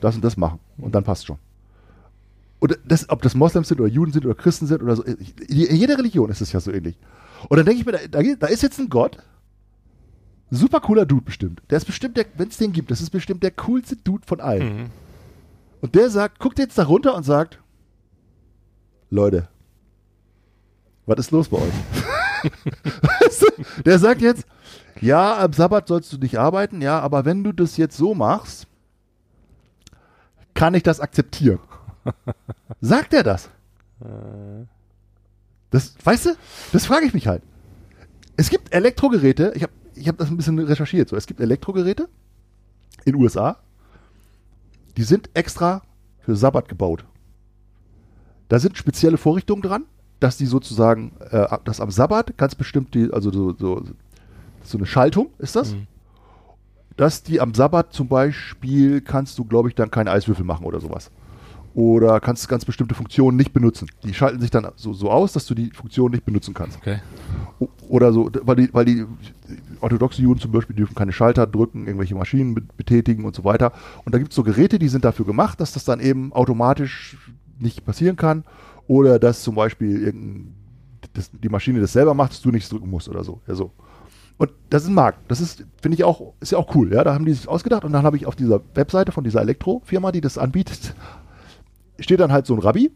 das 0.00 0.14
und 0.14 0.24
das 0.24 0.38
machen. 0.38 0.60
Und 0.78 0.94
dann 0.94 1.04
passt 1.04 1.26
schon. 1.26 1.36
Und 2.58 2.78
das, 2.86 3.10
ob 3.10 3.20
das 3.20 3.34
Moslems 3.34 3.68
sind 3.68 3.78
oder 3.78 3.90
Juden 3.90 4.12
sind 4.12 4.24
oder 4.24 4.34
Christen 4.34 4.66
sind 4.66 4.82
oder 4.82 4.96
so, 4.96 5.02
in 5.02 5.76
jeder 5.76 5.98
Religion 5.98 6.30
ist 6.30 6.40
es 6.40 6.52
ja 6.52 6.60
so 6.60 6.72
ähnlich. 6.72 6.96
Und 7.50 7.58
dann 7.58 7.66
denke 7.66 7.80
ich 7.80 7.84
mir, 7.84 8.08
da, 8.08 8.22
da, 8.22 8.46
ist 8.46 8.62
jetzt 8.62 8.78
ein 8.78 8.88
Gott, 8.88 9.18
super 10.50 10.80
cooler 10.80 11.04
Dude 11.04 11.26
bestimmt. 11.26 11.60
Der 11.68 11.76
ist 11.76 11.84
bestimmt 11.84 12.16
der, 12.16 12.24
wenn 12.38 12.48
es 12.48 12.56
den 12.56 12.72
gibt, 12.72 12.90
das 12.90 13.02
ist 13.02 13.10
bestimmt 13.10 13.42
der 13.42 13.50
coolste 13.50 13.96
Dude 13.96 14.26
von 14.26 14.40
allen. 14.40 14.74
Mhm. 14.74 14.90
Und 15.82 15.94
der 15.94 16.08
sagt, 16.08 16.38
guckt 16.38 16.58
jetzt 16.58 16.78
da 16.78 16.84
runter 16.84 17.14
und 17.14 17.24
sagt, 17.24 17.60
Leute, 19.10 19.48
was 21.04 21.18
ist 21.18 21.30
los 21.30 21.50
bei 21.50 21.58
euch? 21.58 21.74
der 23.84 23.98
sagt 23.98 24.20
jetzt, 24.20 24.46
ja, 25.00 25.38
am 25.38 25.52
Sabbat 25.52 25.88
sollst 25.88 26.12
du 26.12 26.18
nicht 26.18 26.38
arbeiten, 26.38 26.80
ja, 26.80 27.00
aber 27.00 27.24
wenn 27.24 27.44
du 27.44 27.52
das 27.52 27.76
jetzt 27.76 27.96
so 27.96 28.14
machst, 28.14 28.66
kann 30.54 30.74
ich 30.74 30.82
das 30.82 31.00
akzeptieren. 31.00 31.60
Sagt 32.80 33.12
er 33.12 33.22
das? 33.22 33.50
Das, 35.70 35.94
weißt 36.02 36.26
du, 36.26 36.30
das 36.72 36.86
frage 36.86 37.06
ich 37.06 37.14
mich 37.14 37.26
halt. 37.26 37.42
Es 38.36 38.50
gibt 38.50 38.74
Elektrogeräte, 38.74 39.52
ich 39.54 39.62
habe 39.62 39.72
ich 39.94 40.08
hab 40.08 40.18
das 40.18 40.28
ein 40.28 40.36
bisschen 40.36 40.58
recherchiert, 40.58 41.08
so, 41.08 41.16
es 41.16 41.26
gibt 41.26 41.40
Elektrogeräte 41.40 42.08
in 43.04 43.12
den 43.12 43.22
USA, 43.22 43.58
die 44.96 45.04
sind 45.04 45.30
extra 45.34 45.82
für 46.20 46.36
Sabbat 46.36 46.68
gebaut. 46.68 47.04
Da 48.48 48.58
sind 48.58 48.76
spezielle 48.76 49.16
Vorrichtungen 49.16 49.62
dran, 49.62 49.86
dass 50.20 50.36
die 50.36 50.46
sozusagen, 50.46 51.12
äh, 51.30 51.46
dass 51.64 51.80
am 51.80 51.90
Sabbat 51.90 52.36
ganz 52.38 52.54
bestimmt 52.54 52.94
die, 52.94 53.12
also 53.12 53.30
so, 53.30 53.54
so, 53.58 53.82
so 54.64 54.78
eine 54.78 54.86
Schaltung 54.86 55.28
ist 55.38 55.56
das, 55.56 55.74
Mhm. 55.74 55.86
dass 56.96 57.22
die 57.22 57.40
am 57.40 57.52
Sabbat 57.54 57.92
zum 57.92 58.08
Beispiel 58.08 59.00
kannst 59.02 59.38
du, 59.38 59.44
glaube 59.44 59.68
ich, 59.68 59.74
dann 59.74 59.90
keine 59.90 60.10
Eiswürfel 60.10 60.44
machen 60.44 60.64
oder 60.64 60.80
sowas. 60.80 61.10
Oder 61.74 62.20
kannst 62.20 62.48
ganz 62.48 62.64
bestimmte 62.64 62.94
Funktionen 62.94 63.36
nicht 63.36 63.52
benutzen. 63.52 63.86
Die 64.02 64.14
schalten 64.14 64.40
sich 64.40 64.50
dann 64.50 64.66
so, 64.76 64.94
so 64.94 65.10
aus, 65.10 65.34
dass 65.34 65.44
du 65.44 65.54
die 65.54 65.70
Funktion 65.72 66.10
nicht 66.10 66.24
benutzen 66.24 66.54
kannst. 66.54 66.78
Okay. 66.78 67.00
Oder 67.90 68.14
so, 68.14 68.30
weil 68.44 68.56
die, 68.56 68.72
weil 68.72 68.86
die 68.86 69.04
orthodoxe 69.82 70.22
Juden 70.22 70.40
zum 70.40 70.52
Beispiel 70.52 70.74
dürfen 70.74 70.94
keine 70.94 71.12
Schalter 71.12 71.46
drücken, 71.46 71.84
irgendwelche 71.86 72.14
Maschinen 72.14 72.54
be- 72.54 72.62
betätigen 72.78 73.26
und 73.26 73.34
so 73.36 73.44
weiter. 73.44 73.72
Und 74.06 74.14
da 74.14 74.18
gibt 74.18 74.30
es 74.30 74.36
so 74.36 74.42
Geräte, 74.42 74.78
die 74.78 74.88
sind 74.88 75.04
dafür 75.04 75.26
gemacht, 75.26 75.60
dass 75.60 75.72
das 75.74 75.84
dann 75.84 76.00
eben 76.00 76.32
automatisch 76.32 77.18
nicht 77.58 77.84
passieren 77.84 78.16
kann. 78.16 78.44
Oder 78.88 79.18
dass 79.18 79.42
zum 79.42 79.54
Beispiel 79.54 80.02
irgendein, 80.04 80.54
das, 81.12 81.30
die 81.32 81.48
Maschine 81.48 81.80
das 81.80 81.92
selber 81.92 82.14
macht, 82.14 82.32
dass 82.32 82.42
du 82.42 82.50
nichts 82.50 82.68
drücken 82.68 82.88
musst 82.88 83.08
oder 83.08 83.24
so. 83.24 83.40
Ja, 83.46 83.54
so. 83.54 83.72
Und 84.38 84.52
das 84.70 84.82
ist 84.82 84.88
ein 84.88 84.94
Markt. 84.94 85.30
Das 85.30 85.40
ist, 85.40 85.64
finde 85.80 85.96
ich 85.96 86.04
auch, 86.04 86.34
ist 86.40 86.52
ja 86.52 86.58
auch 86.58 86.74
cool. 86.74 86.92
Ja, 86.92 87.04
da 87.04 87.14
haben 87.14 87.24
die 87.24 87.32
sich 87.32 87.48
ausgedacht 87.48 87.84
und 87.84 87.92
dann 87.92 88.04
habe 88.04 88.16
ich 88.16 88.26
auf 88.26 88.36
dieser 88.36 88.60
Webseite 88.74 89.12
von 89.12 89.24
dieser 89.24 89.40
Elektrofirma, 89.40 90.12
die 90.12 90.20
das 90.20 90.38
anbietet, 90.38 90.94
steht 91.98 92.20
dann 92.20 92.32
halt 92.32 92.46
so 92.46 92.54
ein 92.54 92.60
Rabbi 92.60 92.90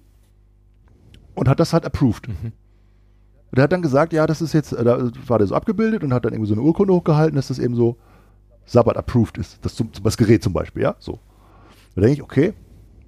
und 1.34 1.48
hat 1.48 1.60
das 1.60 1.72
halt 1.72 1.84
approved. 1.84 2.28
Mhm. 2.28 2.52
Und 3.50 3.58
er 3.58 3.64
hat 3.64 3.72
dann 3.72 3.82
gesagt, 3.82 4.12
ja, 4.12 4.26
das 4.26 4.42
ist 4.42 4.52
jetzt, 4.52 4.72
äh, 4.72 4.84
da 4.84 5.10
war 5.26 5.38
der 5.38 5.46
so 5.46 5.54
abgebildet 5.54 6.04
und 6.04 6.12
hat 6.12 6.24
dann 6.24 6.32
irgendwie 6.32 6.48
so 6.48 6.54
eine 6.54 6.62
Urkunde 6.62 6.92
hochgehalten, 6.92 7.36
dass 7.36 7.48
das 7.48 7.58
eben 7.58 7.74
so 7.74 7.96
Sabbat 8.66 8.96
approved 8.96 9.38
ist. 9.38 9.58
Das, 9.64 9.74
zum, 9.74 9.90
das 10.02 10.16
Gerät 10.16 10.42
zum 10.42 10.52
Beispiel, 10.52 10.82
ja, 10.82 10.94
so. 10.98 11.18
Da 11.94 12.02
denke 12.02 12.14
ich, 12.14 12.22
okay, 12.22 12.52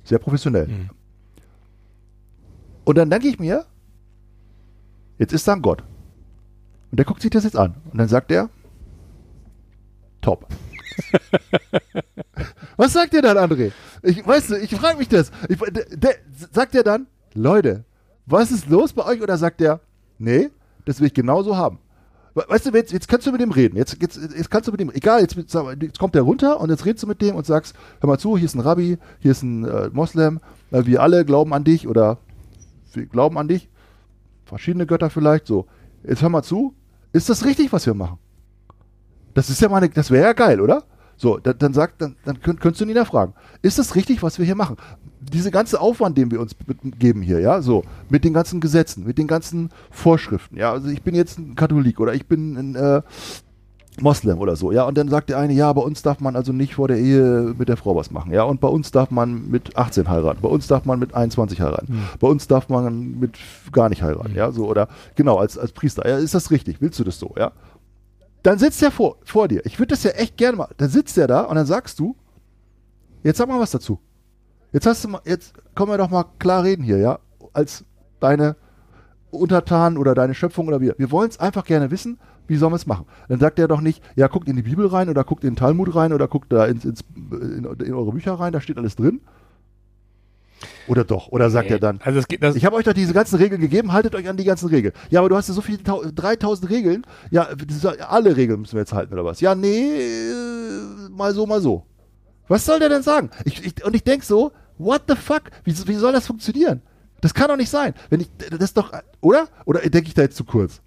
sehr 0.03 0.19
professionell. 0.19 0.67
Mhm. 0.67 0.91
Und 2.85 2.99
dann 2.99 3.11
denke 3.11 3.29
ich 3.29 3.39
mir, 3.39 3.65
jetzt 5.19 5.33
ist 5.33 5.47
da 5.47 5.53
ein 5.55 5.63
Gott. 5.63 5.83
Und 6.91 6.99
der 6.99 7.05
guckt 7.07 7.23
sich 7.23 7.31
das 7.31 7.45
jetzt 7.45 7.57
an. 7.57 7.75
Und 7.91 7.99
dann 7.99 8.09
sagt 8.09 8.31
er, 8.31 8.49
top. 10.21 10.47
Was 12.77 12.93
sagt 12.93 13.13
der 13.13 13.23
dann, 13.23 13.37
André? 13.39 13.73
Ich, 14.03 14.27
weißt 14.27 14.51
du, 14.51 14.59
ich 14.59 14.75
frage 14.75 14.99
mich 14.99 15.09
das. 15.09 15.31
Ich, 15.49 15.59
der, 15.59 15.85
der, 15.97 16.15
sagt 16.53 16.75
er 16.75 16.83
dann, 16.83 17.07
Leute, 17.35 17.85
was 18.27 18.51
ist 18.51 18.69
los 18.69 18.93
bei 18.93 19.05
euch? 19.05 19.23
Oder 19.23 19.37
sagt 19.39 19.61
er, 19.61 19.81
nee, 20.19 20.51
das 20.85 21.01
will 21.01 21.07
ich 21.07 21.15
genauso 21.15 21.57
haben. 21.57 21.79
We- 22.35 22.45
Weißt 22.49 22.67
du, 22.67 22.71
jetzt, 22.71 22.93
jetzt 22.93 23.09
kannst 23.09 23.27
du 23.27 23.33
mit 23.33 23.41
dem 23.41 23.51
reden. 23.53 23.77
Jetzt, 23.77 23.97
jetzt, 24.01 24.17
jetzt 24.17 24.51
kannst 24.51 24.69
du 24.69 24.73
mit 24.73 24.81
dem, 24.81 24.91
egal, 24.91 25.21
jetzt, 25.21 25.35
jetzt 25.37 25.99
kommt 25.99 26.15
der 26.15 26.23
runter 26.23 26.61
und 26.61 26.71
jetzt 26.71 26.85
redest 26.85 27.03
du 27.05 27.07
mit 27.07 27.21
dem 27.21 27.37
und 27.37 27.47
sagst, 27.47 27.75
hör 28.01 28.09
mal 28.09 28.19
zu, 28.19 28.37
hier 28.37 28.47
ist 28.47 28.55
ein 28.55 28.61
Rabbi, 28.61 28.99
hier 29.21 29.31
ist 29.31 29.43
ein 29.43 29.65
äh, 29.65 29.91
Moslem, 29.93 30.41
äh, 30.71 30.85
wir 30.87 31.03
alle 31.03 31.25
glauben 31.25 31.53
an 31.55 31.65
dich 31.65 31.87
oder 31.89 32.19
wir 32.97 33.07
glauben 33.07 33.39
an 33.39 33.49
dich, 33.49 33.69
verschiedene 34.45 34.87
Götter 34.87 35.11
vielleicht, 35.11 35.47
so. 35.47 35.67
Jetzt 36.05 36.23
hör 36.23 36.29
mal 36.29 36.43
zu, 36.43 36.75
ist 37.13 37.29
das 37.29 37.45
richtig, 37.45 37.73
was 37.73 37.87
wir 37.87 37.95
machen? 37.95 38.19
Das 39.35 39.51
ist 39.51 39.61
ja 39.61 39.69
meine, 39.69 39.89
das 39.89 40.11
wäre 40.11 40.25
ja 40.25 40.33
geil, 40.33 40.61
oder? 40.61 40.85
So, 41.17 41.39
dann, 41.39 41.57
dann 41.59 41.73
sagt, 41.73 42.03
dann, 42.03 42.17
dann 42.25 42.41
könnt, 42.41 42.61
könntest 42.61 42.81
du 42.81 42.85
ihn 42.85 42.91
wieder 42.91 43.07
fragen, 43.07 43.35
ist 43.61 43.79
das 43.79 43.95
richtig, 43.95 44.23
was 44.23 44.39
wir 44.39 44.45
hier 44.45 44.57
machen? 44.57 44.77
Diese 45.21 45.51
ganze 45.51 45.81
Aufwand, 45.81 46.19
den 46.19 46.31
wir 46.31 46.41
uns 46.41 46.57
geben 46.99 47.23
hier, 47.23 47.39
ja, 47.39 47.63
so, 47.63 47.85
mit 48.09 48.25
den 48.25 48.33
ganzen 48.33 48.61
Gesetzen, 48.61 49.05
mit 49.05 49.19
den 49.19 49.29
ganzen 49.29 49.71
Vorschriften, 49.91 50.57
ja, 50.57 50.73
also 50.73 50.89
ich 50.89 51.03
bin 51.03 51.15
jetzt 51.15 51.39
ein 51.39 51.55
Katholik 51.55 52.01
oder 52.01 52.15
ich 52.15 52.27
bin 52.27 52.57
ein 52.57 52.75
äh, 52.75 53.03
Moslem 54.01 54.39
oder 54.39 54.57
so, 54.57 54.73
ja, 54.73 54.85
und 54.85 54.97
dann 54.97 55.09
sagt 55.09 55.29
der 55.29 55.39
eine, 55.39 55.53
ja, 55.53 55.71
bei 55.73 55.83
uns 55.83 56.01
darf 56.01 56.21
man 56.21 56.35
also 56.35 56.53
nicht 56.53 56.77
vor 56.77 56.89
der 56.89 56.99
Ehe 56.99 57.55
mit 57.59 57.69
der 57.69 57.77
Frau 57.77 57.95
was 57.95 58.11
machen, 58.11 58.33
ja, 58.33 58.43
und 58.43 58.61
bei 58.61 58.69
uns 58.69 58.91
darf 58.91 59.11
man 59.11 59.51
mit 59.51 59.77
18 59.77 60.09
heiraten, 60.09 60.41
bei 60.41 60.49
uns 60.49 60.67
darf 60.67 60.87
man 60.87 60.99
mit 60.99 61.15
21 61.15 61.61
heiraten, 61.61 61.89
Hm. 61.89 62.01
bei 62.19 62.29
uns 62.29 62.49
darf 62.49 62.71
man 62.71 63.19
mit 63.21 63.37
gar 63.71 63.91
nicht 63.91 64.03
heiraten, 64.03 64.35
ja, 64.35 64.51
so, 64.51 64.67
oder, 64.67 64.89
genau, 65.15 65.37
als, 65.37 65.59
als 65.59 65.73
Priester, 65.73 66.09
ja, 66.09 66.17
ist 66.17 66.35
das 66.35 66.51
richtig, 66.51 66.81
willst 66.81 66.99
du 66.99 67.05
das 67.05 67.19
so, 67.19 67.35
ja? 67.37 67.53
Dann 68.43 68.59
sitzt 68.59 68.83
er 68.83 68.91
vor, 68.91 69.17
vor 69.25 69.47
dir, 69.47 69.65
ich 69.67 69.79
würde 69.79 69.89
das 69.91 70.03
ja 70.05 70.13
echt 70.13 70.37
gerne 70.39 70.57
mal, 70.57 70.69
dann 70.79 70.89
sitzt 70.89 71.19
er 71.19 71.27
da 71.27 71.43
und 71.43 71.57
dann 71.57 71.67
sagst 71.67 71.99
du, 71.99 72.17
jetzt 73.23 73.37
sag 73.39 73.47
mal 73.47 73.61
was 73.61 73.71
dazu. 73.73 74.01
Jetzt 74.73 74.87
hast 74.87 75.05
du 75.05 75.09
mal, 75.09 75.21
jetzt 75.27 75.53
können 75.75 75.91
wir 75.91 75.99
doch 75.99 76.11
mal 76.11 76.25
klar 76.39 76.65
reden 76.65 76.83
hier, 76.83 76.97
ja, 76.97 77.19
als 77.53 77.85
deine 78.21 78.57
Untertanen 79.31 79.99
oder 79.99 80.15
deine 80.15 80.35
Schöpfung 80.35 80.67
oder 80.67 80.81
wir. 80.81 80.95
Wir 80.99 81.11
wollen 81.11 81.29
es 81.29 81.39
einfach 81.39 81.65
gerne 81.65 81.91
wissen, 81.91 82.19
wie 82.49 82.57
sollen 82.57 82.73
wir 82.73 82.77
es 82.77 82.87
machen? 82.87 83.07
Dann 83.29 83.41
sagt 83.41 83.59
er 83.59 83.69
doch 83.69 83.81
nicht, 83.81 84.03
ja, 84.17 84.27
guckt 84.29 84.49
in 84.49 84.57
die 84.57 84.63
Bibel 84.63 84.87
rein 84.87 85.09
oder 85.09 85.25
guckt 85.25 85.45
in 85.45 85.51
den 85.51 85.57
Talmud 85.57 85.95
rein 85.95 86.13
oder 86.13 86.29
guckt 86.29 86.53
da 86.53 86.67
ins, 86.67 86.85
ins, 86.85 87.05
in, 87.31 87.65
in 87.65 87.95
eure 87.95 88.13
Bücher 88.13 88.35
rein, 88.35 88.53
da 88.53 88.61
steht 88.61 88.79
alles 88.79 88.97
drin. 88.97 89.21
Oder 90.87 91.05
doch? 91.05 91.29
Oder 91.29 91.51
sagt 91.51 91.71
er 91.71 91.79
dann, 91.79 92.01
Also 92.05 92.19
es 92.19 92.29
geht, 92.29 92.43
ich 92.43 92.65
habe 92.65 92.77
euch 92.77 92.85
doch 92.85 92.93
diese 92.93 93.13
ganzen 93.13 93.37
Regeln 93.37 93.61
gegeben, 93.61 93.93
haltet 93.93 94.15
euch 94.15 94.29
an 94.29 94.37
die 94.37 94.45
ganzen 94.45 94.69
Regeln. 94.69 94.93
Ja, 95.11 95.21
aber 95.21 95.29
du 95.29 95.37
hast 95.37 95.49
ja 95.49 95.55
so 95.55 95.61
viele, 95.61 95.83
tau- 95.83 96.03
3000 96.05 96.71
Regeln. 96.71 97.05
Ja, 97.31 97.49
alle 98.09 98.37
Regeln 98.37 98.61
müssen 98.61 98.75
wir 98.75 98.81
jetzt 98.81 98.93
halten 98.93 99.13
oder 99.13 99.25
was? 99.25 99.41
Ja, 99.41 99.55
nee, 99.55 100.01
äh, 100.01 101.09
mal 101.11 101.35
so, 101.35 101.47
mal 101.47 101.61
so. 101.61 101.85
Was 102.49 102.65
soll 102.65 102.79
der 102.81 102.89
denn 102.89 103.03
sagen? 103.03 103.31
Ich, 103.45 103.65
ich, 103.65 103.85
und 103.85 103.95
ich 103.95 104.03
denk 104.05 104.23
so, 104.25 104.53
what 104.79 105.03
the 105.09 105.15
fuck? 105.17 105.43
Wie, 105.65 105.75
wie 105.87 105.95
soll 105.95 106.13
das 106.13 106.27
funktionieren? 106.27 106.83
Das 107.21 107.33
kann 107.35 107.49
doch 107.49 107.57
nicht 107.57 107.71
sein. 107.71 107.95
Wenn 108.11 108.21
ich, 108.21 108.31
das 108.59 108.75
doch, 108.75 108.93
oder? 109.21 109.49
Oder 109.65 109.81
denke 109.81 110.09
ich 110.09 110.15
da 110.15 110.23
jetzt 110.23 110.37
zu 110.37 110.45
kurz? 110.45 110.82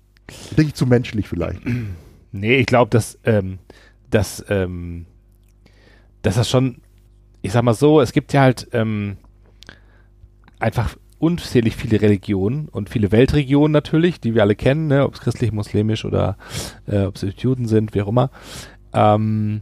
Denke 0.58 0.70
ich 0.70 0.74
zu 0.74 0.86
menschlich 0.86 1.28
vielleicht? 1.28 1.62
nee, 2.32 2.58
ich 2.58 2.66
glaube, 2.66 2.90
dass, 2.90 3.20
ähm, 3.24 3.60
dass, 4.10 4.44
ähm, 4.50 5.06
dass 6.22 6.36
das 6.36 6.50
schon, 6.50 6.82
ich 7.42 7.52
sag 7.52 7.64
mal 7.64 7.74
so, 7.74 8.02
es 8.02 8.12
gibt 8.12 8.34
ja 8.34 8.42
halt 8.42 8.68
ähm, 8.74 9.18
einfach 10.60 10.96
unzählig 11.20 11.76
viele 11.76 12.02
Religionen 12.02 12.68
und 12.70 12.90
viele 12.90 13.12
Weltregionen 13.12 13.72
natürlich, 13.72 14.20
die 14.20 14.36
wir 14.36 14.42
alle 14.42 14.56
kennen, 14.56 14.88
ne, 14.88 15.06
ob 15.06 15.16
es 15.16 15.22
christlich, 15.22 15.52
muslimisch 15.52 16.06
oder 16.06 16.38
äh, 16.88 17.04
ob 17.04 17.16
es 17.16 17.26
Juden 17.38 17.68
sind, 17.68 17.94
wie 17.94 18.02
auch 18.02 18.08
immer. 18.08 18.32
Ähm, 18.94 19.62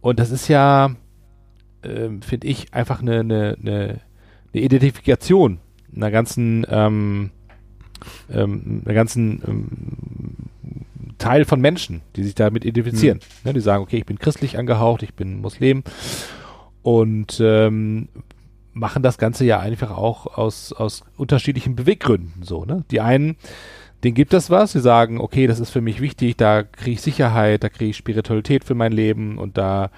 und 0.00 0.18
das 0.18 0.30
ist 0.30 0.48
ja, 0.48 0.94
ähm, 1.82 2.22
finde 2.22 2.46
ich, 2.46 2.72
einfach 2.72 3.00
eine, 3.00 3.20
eine, 3.20 3.56
eine, 3.60 4.00
eine 4.52 4.62
Identifikation 4.62 5.58
einer 5.94 6.10
ganzen, 6.10 6.66
ähm, 6.68 7.30
ähm, 8.32 8.82
einer 8.84 8.94
ganzen 8.94 9.42
ähm, 9.46 9.68
Teil 11.18 11.44
von 11.44 11.60
Menschen, 11.60 12.02
die 12.16 12.24
sich 12.24 12.34
damit 12.34 12.64
identifizieren. 12.64 13.20
Ne, 13.44 13.52
die 13.52 13.60
sagen, 13.60 13.82
okay, 13.82 13.98
ich 13.98 14.06
bin 14.06 14.18
christlich 14.18 14.58
angehaucht, 14.58 15.02
ich 15.02 15.14
bin 15.14 15.40
Muslim 15.40 15.82
und 16.82 17.40
ähm, 17.40 18.08
machen 18.72 19.02
das 19.02 19.18
Ganze 19.18 19.44
ja 19.44 19.60
einfach 19.60 19.90
auch 19.90 20.38
aus, 20.38 20.72
aus 20.72 21.04
unterschiedlichen 21.16 21.76
Beweggründen 21.76 22.42
so. 22.42 22.64
Ne? 22.64 22.84
Die 22.90 23.00
einen, 23.00 23.36
denen 24.02 24.14
gibt 24.14 24.32
das 24.32 24.50
was, 24.50 24.72
sie 24.72 24.80
sagen, 24.80 25.20
okay, 25.20 25.46
das 25.46 25.60
ist 25.60 25.70
für 25.70 25.80
mich 25.80 26.00
wichtig, 26.00 26.36
da 26.36 26.62
kriege 26.62 26.92
ich 26.92 27.00
Sicherheit, 27.00 27.64
da 27.64 27.68
kriege 27.68 27.90
ich 27.90 27.96
Spiritualität 27.96 28.64
für 28.64 28.74
mein 28.74 28.92
Leben 28.92 29.38
und 29.38 29.56
da 29.56 29.90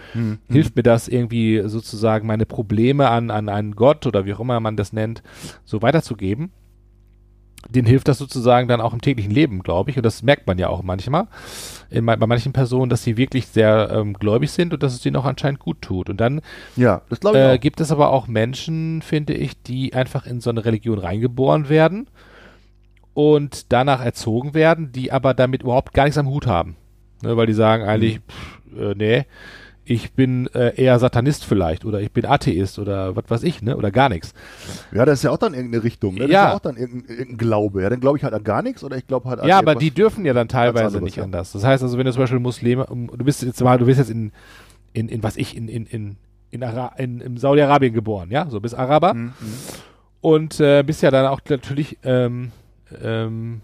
hilft 0.49 0.77
mir 0.77 0.83
das 0.83 1.09
irgendwie 1.09 1.63
sozusagen 1.65 2.27
meine 2.27 2.47
Probleme 2.47 3.09
an, 3.09 3.31
an 3.31 3.49
einen 3.49 3.75
Gott 3.75 4.07
oder 4.07 4.27
wie 4.27 4.35
auch 4.35 4.41
immer 4.41 4.61
man 4.61 4.77
das 4.77 4.93
nennt, 4.93 5.23
so 5.65 5.83
weiterzugeben. 5.83 6.53
Den 7.71 7.87
hilft 7.87 8.09
das 8.09 8.19
sozusagen 8.19 8.69
dann 8.69 8.81
auch 8.81 8.93
im 8.93 9.01
täglichen 9.01 9.33
Leben, 9.33 9.63
glaube 9.63 9.91
ich. 9.91 9.97
Und 9.97 10.05
das 10.05 10.23
merkt 10.23 10.47
man 10.47 10.59
ja 10.59 10.69
auch 10.69 10.83
manchmal 10.83 11.27
in, 11.91 12.07
bei 12.07 12.17
manchen 12.17 12.53
Personen, 12.53 12.91
dass 12.91 13.03
sie 13.03 13.17
wirklich 13.17 13.47
sehr 13.49 13.91
ähm, 13.93 14.15
gläubig 14.15 14.51
sind 14.53 14.73
und 14.73 14.83
dass 14.83 14.95
es 14.95 15.05
ihnen 15.05 15.17
auch 15.17 15.25
anscheinend 15.25 15.61
gut 15.61 15.83
tut. 15.83 16.09
Und 16.11 16.19
dann 16.21 16.41
Ja, 16.77 17.03
äh, 17.33 17.59
gibt 17.59 17.81
es 17.81 17.91
aber 17.91 18.11
auch 18.11 18.29
Menschen, 18.29 19.03
finde 19.03 19.35
ich, 19.35 19.61
die 19.63 19.95
einfach 19.95 20.27
in 20.27 20.41
so 20.41 20.51
eine 20.51 20.65
Religion 20.65 20.99
reingeboren 20.99 21.69
werden 21.69 22.09
und 23.15 23.73
danach 23.73 24.05
erzogen 24.05 24.55
werden, 24.55 24.93
die 24.93 25.13
aber 25.13 25.35
damit 25.35 25.63
überhaupt 25.63 25.95
gar 25.95 26.05
nichts 26.05 26.19
am 26.19 26.29
Hut 26.29 26.47
haben. 26.47 26.77
Ne, 27.23 27.37
weil 27.37 27.47
die 27.47 27.55
sagen 27.55 27.83
Mhm. 27.85 27.89
eigentlich, 27.89 28.19
pff, 28.21 28.79
äh, 28.79 28.95
nee, 28.95 29.25
ich 29.89 30.13
bin 30.15 30.49
äh, 30.49 30.75
eher 30.75 30.99
Satanist 30.99 31.45
vielleicht 31.45 31.85
oder 31.85 32.01
ich 32.01 32.11
bin 32.11 32.27
Atheist 32.27 32.81
oder 32.81 33.15
was 33.15 33.25
weiß 33.29 33.43
ich, 33.45 33.63
ne? 33.63 33.77
Oder 33.77 33.93
gar 33.93 34.09
nichts. 34.09 34.35
Ja, 34.93 35.05
das 35.05 35.21
ist 35.21 35.23
ja 35.23 35.31
auch 35.31 35.39
dann 35.39 35.55
irgendeine 35.55 35.85
Richtung. 35.85 36.15
Ne? 36.15 36.23
Das 36.23 36.31
Ja. 36.31 36.43
ist 36.45 36.49
ja 36.51 36.55
auch 36.57 36.61
dann 36.61 36.77
irgendein, 36.77 37.09
irgendein 37.17 37.39
Glaube. 37.39 37.83
Ja, 37.83 37.89
dann 37.89 38.01
glaube 38.01 38.19
ich 38.19 38.25
halt 38.25 38.35
an 38.35 38.43
gar 38.43 38.63
nichts 38.63 38.83
oder 38.83 38.97
ich 38.97 39.07
glaube 39.07 39.29
halt 39.31 39.39
an 39.41 39.49
Ja, 39.49 39.59
aber 39.59 39.77
die 39.77 39.93
dürfen 39.93 40.25
ja 40.27 40.33
dann 40.33 40.49
teilweise 40.49 41.01
nicht 41.01 41.17
ja. 41.19 41.23
anders. 41.23 41.53
Das 41.53 41.63
heißt 41.65 41.85
also, 41.85 41.97
wenn 41.99 42.05
du 42.05 42.13
zum 42.13 42.21
Beispiel 42.23 42.41
Muslime, 42.41 42.85
du 42.91 43.25
bist 43.25 43.43
jetzt 43.43 43.63
mal, 43.63 43.79
du 43.79 43.87
bist 43.87 43.99
jetzt 44.01 44.11
in, 44.11 44.33
in, 44.93 45.09
in 45.09 45.23
was 45.23 45.37
ich, 45.37 45.57
in, 45.57 45.69
in, 45.69 45.87
in, 45.87 46.17
in, 46.51 46.65
Ara 46.65 46.93
in, 46.99 47.21
in 47.21 47.37
Saudi-Arabien 47.37 47.95
geboren, 47.95 48.31
ja, 48.33 48.51
so 48.51 48.59
bist 48.61 48.75
Araber 48.75 49.15
Mhm, 49.15 49.33
und 50.21 50.59
äh, 50.59 50.83
bist 50.83 51.03
ja 51.03 51.13
dann 51.13 51.27
auch 51.27 51.41
natürlich 51.49 51.99
ähm, 52.03 52.51
ähm, 53.03 53.61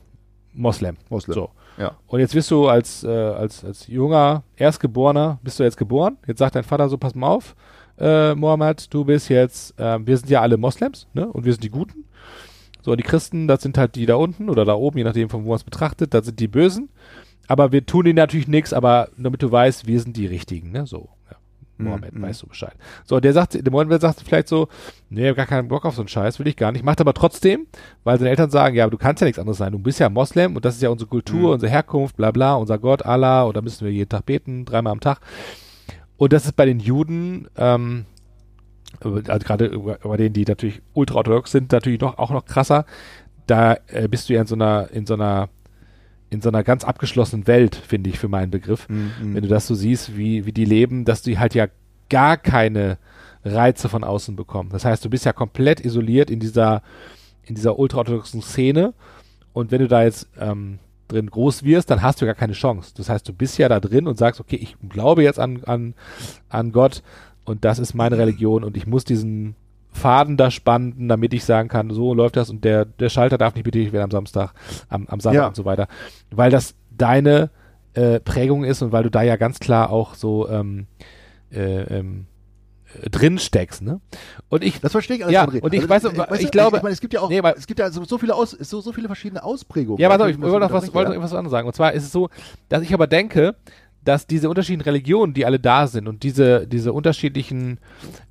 Moslem. 0.54 0.96
Moslem. 1.08 1.34
So. 1.34 1.50
Ja. 1.82 1.96
Und 2.06 2.20
jetzt 2.20 2.36
wirst 2.36 2.48
du 2.52 2.68
als, 2.68 3.02
äh, 3.02 3.08
als, 3.08 3.64
als 3.64 3.88
junger 3.88 4.44
Erstgeborener, 4.54 5.40
bist 5.42 5.58
du 5.58 5.64
jetzt 5.64 5.76
geboren. 5.76 6.16
Jetzt 6.28 6.38
sagt 6.38 6.54
dein 6.54 6.62
Vater 6.62 6.88
so, 6.88 6.96
pass 6.96 7.16
mal 7.16 7.26
auf, 7.26 7.56
äh, 7.98 8.36
Mohammed, 8.36 8.94
du 8.94 9.04
bist 9.04 9.28
jetzt, 9.28 9.76
äh, 9.80 9.98
wir 10.06 10.16
sind 10.16 10.30
ja 10.30 10.42
alle 10.42 10.58
Moslems, 10.58 11.08
ne? 11.12 11.26
Und 11.26 11.44
wir 11.44 11.52
sind 11.52 11.64
die 11.64 11.70
Guten. 11.70 12.04
So, 12.82 12.94
die 12.94 13.02
Christen, 13.02 13.48
das 13.48 13.62
sind 13.62 13.78
halt 13.78 13.96
die 13.96 14.06
da 14.06 14.14
unten 14.14 14.48
oder 14.48 14.64
da 14.64 14.74
oben, 14.74 14.98
je 14.98 15.04
nachdem, 15.04 15.28
von 15.28 15.44
wo 15.44 15.48
man 15.48 15.56
es 15.56 15.64
betrachtet, 15.64 16.14
das 16.14 16.26
sind 16.26 16.38
die 16.38 16.46
Bösen. 16.46 16.88
Aber 17.48 17.72
wir 17.72 17.84
tun 17.84 18.06
ihnen 18.06 18.14
natürlich 18.14 18.46
nichts, 18.46 18.72
aber 18.72 19.08
damit 19.16 19.42
du 19.42 19.50
weißt, 19.50 19.88
wir 19.88 20.00
sind 20.00 20.16
die 20.16 20.26
Richtigen, 20.26 20.70
ne? 20.70 20.86
So. 20.86 21.08
Mohammed, 21.84 22.14
Mhm. 22.14 22.22
weißt 22.22 22.42
du 22.42 22.46
Bescheid. 22.46 22.74
So, 23.04 23.20
der 23.20 23.32
sagt, 23.32 23.54
der 23.54 23.72
Mohammed 23.72 24.00
sagt 24.00 24.20
vielleicht 24.22 24.48
so, 24.48 24.68
nee, 25.10 25.22
ich 25.24 25.28
hab 25.30 25.36
gar 25.36 25.46
keinen 25.46 25.68
Bock 25.68 25.84
auf 25.84 25.94
so 25.94 26.02
einen 26.02 26.08
Scheiß, 26.08 26.38
will 26.38 26.46
ich 26.48 26.56
gar 26.56 26.72
nicht, 26.72 26.84
macht 26.84 27.00
aber 27.00 27.14
trotzdem, 27.14 27.66
weil 28.04 28.18
seine 28.18 28.30
Eltern 28.30 28.50
sagen, 28.50 28.74
ja, 28.76 28.84
aber 28.84 28.90
du 28.90 28.98
kannst 28.98 29.20
ja 29.20 29.26
nichts 29.26 29.38
anderes 29.38 29.58
sein, 29.58 29.72
du 29.72 29.78
bist 29.78 30.00
ja 30.00 30.08
Moslem 30.08 30.56
und 30.56 30.64
das 30.64 30.76
ist 30.76 30.82
ja 30.82 30.88
unsere 30.88 31.08
Kultur, 31.08 31.40
Mhm. 31.48 31.54
unsere 31.54 31.70
Herkunft, 31.72 32.16
bla 32.16 32.30
bla, 32.30 32.54
unser 32.54 32.78
Gott, 32.78 33.04
Allah, 33.04 33.42
und 33.42 33.56
da 33.56 33.60
müssen 33.62 33.84
wir 33.84 33.92
jeden 33.92 34.08
Tag 34.08 34.26
beten, 34.26 34.64
dreimal 34.64 34.92
am 34.92 35.00
Tag. 35.00 35.20
Und 36.16 36.32
das 36.32 36.44
ist 36.44 36.56
bei 36.56 36.66
den 36.66 36.78
Juden, 36.78 37.48
ähm, 37.56 38.04
also 39.00 39.20
gerade 39.22 39.70
bei 40.02 40.16
denen, 40.16 40.32
die 40.34 40.44
natürlich 40.44 40.80
ultraorthodox 40.94 41.50
sind, 41.50 41.72
natürlich 41.72 42.00
noch, 42.00 42.18
auch 42.18 42.30
noch 42.30 42.44
krasser. 42.44 42.84
Da 43.46 43.76
äh, 43.88 44.06
bist 44.08 44.28
du 44.28 44.34
ja 44.34 44.42
in 44.42 44.46
so 44.46 44.54
einer, 44.54 44.88
in 44.92 45.06
so 45.06 45.14
einer, 45.14 45.48
in 46.32 46.40
so 46.40 46.48
einer 46.48 46.64
ganz 46.64 46.82
abgeschlossenen 46.82 47.46
Welt, 47.46 47.76
finde 47.76 48.08
ich, 48.08 48.18
für 48.18 48.28
meinen 48.28 48.50
Begriff. 48.50 48.88
Mhm. 48.88 49.34
Wenn 49.34 49.42
du 49.42 49.48
das 49.48 49.66
so 49.66 49.74
siehst, 49.74 50.16
wie, 50.16 50.46
wie 50.46 50.52
die 50.52 50.64
leben, 50.64 51.04
dass 51.04 51.20
die 51.20 51.38
halt 51.38 51.54
ja 51.54 51.66
gar 52.08 52.38
keine 52.38 52.96
Reize 53.44 53.90
von 53.90 54.02
außen 54.02 54.34
bekommen. 54.34 54.70
Das 54.70 54.86
heißt, 54.86 55.04
du 55.04 55.10
bist 55.10 55.26
ja 55.26 55.34
komplett 55.34 55.84
isoliert 55.84 56.30
in 56.30 56.40
dieser, 56.40 56.82
in 57.42 57.54
dieser 57.54 57.78
ultraorthodoxen 57.78 58.40
Szene. 58.40 58.94
Und 59.52 59.72
wenn 59.72 59.80
du 59.80 59.88
da 59.88 60.04
jetzt 60.04 60.26
ähm, 60.40 60.78
drin 61.08 61.28
groß 61.28 61.64
wirst, 61.64 61.90
dann 61.90 62.00
hast 62.00 62.22
du 62.22 62.24
gar 62.26 62.34
keine 62.34 62.54
Chance. 62.54 62.92
Das 62.96 63.10
heißt, 63.10 63.28
du 63.28 63.34
bist 63.34 63.58
ja 63.58 63.68
da 63.68 63.78
drin 63.78 64.06
und 64.06 64.16
sagst, 64.16 64.40
okay, 64.40 64.56
ich 64.56 64.76
glaube 64.88 65.22
jetzt 65.22 65.38
an, 65.38 65.62
an, 65.64 65.94
an 66.48 66.72
Gott 66.72 67.02
und 67.44 67.66
das 67.66 67.78
ist 67.78 67.92
meine 67.92 68.16
Religion 68.16 68.64
und 68.64 68.78
ich 68.78 68.86
muss 68.86 69.04
diesen 69.04 69.54
Faden 69.92 70.36
da 70.36 70.50
spannen, 70.50 71.08
damit 71.08 71.34
ich 71.34 71.44
sagen 71.44 71.68
kann, 71.68 71.90
so 71.90 72.14
läuft 72.14 72.36
das 72.36 72.50
und 72.50 72.64
der, 72.64 72.84
der 72.86 73.08
Schalter 73.10 73.38
darf 73.38 73.54
nicht 73.54 73.64
betätigt 73.64 73.92
werden 73.92 74.04
am 74.04 74.10
Samstag, 74.10 74.54
am, 74.88 75.06
am 75.08 75.20
Samstag 75.20 75.42
Ja. 75.42 75.46
und 75.48 75.56
so 75.56 75.64
weiter. 75.64 75.86
Weil 76.30 76.50
das 76.50 76.74
deine 76.90 77.50
äh, 77.94 78.18
Prägung 78.20 78.64
ist 78.64 78.80
und 78.82 78.92
weil 78.92 79.02
du 79.02 79.10
da 79.10 79.22
ja 79.22 79.36
ganz 79.36 79.58
klar 79.60 79.90
auch 79.90 80.14
so 80.14 80.48
ähm, 80.48 80.86
äh, 81.52 81.82
ähm, 81.98 82.26
äh, 83.02 83.10
drin 83.10 83.38
steckst, 83.38 83.82
ne? 83.82 84.00
Und 84.48 84.64
ich, 84.64 84.80
Das 84.80 84.92
verstehe 84.92 85.18
ich 85.18 85.24
alles, 85.24 85.34
Ja, 85.34 85.44
André. 85.44 85.60
und 85.60 85.74
ich 85.74 85.80
Also, 85.90 86.08
weiß, 86.08 86.16
weißt 86.30 86.40
ich 86.42 86.46
du, 86.46 86.50
glaube- 86.52 86.78
ich 86.78 86.82
meine, 86.82 86.94
es 86.94 87.00
gibt 87.02 87.12
ja 87.12 87.20
auch, 87.20 87.28
Nee, 87.28 87.42
es 87.56 87.66
gibt 87.66 87.78
ja 87.80 87.90
so, 87.90 88.04
so 88.04 88.16
viele 88.16 88.34
aus, 88.34 88.52
so, 88.52 88.80
so 88.80 88.92
viele 88.92 89.08
verschiedene 89.08 89.44
Ausprägungen. 89.44 90.00
Ja, 90.00 90.08
auf, 90.08 90.26
ich 90.28 90.38
muss 90.38 90.50
wollte 90.50 90.66
noch 90.66 90.72
was, 90.72 90.94
wollte 90.94 91.12
noch 91.14 91.22
was 91.22 91.34
anderes 91.34 91.50
sagen. 91.50 91.66
Und 91.66 91.74
zwar 91.74 91.92
ist 91.92 92.04
es 92.04 92.12
so, 92.12 92.30
dass 92.70 92.82
ich 92.82 92.94
aber 92.94 93.06
denke, 93.06 93.56
dass 94.04 94.26
diese 94.26 94.48
unterschiedlichen 94.48 94.84
Religionen, 94.88 95.34
die 95.34 95.44
alle 95.46 95.60
da 95.60 95.86
sind 95.86 96.08
und 96.08 96.22
diese, 96.22 96.66
diese 96.66 96.92
unterschiedlichen 96.94 97.78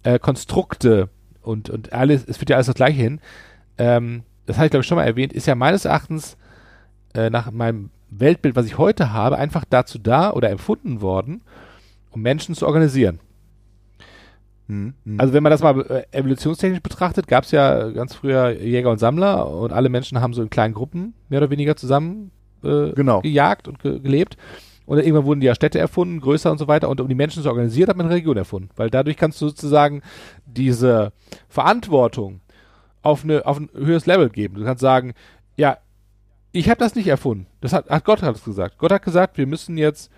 äh, 0.04 0.18
Konstrukte 0.20 1.10
und, 1.42 1.70
und 1.70 1.94
alles, 1.94 2.26
es 2.26 2.38
führt 2.38 2.50
ja 2.50 2.56
alles 2.56 2.68
das 2.68 2.76
Gleiche 2.76 3.02
hin, 3.02 3.20
ähm, 3.78 4.24
das 4.46 4.58
habe 4.58 4.66
ich 4.66 4.72
glaube 4.72 4.82
ich 4.82 4.88
schon 4.88 4.98
mal 4.98 5.06
erwähnt, 5.06 5.34
ist 5.34 5.48
ja 5.48 5.56
meines 5.56 5.86
Erachtens 5.86 6.38
äh, 7.14 7.30
nach 7.30 7.52
meinem 7.52 7.90
Weltbild, 8.10 8.56
was 8.56 8.66
ich 8.66 8.78
heute 8.78 9.14
habe, 9.14 9.38
einfach 9.38 9.66
dazu 9.70 9.98
da 9.98 10.32
oder 10.32 10.50
empfunden 10.50 11.02
worden, 11.02 11.42
um 12.12 12.22
Menschen 12.22 12.56
zu 12.56 12.68
organisieren. 12.68 13.20
Mhm, 14.68 14.94
mhm. 15.04 15.20
Also 15.20 15.34
wenn 15.34 15.44
man 15.44 15.52
das 15.52 15.62
mal 15.62 15.80
äh, 15.90 16.18
evolutionstechnisch 16.18 16.82
betrachtet, 16.82 17.28
gab 17.28 17.44
es 17.44 17.52
ja 17.52 17.90
ganz 17.90 18.16
früher 18.16 18.52
Jäger 18.52 18.90
und 18.90 19.00
Sammler 19.00 19.50
und 19.50 19.74
alle 19.74 19.90
Menschen 19.90 20.22
haben 20.22 20.34
so 20.34 20.42
in 20.42 20.50
kleinen 20.50 20.74
Gruppen 20.74 21.14
mehr 21.30 21.40
oder 21.40 21.50
weniger 21.50 21.76
zusammen 21.76 22.32
äh, 22.64 22.92
Genau. 22.92 23.22
gejagt 23.22 23.68
und 23.68 23.80
ge 23.80 24.00
gelebt. 24.00 24.38
Und 24.92 24.98
irgendwann 24.98 25.24
wurden 25.24 25.40
die 25.40 25.46
ja 25.48 25.56
Städte 25.56 25.80
erfunden, 25.80 26.20
größer 26.20 26.52
und 26.52 26.58
so 26.58 26.68
weiter. 26.68 26.90
Und 26.90 27.00
um 27.00 27.08
die 27.08 27.16
Menschen 27.16 27.42
zu 27.44 27.48
organisieren, 27.48 27.88
hat 27.88 27.96
man 27.96 28.08
eine 28.08 28.16
Religion 28.16 28.36
erfunden. 28.36 28.72
Weil 28.76 28.90
dadurch 28.90 29.16
kannst 29.16 29.40
du 29.40 29.48
sozusagen 29.48 30.02
diese 30.46 31.14
Verantwortung 31.48 32.42
auf, 33.02 33.24
eine, 33.24 33.46
auf 33.46 33.58
ein 33.58 33.70
höheres 33.74 34.06
Level 34.06 34.30
geben. 34.30 34.56
Du 34.56 34.66
kannst 34.66 34.82
sagen, 34.82 35.14
ja, 35.56 35.78
ich 36.52 36.70
habe 36.70 36.78
das 36.78 36.96
nicht 36.96 37.08
erfunden. 37.08 37.48
Das 37.62 37.72
hat, 37.72 37.90
hat 37.90 38.04
Gott 38.04 38.22
hat 38.22 38.36
es 38.36 38.44
gesagt. 38.44 38.80
Gott 38.80 38.92
hat 38.92 39.02
gesagt, 39.02 39.38
wir 39.38 39.48
müssen 39.48 39.78
jetzt 39.78 40.12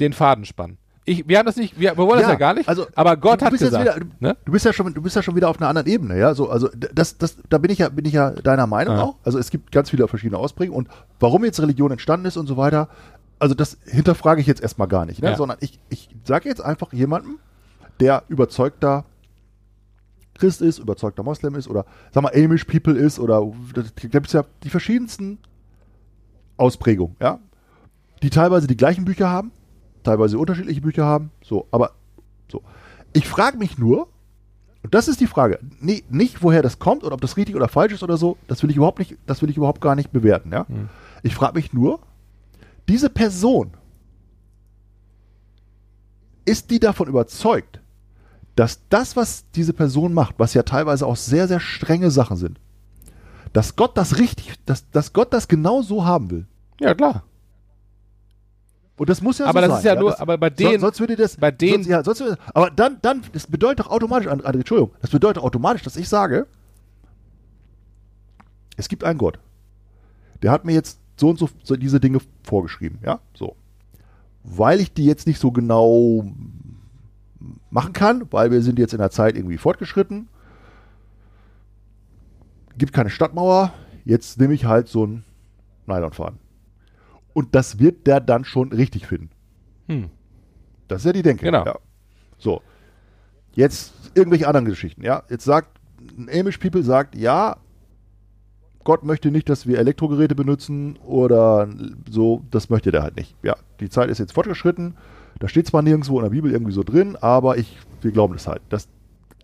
den 0.00 0.14
Faden 0.14 0.46
spannen. 0.46 0.78
Ich, 1.04 1.28
wir 1.28 1.38
haben 1.38 1.44
das 1.44 1.56
nicht, 1.56 1.78
wir, 1.78 1.98
wir 1.98 2.06
wollen 2.06 2.20
das 2.20 2.30
ja 2.30 2.36
gar 2.36 2.54
nicht, 2.54 2.68
also, 2.68 2.86
aber 2.94 3.16
Gott 3.18 3.42
du 3.42 3.46
hat 3.46 3.52
gesagt. 3.52 3.96
Wieder, 3.96 4.06
ne? 4.20 4.36
Du 4.44 4.52
bist 4.52 4.64
ja 4.64 4.72
schon, 4.72 4.94
du 4.94 5.02
bist 5.02 5.16
ja 5.16 5.22
schon 5.22 5.34
wieder 5.34 5.50
auf 5.50 5.58
einer 5.58 5.68
anderen 5.68 5.88
Ebene, 5.88 6.18
ja. 6.18 6.34
So, 6.34 6.48
also 6.48 6.70
das, 6.74 7.18
das, 7.18 7.36
da 7.50 7.58
bin 7.58 7.70
ich 7.70 7.78
ja, 7.78 7.90
bin 7.90 8.04
ich 8.04 8.12
ja 8.12 8.30
deiner 8.30 8.66
Meinung 8.66 8.96
Ja. 8.96 9.02
auch. 9.02 9.16
Also 9.24 9.38
es 9.38 9.50
gibt 9.50 9.72
ganz 9.72 9.90
viele 9.90 10.06
verschiedene 10.08 10.38
Ausprägungen 10.38 10.86
und 10.86 10.94
warum 11.18 11.44
jetzt 11.44 11.60
Religion 11.60 11.90
entstanden 11.90 12.26
ist 12.26 12.36
und 12.36 12.46
so 12.46 12.56
weiter. 12.56 12.88
Also 13.40 13.54
das 13.54 13.78
hinterfrage 13.86 14.40
ich 14.40 14.46
jetzt 14.46 14.60
erstmal 14.60 14.86
gar 14.86 15.06
nicht, 15.06 15.22
ne? 15.22 15.30
Ja. 15.30 15.36
sondern 15.36 15.56
ich, 15.60 15.80
ich 15.88 16.08
sage 16.24 16.48
jetzt 16.48 16.60
einfach 16.60 16.92
jemandem, 16.92 17.38
der 17.98 18.22
überzeugter 18.28 19.06
Christ 20.34 20.60
ist, 20.62 20.78
überzeugter 20.78 21.22
Moslem 21.22 21.54
ist 21.54 21.66
oder 21.66 21.84
sag 22.12 22.22
mal 22.22 22.32
Amish 22.34 22.64
People 22.64 22.94
ist 22.94 23.18
oder 23.18 23.50
da 23.74 23.82
gibt 24.08 24.26
es 24.26 24.34
ja 24.34 24.44
die 24.62 24.70
verschiedensten 24.70 25.38
Ausprägungen, 26.58 27.16
ja, 27.20 27.40
die 28.22 28.30
teilweise 28.30 28.66
die 28.66 28.76
gleichen 28.76 29.06
Bücher 29.06 29.28
haben, 29.28 29.52
teilweise 30.02 30.38
unterschiedliche 30.38 30.82
Bücher 30.82 31.06
haben, 31.06 31.30
so, 31.42 31.66
aber 31.70 31.92
so. 32.50 32.62
Ich 33.14 33.26
frage 33.26 33.56
mich 33.56 33.78
nur, 33.78 34.08
und 34.82 34.94
das 34.94 35.08
ist 35.08 35.20
die 35.20 35.26
Frage, 35.26 35.58
nee, 35.80 36.04
nicht 36.10 36.42
woher 36.42 36.62
das 36.62 36.78
kommt 36.78 37.04
oder 37.04 37.14
ob 37.14 37.20
das 37.22 37.36
richtig 37.38 37.56
oder 37.56 37.68
falsch 37.68 37.94
ist 37.94 38.02
oder 38.02 38.16
so, 38.18 38.36
das 38.48 38.62
will 38.62 38.70
ich 38.70 38.76
überhaupt 38.76 38.98
nicht, 38.98 39.16
das 39.26 39.40
will 39.40 39.48
ich 39.50 39.56
überhaupt 39.56 39.80
gar 39.80 39.94
nicht 39.94 40.12
bewerten, 40.12 40.52
ja. 40.52 40.66
Ich 41.22 41.34
frage 41.34 41.54
mich 41.54 41.72
nur, 41.72 42.00
diese 42.90 43.08
Person, 43.08 43.70
ist 46.44 46.70
die 46.70 46.80
davon 46.80 47.08
überzeugt, 47.08 47.80
dass 48.56 48.80
das, 48.88 49.14
was 49.16 49.44
diese 49.54 49.72
Person 49.72 50.12
macht, 50.12 50.34
was 50.38 50.54
ja 50.54 50.62
teilweise 50.64 51.06
auch 51.06 51.16
sehr, 51.16 51.46
sehr 51.46 51.60
strenge 51.60 52.10
Sachen 52.10 52.36
sind, 52.36 52.58
dass 53.52 53.76
Gott 53.76 53.96
das 53.96 54.18
richtig, 54.18 54.54
dass, 54.66 54.90
dass 54.90 55.12
Gott 55.12 55.32
das 55.32 55.46
genau 55.48 55.82
so 55.82 56.04
haben 56.04 56.30
will. 56.30 56.46
Ja, 56.80 56.94
klar. 56.94 57.24
Und 58.96 59.08
das 59.08 59.22
muss 59.22 59.38
ja 59.38 59.46
Aber 59.46 59.60
so 59.62 59.68
das 59.68 59.70
sein. 59.70 59.78
ist 59.78 59.84
ja 59.84 60.00
nur- 60.00 60.10
das, 60.10 60.20
aber 60.20 60.36
bei 60.36 60.50
denen- 60.50 60.80
sonst 60.80 61.00
würde 61.00 61.16
das, 61.16 61.36
bei 61.36 61.50
denen- 61.50 61.84
sonst, 61.84 61.86
ja, 61.88 62.04
sonst 62.04 62.20
würde, 62.20 62.38
aber 62.52 62.70
dann, 62.70 62.98
dann, 63.02 63.22
das 63.32 63.46
bedeutet 63.46 63.80
doch 63.86 63.90
automatisch, 63.90 64.26
Entschuldigung, 64.26 64.92
das 65.00 65.10
bedeutet 65.10 65.42
automatisch, 65.42 65.82
dass 65.82 65.96
ich 65.96 66.08
sage, 66.08 66.46
es 68.76 68.88
gibt 68.88 69.04
einen 69.04 69.18
Gott. 69.18 69.38
Der 70.42 70.50
hat 70.50 70.64
mir 70.64 70.72
jetzt 70.72 70.99
so 71.20 71.30
und 71.30 71.38
so, 71.38 71.48
so 71.62 71.76
diese 71.76 72.00
Dinge 72.00 72.18
vorgeschrieben, 72.42 72.98
ja, 73.04 73.20
so. 73.34 73.56
Weil 74.42 74.80
ich 74.80 74.92
die 74.92 75.04
jetzt 75.04 75.26
nicht 75.26 75.38
so 75.38 75.52
genau 75.52 76.24
machen 77.70 77.92
kann, 77.92 78.26
weil 78.30 78.50
wir 78.50 78.62
sind 78.62 78.78
jetzt 78.78 78.92
in 78.92 78.98
der 78.98 79.10
Zeit 79.10 79.36
irgendwie 79.36 79.58
fortgeschritten, 79.58 80.28
gibt 82.76 82.92
keine 82.92 83.10
Stadtmauer, 83.10 83.72
jetzt 84.04 84.40
nehme 84.40 84.54
ich 84.54 84.64
halt 84.64 84.88
so 84.88 85.04
einen 85.04 85.24
Nylonfaden. 85.86 86.38
Und 87.32 87.54
das 87.54 87.78
wird 87.78 88.06
der 88.06 88.20
dann 88.20 88.44
schon 88.44 88.72
richtig 88.72 89.06
finden. 89.06 89.30
Hm. 89.86 90.10
Das 90.88 91.02
ist 91.02 91.06
ja 91.06 91.12
die 91.12 91.22
Denke. 91.22 91.44
Genau. 91.44 91.64
Ja. 91.64 91.78
So. 92.38 92.62
Jetzt 93.52 93.92
irgendwelche 94.14 94.48
anderen 94.48 94.64
Geschichten. 94.64 95.02
Ja, 95.02 95.22
jetzt 95.28 95.44
sagt 95.44 95.78
ein 96.18 96.28
Amish 96.28 96.58
People 96.58 96.82
sagt, 96.82 97.14
ja, 97.14 97.58
Gott 98.84 99.04
möchte 99.04 99.30
nicht, 99.30 99.48
dass 99.48 99.66
wir 99.66 99.78
Elektrogeräte 99.78 100.34
benutzen 100.34 100.98
oder 101.04 101.68
so. 102.08 102.42
Das 102.50 102.70
möchte 102.70 102.90
der 102.90 103.02
halt 103.02 103.16
nicht. 103.16 103.36
Ja, 103.42 103.56
die 103.78 103.90
Zeit 103.90 104.08
ist 104.10 104.18
jetzt 104.18 104.32
fortgeschritten. 104.32 104.96
Da 105.38 105.48
steht 105.48 105.66
zwar 105.66 105.82
nirgendwo 105.82 106.18
in 106.18 106.24
der 106.24 106.30
Bibel 106.30 106.50
irgendwie 106.50 106.72
so 106.72 106.82
drin, 106.82 107.16
aber 107.20 107.58
ich, 107.58 107.76
wir 108.00 108.10
glauben 108.10 108.34
das 108.34 108.46
halt. 108.46 108.62
Das 108.68 108.88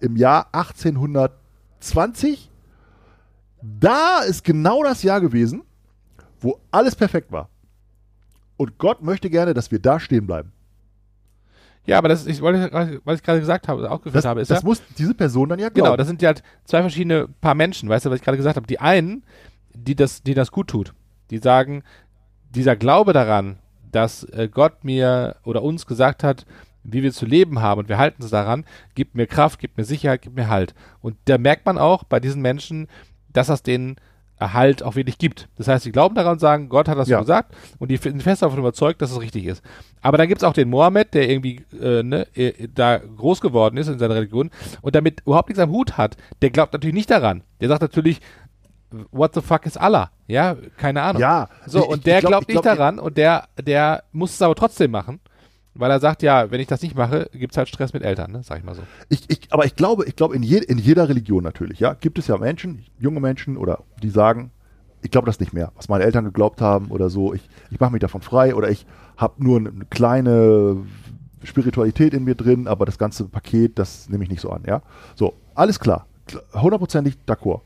im 0.00 0.16
Jahr 0.16 0.48
1820, 0.52 2.50
da 3.62 4.20
ist 4.20 4.44
genau 4.44 4.82
das 4.82 5.02
Jahr 5.02 5.20
gewesen, 5.20 5.62
wo 6.40 6.60
alles 6.70 6.94
perfekt 6.94 7.32
war. 7.32 7.48
Und 8.56 8.78
Gott 8.78 9.02
möchte 9.02 9.28
gerne, 9.30 9.54
dass 9.54 9.70
wir 9.70 9.78
da 9.78 10.00
stehen 10.00 10.26
bleiben. 10.26 10.52
Ja, 11.86 11.98
aber 11.98 12.08
das 12.08 12.22
ist, 12.22 12.26
ich 12.28 12.40
wollte, 12.42 13.00
was 13.04 13.18
ich 13.18 13.22
gerade 13.22 13.40
gesagt 13.40 13.68
habe, 13.68 13.90
auch 13.90 13.98
geführt 14.02 14.16
Das, 14.16 14.24
habe, 14.24 14.40
ist 14.40 14.50
das 14.50 14.62
ja, 14.62 14.66
muss 14.66 14.82
diese 14.98 15.14
Person 15.14 15.48
dann 15.48 15.58
ja 15.58 15.68
glauben. 15.68 15.86
genau, 15.86 15.96
das 15.96 16.08
sind 16.08 16.20
ja 16.20 16.28
halt 16.28 16.42
zwei 16.64 16.80
verschiedene 16.80 17.28
Paar 17.40 17.54
Menschen, 17.54 17.88
weißt 17.88 18.06
du, 18.06 18.10
was 18.10 18.16
ich 18.16 18.24
gerade 18.24 18.36
gesagt 18.36 18.56
habe. 18.56 18.66
Die 18.66 18.80
einen, 18.80 19.22
die 19.72 19.94
das, 19.94 20.22
die 20.22 20.34
das 20.34 20.50
gut 20.50 20.68
tut, 20.68 20.94
die 21.30 21.38
sagen, 21.38 21.82
dieser 22.50 22.76
Glaube 22.76 23.12
daran, 23.12 23.58
dass 23.92 24.24
äh, 24.24 24.48
Gott 24.52 24.84
mir 24.84 25.36
oder 25.44 25.62
uns 25.62 25.86
gesagt 25.86 26.24
hat, 26.24 26.44
wie 26.82 27.02
wir 27.02 27.12
zu 27.12 27.26
leben 27.26 27.60
haben 27.60 27.80
und 27.80 27.88
wir 27.88 27.98
halten 27.98 28.22
uns 28.22 28.30
daran, 28.30 28.64
gibt 28.94 29.14
mir 29.14 29.26
Kraft, 29.26 29.58
gibt 29.58 29.76
mir 29.76 29.84
Sicherheit, 29.84 30.22
gibt 30.22 30.36
mir 30.36 30.48
Halt. 30.48 30.74
Und 31.00 31.16
da 31.26 31.38
merkt 31.38 31.66
man 31.66 31.78
auch 31.78 32.04
bei 32.04 32.20
diesen 32.20 32.42
Menschen, 32.42 32.88
dass 33.32 33.48
das 33.48 33.62
denen 33.62 33.96
Halt 34.38 34.82
auch 34.82 34.96
wirklich 34.96 35.16
gibt. 35.16 35.48
Das 35.56 35.66
heißt, 35.66 35.84
sie 35.84 35.92
glauben 35.92 36.14
daran 36.14 36.32
und 36.34 36.38
sagen, 36.40 36.68
Gott 36.68 36.88
hat 36.88 36.98
das 36.98 37.08
Ja. 37.08 37.18
so 37.18 37.22
gesagt 37.22 37.54
und 37.78 37.90
die 37.90 37.96
sind 37.96 38.22
fest 38.22 38.42
davon 38.42 38.58
überzeugt, 38.58 39.00
dass 39.00 39.10
es 39.10 39.20
richtig 39.20 39.46
ist. 39.46 39.62
Aber 40.02 40.18
dann 40.18 40.28
gibt 40.28 40.42
es 40.42 40.44
auch 40.44 40.52
den 40.52 40.68
Mohammed, 40.68 41.14
der 41.14 41.30
irgendwie 41.30 41.64
äh, 41.80 42.02
ne, 42.02 42.26
äh, 42.36 42.68
da 42.74 42.98
groß 42.98 43.40
geworden 43.40 43.78
ist 43.78 43.88
in 43.88 43.98
seiner 43.98 44.14
Religion 44.16 44.50
und 44.82 44.94
damit 44.94 45.22
überhaupt 45.24 45.48
nichts 45.48 45.60
am 45.62 45.70
Hut 45.70 45.96
hat. 45.96 46.16
Der 46.42 46.50
glaubt 46.50 46.74
natürlich 46.74 46.94
nicht 46.94 47.10
daran. 47.10 47.42
Der 47.60 47.68
sagt 47.68 47.80
natürlich, 47.80 48.20
what 49.10 49.34
the 49.34 49.40
fuck 49.40 49.64
is 49.66 49.76
Allah? 49.76 50.10
Ja, 50.26 50.56
keine 50.76 51.02
Ahnung. 51.02 51.22
Ja, 51.22 51.48
So, 51.66 51.80
ich- 51.80 51.88
und 51.88 51.98
ich 51.98 52.04
der 52.04 52.20
glaub- 52.20 52.30
glaubt 52.30 52.44
ich 52.48 52.54
nicht 52.56 52.62
glaub, 52.62 52.76
daran 52.76 52.98
und 52.98 53.16
der, 53.16 53.44
der 53.60 54.04
muss 54.12 54.32
es 54.34 54.42
aber 54.42 54.54
trotzdem 54.54 54.90
machen, 54.90 55.18
weil 55.78 55.90
er 55.90 56.00
sagt, 56.00 56.22
ja, 56.22 56.50
wenn 56.50 56.60
ich 56.60 56.66
das 56.66 56.82
nicht 56.82 56.94
mache, 56.94 57.28
gibt 57.32 57.52
es 57.52 57.56
halt 57.58 57.68
Stress 57.68 57.92
mit 57.92 58.02
Eltern, 58.02 58.32
ne? 58.32 58.42
sag 58.42 58.58
ich 58.58 58.64
mal 58.64 58.74
so. 58.74 58.82
Ich, 59.08 59.28
ich, 59.28 59.48
aber 59.50 59.64
ich 59.64 59.76
glaube, 59.76 60.04
ich 60.06 60.16
glaube 60.16 60.34
in, 60.36 60.42
je, 60.42 60.58
in 60.58 60.78
jeder 60.78 61.08
Religion 61.08 61.42
natürlich, 61.42 61.80
ja, 61.80 61.94
gibt 61.94 62.18
es 62.18 62.26
ja 62.26 62.36
Menschen, 62.38 62.84
junge 62.98 63.20
Menschen 63.20 63.56
oder 63.56 63.80
die 64.02 64.10
sagen, 64.10 64.50
ich 65.02 65.10
glaube 65.10 65.26
das 65.26 65.38
nicht 65.40 65.52
mehr, 65.52 65.72
was 65.76 65.88
meine 65.88 66.04
Eltern 66.04 66.24
geglaubt 66.24 66.60
haben 66.60 66.90
oder 66.90 67.10
so. 67.10 67.32
Ich, 67.34 67.48
ich 67.70 67.78
mache 67.78 67.92
mich 67.92 68.00
davon 68.00 68.22
frei 68.22 68.54
oder 68.54 68.70
ich 68.70 68.86
habe 69.16 69.42
nur 69.44 69.58
eine 69.58 69.70
kleine 69.90 70.78
Spiritualität 71.44 72.12
in 72.14 72.24
mir 72.24 72.34
drin, 72.34 72.66
aber 72.66 72.86
das 72.86 72.98
ganze 72.98 73.24
Paket, 73.26 73.78
das 73.78 74.08
nehme 74.08 74.24
ich 74.24 74.30
nicht 74.30 74.40
so 74.40 74.50
an, 74.50 74.64
ja. 74.66 74.82
So, 75.14 75.34
alles 75.54 75.78
klar, 75.78 76.06
Kl- 76.28 76.60
hundertprozentig 76.60 77.16
d'accord. 77.26 77.60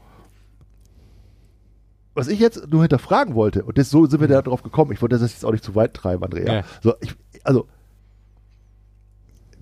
Was 2.12 2.26
ich 2.28 2.40
jetzt 2.40 2.68
nur 2.68 2.82
hinterfragen 2.82 3.34
wollte, 3.34 3.64
und 3.64 3.78
das, 3.78 3.88
so 3.88 4.04
sind 4.04 4.20
wir 4.20 4.28
da 4.28 4.42
drauf 4.42 4.62
gekommen, 4.62 4.92
ich 4.92 5.00
wollte 5.00 5.16
das 5.18 5.30
jetzt 5.32 5.44
auch 5.44 5.52
nicht 5.52 5.64
zu 5.64 5.74
weit 5.76 5.94
treiben, 5.94 6.22
Andrea. 6.24 6.52
Ja. 6.52 6.62
So, 6.82 6.94
ich, 7.00 7.14
also, 7.44 7.68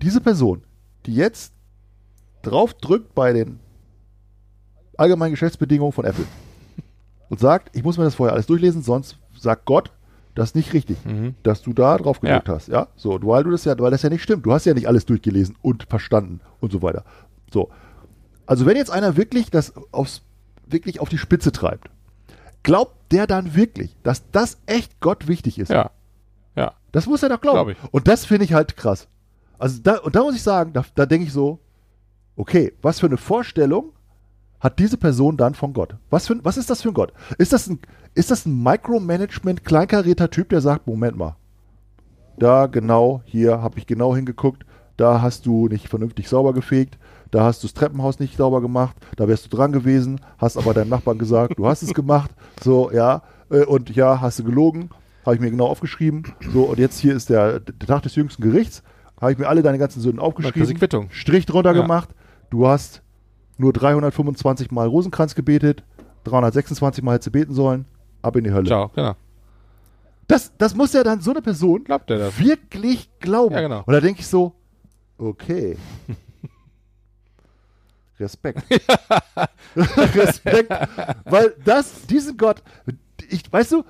diese 0.01 0.21
Person, 0.21 0.63
die 1.05 1.15
jetzt 1.15 1.53
drauf 2.41 2.73
drückt 2.73 3.13
bei 3.15 3.33
den 3.33 3.59
allgemeinen 4.97 5.31
Geschäftsbedingungen 5.31 5.91
von 5.93 6.05
Apple 6.05 6.25
und 7.29 7.39
sagt, 7.39 7.75
ich 7.75 7.83
muss 7.83 7.97
mir 7.97 8.03
das 8.03 8.15
vorher 8.15 8.33
alles 8.33 8.47
durchlesen, 8.47 8.81
sonst 8.81 9.17
sagt 9.37 9.65
Gott, 9.65 9.91
das 10.35 10.49
ist 10.49 10.55
nicht 10.55 10.73
richtig, 10.73 10.97
Mhm. 11.05 11.35
dass 11.43 11.61
du 11.61 11.73
da 11.73 11.97
drauf 11.97 12.19
gedrückt 12.21 12.47
Ja. 12.47 12.53
hast, 12.53 12.67
ja? 12.67 12.87
So, 12.95 13.19
weil 13.23 13.43
du 13.43 13.51
das 13.51 13.65
ja, 13.65 13.77
weil 13.79 13.91
das 13.91 14.01
ja 14.03 14.09
nicht 14.09 14.23
stimmt. 14.23 14.45
Du 14.45 14.53
hast 14.53 14.65
ja 14.65 14.73
nicht 14.73 14.87
alles 14.87 15.05
durchgelesen 15.05 15.55
und 15.61 15.83
verstanden 15.83 16.39
und 16.59 16.71
so 16.71 16.81
weiter. 16.81 17.03
So. 17.51 17.69
Also 18.45 18.65
wenn 18.65 18.77
jetzt 18.77 18.91
einer 18.91 19.17
wirklich 19.17 19.51
das 19.51 19.73
aufs, 19.91 20.21
wirklich 20.65 20.99
auf 20.99 21.09
die 21.09 21.17
Spitze 21.17 21.51
treibt, 21.51 21.89
glaubt 22.63 22.95
der 23.11 23.27
dann 23.27 23.55
wirklich, 23.55 23.95
dass 24.03 24.29
das 24.31 24.57
echt 24.65 24.99
Gott 25.01 25.27
wichtig 25.27 25.59
ist? 25.59 25.69
Ja. 25.69 25.91
Ja. 26.55 26.73
Das 26.91 27.05
muss 27.05 27.21
er 27.23 27.29
doch 27.29 27.41
glauben. 27.41 27.73
Glaub 27.73 27.85
ich. 27.85 27.93
Und 27.93 28.07
das 28.07 28.25
finde 28.25 28.45
ich 28.45 28.53
halt 28.53 28.75
krass. 28.77 29.07
Also 29.59 29.79
da, 29.83 29.97
und 29.97 30.15
da 30.15 30.23
muss 30.23 30.35
ich 30.35 30.41
sagen, 30.41 30.73
da, 30.73 30.83
da 30.95 31.05
denke 31.05 31.27
ich 31.27 31.33
so, 31.33 31.59
okay, 32.35 32.73
was 32.81 32.99
für 32.99 33.07
eine 33.07 33.17
Vorstellung 33.17 33.91
hat 34.59 34.79
diese 34.79 34.97
Person 34.97 35.37
dann 35.37 35.53
von 35.53 35.73
Gott? 35.73 35.95
Was, 36.09 36.27
für, 36.27 36.43
was 36.43 36.57
ist 36.57 36.69
das 36.69 36.81
für 36.81 36.89
ein 36.89 36.93
Gott? 36.93 37.13
Ist 37.37 37.53
das 37.53 37.67
ein, 37.67 37.79
ist 38.15 38.31
das 38.31 38.45
ein 38.45 38.63
Micromanagement, 38.63 39.63
kleinkarierter 39.63 40.29
Typ, 40.29 40.49
der 40.49 40.61
sagt, 40.61 40.87
Moment 40.87 41.17
mal, 41.17 41.35
da 42.37 42.67
genau, 42.67 43.21
hier 43.25 43.61
habe 43.61 43.79
ich 43.79 43.85
genau 43.85 44.15
hingeguckt, 44.15 44.65
da 44.97 45.21
hast 45.21 45.45
du 45.45 45.67
nicht 45.67 45.87
vernünftig 45.87 46.27
sauber 46.27 46.53
gefegt, 46.53 46.97
da 47.31 47.43
hast 47.43 47.63
du 47.63 47.67
das 47.67 47.73
Treppenhaus 47.73 48.19
nicht 48.19 48.37
sauber 48.37 48.61
gemacht, 48.61 48.95
da 49.17 49.27
wärst 49.27 49.45
du 49.45 49.55
dran 49.55 49.71
gewesen, 49.71 50.19
hast 50.37 50.57
aber 50.57 50.73
deinem 50.73 50.89
Nachbarn 50.89 51.17
gesagt, 51.17 51.57
du 51.57 51.67
hast 51.67 51.83
es 51.83 51.93
gemacht, 51.93 52.31
so, 52.61 52.91
ja, 52.91 53.21
äh, 53.49 53.63
und 53.63 53.95
ja, 53.95 54.19
hast 54.19 54.39
du 54.39 54.43
gelogen, 54.43 54.89
habe 55.25 55.35
ich 55.35 55.41
mir 55.41 55.51
genau 55.51 55.67
aufgeschrieben, 55.67 56.23
so, 56.53 56.63
und 56.63 56.79
jetzt 56.79 56.99
hier 56.99 57.15
ist 57.15 57.29
der, 57.29 57.59
der 57.59 57.87
Tag 57.87 58.03
des 58.03 58.15
jüngsten 58.15 58.41
Gerichts, 58.41 58.83
habe 59.21 59.31
ich 59.31 59.37
mir 59.37 59.47
alle 59.47 59.61
deine 59.61 59.77
ganzen 59.77 60.01
Sünden 60.01 60.19
aufgeschrieben, 60.19 60.77
Quittung. 60.77 61.09
Strich 61.11 61.45
drunter 61.45 61.75
Ja. 61.75 61.81
gemacht, 61.81 62.09
du 62.49 62.67
hast 62.67 63.01
nur 63.57 63.73
325 63.73 64.71
Mal 64.71 64.87
Rosenkranz 64.87 65.35
gebetet, 65.35 65.83
326 66.23 67.03
Mal 67.03 67.15
hättest 67.15 67.27
du 67.27 67.31
beten 67.31 67.53
sollen, 67.53 67.85
ab 68.21 68.35
in 68.35 68.45
die 68.45 68.51
Hölle. 68.51 68.67
Ciao, 68.67 68.89
genau. 68.95 69.15
Das, 70.27 70.51
das 70.57 70.75
muss 70.75 70.93
ja 70.93 71.03
dann 71.03 71.21
so 71.21 71.31
eine 71.31 71.41
Person 71.41 71.83
er 71.87 72.37
wirklich 72.37 73.09
glauben. 73.19 73.55
Ja, 73.55 73.61
genau. 73.61 73.83
Und 73.85 73.93
da 73.93 73.99
denke 73.99 74.21
ich 74.21 74.27
so, 74.27 74.53
okay. 75.17 75.75
Respekt. 78.19 78.63
Respekt. 79.75 80.71
Weil 81.25 81.55
das, 81.63 82.05
diesen 82.05 82.37
Gott, 82.37 82.61
ich, 83.29 83.51
weißt 83.51 83.71
du, 83.71 83.83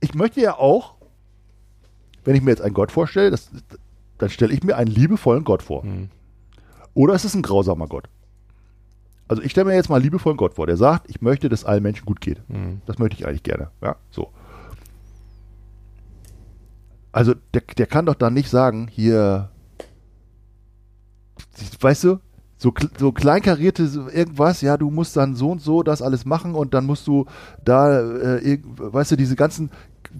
ich 0.00 0.14
möchte 0.14 0.40
ja 0.40 0.56
auch 0.56 0.94
wenn 2.24 2.36
ich 2.36 2.42
mir 2.42 2.50
jetzt 2.50 2.62
einen 2.62 2.74
Gott 2.74 2.92
vorstelle, 2.92 3.30
das, 3.30 3.50
dann 4.20 4.30
stelle 4.30 4.52
ich 4.52 4.62
mir 4.62 4.76
einen 4.76 4.90
liebevollen 4.90 5.44
Gott 5.44 5.62
vor. 5.62 5.84
Mhm. 5.84 6.10
Oder 6.94 7.14
ist 7.14 7.24
es 7.24 7.34
ein 7.34 7.42
grausamer 7.42 7.86
Gott? 7.86 8.08
Also 9.28 9.42
ich 9.42 9.52
stelle 9.52 9.66
mir 9.66 9.74
jetzt 9.74 9.88
mal 9.88 9.96
einen 9.96 10.04
liebevollen 10.04 10.36
Gott 10.36 10.54
vor, 10.54 10.66
der 10.66 10.76
sagt, 10.76 11.08
ich 11.08 11.22
möchte, 11.22 11.48
dass 11.48 11.64
allen 11.64 11.82
Menschen 11.82 12.04
gut 12.04 12.20
geht. 12.20 12.42
Mhm. 12.48 12.82
Das 12.86 12.98
möchte 12.98 13.16
ich 13.16 13.26
eigentlich 13.26 13.42
gerne. 13.42 13.70
Ja, 13.82 13.96
so. 14.10 14.30
Also 17.12 17.34
der, 17.54 17.62
der 17.62 17.86
kann 17.86 18.06
doch 18.06 18.14
dann 18.14 18.34
nicht 18.34 18.50
sagen, 18.50 18.88
hier, 18.88 19.50
weißt 21.80 22.04
du, 22.04 22.20
so, 22.56 22.74
so 22.98 23.10
kleinkarierte 23.10 23.84
irgendwas, 24.12 24.60
ja, 24.60 24.76
du 24.76 24.90
musst 24.90 25.16
dann 25.16 25.34
so 25.34 25.52
und 25.52 25.62
so 25.62 25.82
das 25.82 26.02
alles 26.02 26.26
machen 26.26 26.54
und 26.54 26.74
dann 26.74 26.84
musst 26.84 27.06
du 27.06 27.24
da, 27.64 28.00
äh, 28.00 28.58
weißt 28.76 29.12
du, 29.12 29.16
diese 29.16 29.34
ganzen 29.34 29.70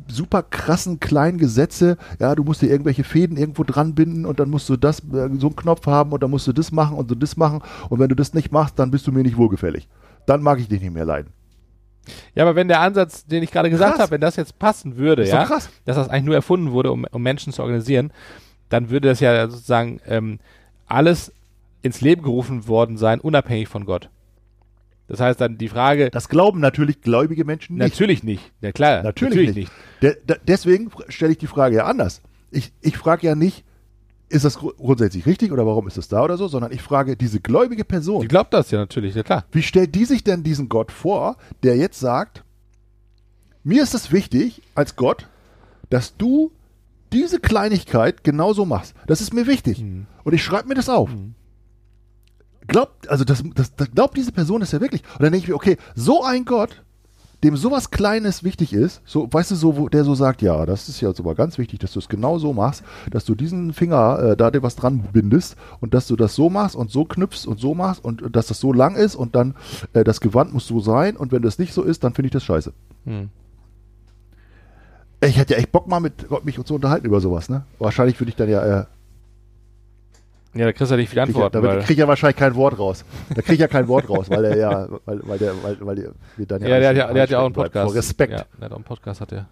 super 0.09 0.43
krassen 0.43 1.01
kleinen 1.01 1.39
Gesetze, 1.39 1.97
ja, 2.19 2.35
du 2.35 2.45
musst 2.45 2.63
dir 2.63 2.71
irgendwelche 2.71 3.05
Fäden 3.05 3.37
irgendwo 3.37 3.65
dran 3.65 3.95
binden 3.95 4.25
und 4.27 4.41
dann 4.41 4.51
musst 4.51 4.69
du 4.69 4.77
das, 4.77 5.01
äh, 5.01 5.29
so 5.39 5.49
einen 5.49 5.57
Knopf 5.57 5.87
haben 5.87 6.13
und 6.13 6.23
dann 6.23 6.31
musst 6.31 6.47
du 6.47 6.53
das 6.53 6.73
machen 6.73 6.97
und 6.97 7.09
so 7.09 7.15
das 7.15 7.37
machen 7.37 7.61
und 7.89 7.99
wenn 7.99 8.09
du 8.09 8.15
das 8.15 8.35
nicht 8.35 8.53
machst, 8.53 8.79
dann 8.79 8.91
bist 8.91 9.07
du 9.07 9.13
mir 9.13 9.23
nicht 9.23 9.37
wohlgefällig. 9.37 9.89
Dann 10.27 10.43
mag 10.43 10.59
ich 10.61 10.69
dich 10.69 10.81
nicht 10.81 10.93
mehr 10.93 11.05
leiden. 11.05 11.33
Ja, 12.35 12.45
aber 12.45 12.55
wenn 12.57 12.69
der 12.69 12.81
Ansatz, 12.81 13.27
den 13.27 13.43
ich 13.43 13.51
gerade 13.51 13.71
gesagt 13.71 13.99
habe, 13.99 14.11
wenn 14.11 14.21
das 14.21 14.37
jetzt 14.37 14.59
passen 14.59 14.97
würde, 14.97 15.27
ja, 15.27 15.45
krass. 15.45 15.71
dass 15.85 15.97
das 15.97 16.09
eigentlich 16.09 16.25
nur 16.25 16.35
erfunden 16.35 16.73
wurde, 16.73 16.93
um, 16.93 17.05
um 17.11 17.23
Menschen 17.23 17.53
zu 17.53 17.63
organisieren, 17.63 18.13
dann 18.69 18.91
würde 18.91 19.09
das 19.09 19.21
ja 19.21 19.49
sozusagen 19.49 20.01
ähm, 20.07 20.39
alles 20.87 21.33
ins 21.83 22.01
Leben 22.01 22.23
gerufen 22.23 22.69
worden 22.69 22.97
sein, 22.97 23.21
unabhängig 23.21 23.69
von 23.69 23.85
Gott. 23.85 24.11
Das 25.11 25.19
heißt 25.19 25.41
dann 25.41 25.59
die 25.59 25.69
Frage, 25.69 26.09
Das 26.11 26.29
glauben 26.29 26.61
natürlich 26.61 27.01
gläubige 27.01 27.45
Menschen 27.45 27.77
nicht. 27.77 27.83
natürlich 27.89 28.23
nicht, 28.23 28.53
ja 28.61 28.71
klar, 28.71 29.03
Natürlich, 29.03 29.57
nicht. 29.57 29.73
Der, 30.03 30.15
der, 30.15 30.39
deswegen 30.47 30.89
stelle 31.09 31.33
ich 31.33 31.39
die 31.39 31.49
Frage 31.49 31.75
ja 31.77 31.85
anders. 31.87 32.23
Ich, 32.53 32.73
ich 32.81 32.97
frage 32.97 33.27
ja 33.27 33.35
nicht, 33.35 33.65
ist 34.29 34.45
das 34.45 34.57
gru- 34.59 34.73
grundsätzlich 34.77 35.27
richtig 35.27 35.51
oder 35.51 35.67
warum 35.67 35.89
ist 35.89 35.99
das 35.99 36.07
da 36.07 36.23
oder 36.23 36.37
so, 36.37 36.47
sondern 36.47 36.71
ich 36.71 36.81
frage 36.81 37.17
diese 37.17 37.41
gläubige 37.41 37.85
Person, 37.85 38.23
Die 38.23 38.29
glaubt 38.29 38.55
das 38.55 38.71
ja 38.71 38.79
natürlich, 38.79 39.17
ja 39.17 39.25
klar. 39.25 39.45
wie 39.51 39.63
stellt 39.65 39.97
die 39.97 40.05
sich 40.05 40.23
denn 40.23 40.45
diesen 40.45 40.69
Gott 40.69 40.93
vor, 40.93 41.37
der 41.65 41.77
jetzt 41.77 41.99
sagt, 41.99 42.45
mir 43.65 43.83
ist 43.83 43.95
es 43.95 44.13
wichtig 44.13 44.63
als 44.77 44.95
Gott, 44.95 45.27
dass 45.91 46.17
du 46.17 46.53
diese 47.13 47.41
Kleinigkeit 47.41 48.23
genauso 48.23 48.65
machst. 48.65 48.95
Das 49.09 49.21
ist 49.21 49.35
mir 49.35 49.49
wichtig. 49.49 49.85
Und 50.23 50.33
ich 50.33 50.45
schreibe 50.45 50.69
mir 50.69 50.77
das 50.77 50.89
auf. 50.89 51.11
Glaubt, 52.71 53.09
also 53.09 53.25
das, 53.25 53.43
das, 53.55 53.75
das 53.75 53.91
glaubt 53.91 54.17
diese 54.17 54.31
Person 54.31 54.61
das 54.61 54.71
ja 54.71 54.81
wirklich. 54.81 55.03
Und 55.15 55.23
dann 55.23 55.33
denke 55.33 55.45
ich 55.45 55.49
mir, 55.49 55.57
okay, 55.57 55.77
so 55.97 56.23
ein 56.23 56.45
Gott, 56.45 56.83
dem 57.43 57.57
sowas 57.57 57.91
Kleines 57.91 58.45
wichtig 58.45 58.73
ist, 58.73 59.03
so, 59.05 59.29
weißt 59.33 59.51
du, 59.51 59.55
so, 59.57 59.77
wo 59.77 59.89
der 59.89 60.05
so 60.05 60.15
sagt, 60.15 60.41
ja, 60.41 60.65
das 60.67 60.89
ist 60.89 61.01
ja 61.01 61.13
sogar 61.13 61.35
ganz 61.35 61.59
wichtig, 61.59 61.81
dass 61.81 61.93
du 61.93 61.99
es 61.99 62.09
genau 62.09 62.39
so 62.39 62.53
machst, 62.53 62.85
dass 63.11 63.25
du 63.25 63.35
diesen 63.35 63.73
Finger 63.73 64.19
äh, 64.21 64.37
da 64.37 64.53
dir 64.53 64.63
was 64.63 64.77
dran 64.77 65.09
bindest 65.13 65.57
und 65.81 65.95
dass 65.95 66.07
du 66.07 66.15
das 66.15 66.37
so 66.37 66.49
machst 66.49 66.77
und 66.77 66.93
so 66.93 67.05
knüpfst 67.05 67.47
und 67.47 67.59
so 67.59 67.75
machst 67.75 68.05
und, 68.05 68.23
und 68.23 68.37
dass 68.37 68.47
das 68.47 68.61
so 68.61 68.73
lang 68.73 68.95
ist 68.95 69.17
und 69.17 69.35
dann 69.35 69.57
äh, 69.93 70.05
das 70.05 70.21
Gewand 70.21 70.53
muss 70.53 70.67
so 70.67 70.79
sein 70.79 71.17
und 71.17 71.33
wenn 71.33 71.43
das 71.43 71.59
nicht 71.59 71.73
so 71.73 71.83
ist, 71.83 72.05
dann 72.05 72.15
finde 72.15 72.27
ich 72.27 72.33
das 72.33 72.45
scheiße. 72.45 72.73
Hm. 73.07 73.31
Ich 75.23 75.37
hätte 75.37 75.55
ja 75.55 75.59
echt 75.59 75.73
Bock 75.73 75.89
mal 75.89 76.01
mit 76.01 76.29
Gott 76.29 76.45
mich 76.45 76.63
zu 76.63 76.75
unterhalten 76.75 77.07
über 77.07 77.21
sowas, 77.21 77.49
ne? 77.49 77.65
Wahrscheinlich 77.79 78.19
würde 78.21 78.31
ich 78.31 78.37
dann 78.37 78.49
ja, 78.49 78.81
äh, 78.81 78.85
Ja, 80.55 80.65
da 80.65 80.73
kriegst 80.73 80.91
du 80.91 80.95
ja 80.95 81.01
nicht 81.01 81.11
viel 81.11 81.23
krieg 81.23 81.37
ja, 81.37 81.45
Antworten, 81.45 81.63
da 81.63 81.69
weil, 81.69 81.79
kriege 81.79 81.93
ich 81.93 81.99
ja 82.01 82.09
wahrscheinlich 82.09 82.37
kein 82.37 82.55
Wort 82.57 82.79
raus. 82.79 83.05
Da 83.29 83.43
kriege 83.43 83.55
ich 83.55 83.61
ja 83.61 83.69
kein 83.69 83.87
Wort 83.87 84.09
raus, 84.09 84.29
weil 84.29 84.45
er 84.45 84.57
ja, 84.57 84.89
weil, 85.05 85.21
weil 85.23 85.39
der, 85.39 85.53
weil, 85.63 85.77
weil 85.81 85.97
der, 85.97 86.11
wir 86.37 86.47
dann 86.47 86.63
ja, 86.63 86.69
der, 86.69 86.89
hat 86.89 86.97
ja, 86.97 87.13
der 87.13 87.23
hat 87.23 87.31
ja 87.31 87.39
auch 87.39 87.45
einen 87.45 87.55
Podcast. 87.55 87.87
Vor 87.87 87.95
Respekt. 87.95 88.33
Ja, 88.33 88.45
der 88.59 88.65
hat 88.65 88.73
auch 88.73 88.77
einen 88.77 88.85
Podcast, 88.85 89.21
hat 89.21 89.33
er. 89.33 89.47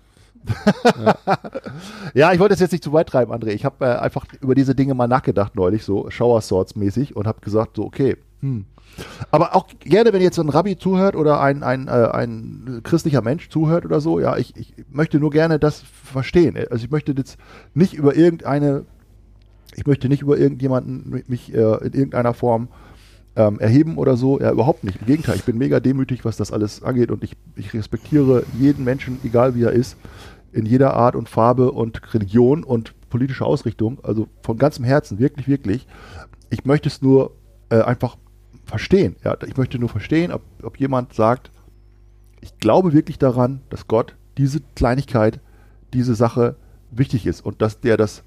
Ja, 2.14 2.32
ich 2.32 2.40
wollte 2.40 2.54
es 2.54 2.60
jetzt 2.60 2.72
nicht 2.72 2.84
zu 2.84 2.92
weit 2.92 3.08
treiben, 3.08 3.32
André. 3.32 3.48
Ich 3.48 3.64
habe 3.64 3.84
äh, 3.84 3.98
einfach 3.98 4.26
über 4.40 4.54
diese 4.54 4.74
Dinge 4.74 4.94
mal 4.94 5.08
nachgedacht 5.08 5.54
neulich, 5.54 5.84
so 5.84 6.10
Shower 6.10 6.40
Swords 6.40 6.76
mäßig 6.76 7.16
und 7.16 7.26
habe 7.26 7.40
gesagt, 7.40 7.76
so 7.76 7.84
okay. 7.84 8.16
Hm. 8.40 8.64
Aber 9.30 9.54
auch 9.54 9.66
gerne, 9.80 10.12
wenn 10.12 10.22
jetzt 10.22 10.38
ein 10.38 10.48
Rabbi 10.48 10.76
zuhört 10.76 11.14
oder 11.14 11.40
ein, 11.40 11.62
ein, 11.62 11.88
äh, 11.88 11.90
ein 11.90 12.80
christlicher 12.82 13.22
Mensch 13.22 13.48
zuhört 13.48 13.84
oder 13.84 14.00
so, 14.00 14.18
ja, 14.18 14.36
ich, 14.36 14.56
ich 14.56 14.74
möchte 14.90 15.18
nur 15.18 15.30
gerne 15.30 15.58
das 15.58 15.82
verstehen. 16.04 16.56
Also 16.70 16.84
ich 16.84 16.90
möchte 16.90 17.12
jetzt 17.12 17.38
nicht 17.74 17.94
über 17.94 18.16
irgendeine, 18.16 18.84
ich 19.76 19.86
möchte 19.86 20.08
nicht 20.08 20.22
über 20.22 20.38
irgendjemanden 20.38 21.10
mi- 21.10 21.24
mich 21.28 21.54
äh, 21.54 21.58
in 21.86 21.92
irgendeiner 21.92 22.34
Form 22.34 22.68
ähm, 23.36 23.60
erheben 23.60 23.98
oder 23.98 24.16
so. 24.16 24.40
Ja, 24.40 24.50
überhaupt 24.50 24.84
nicht. 24.84 25.00
Im 25.00 25.06
Gegenteil, 25.06 25.36
ich 25.36 25.44
bin 25.44 25.58
mega 25.58 25.80
demütig, 25.80 26.24
was 26.24 26.36
das 26.36 26.52
alles 26.52 26.82
angeht 26.82 27.10
und 27.10 27.22
ich, 27.22 27.36
ich 27.56 27.72
respektiere 27.74 28.44
jeden 28.58 28.84
Menschen, 28.84 29.18
egal 29.24 29.54
wie 29.54 29.62
er 29.62 29.72
ist, 29.72 29.96
in 30.52 30.66
jeder 30.66 30.94
Art 30.94 31.14
und 31.14 31.28
Farbe 31.28 31.72
und 31.72 32.14
Religion 32.14 32.64
und 32.64 32.94
politische 33.10 33.44
Ausrichtung. 33.44 33.98
Also 34.02 34.28
von 34.42 34.56
ganzem 34.58 34.84
Herzen, 34.84 35.18
wirklich, 35.18 35.46
wirklich. 35.46 35.86
Ich 36.50 36.64
möchte 36.64 36.88
es 36.88 37.02
nur 37.02 37.32
äh, 37.68 37.80
einfach 37.82 38.16
verstehen. 38.64 39.16
Ja, 39.24 39.36
ich 39.46 39.56
möchte 39.56 39.78
nur 39.78 39.88
verstehen, 39.88 40.32
ob, 40.32 40.42
ob 40.62 40.78
jemand 40.78 41.14
sagt, 41.14 41.50
ich 42.40 42.58
glaube 42.58 42.92
wirklich 42.92 43.18
daran, 43.18 43.60
dass 43.70 43.88
Gott 43.88 44.16
diese 44.36 44.60
Kleinigkeit, 44.74 45.40
diese 45.92 46.14
Sache 46.14 46.56
wichtig 46.90 47.26
ist 47.26 47.44
und 47.44 47.60
dass 47.60 47.80
der 47.80 47.96
das 47.96 48.22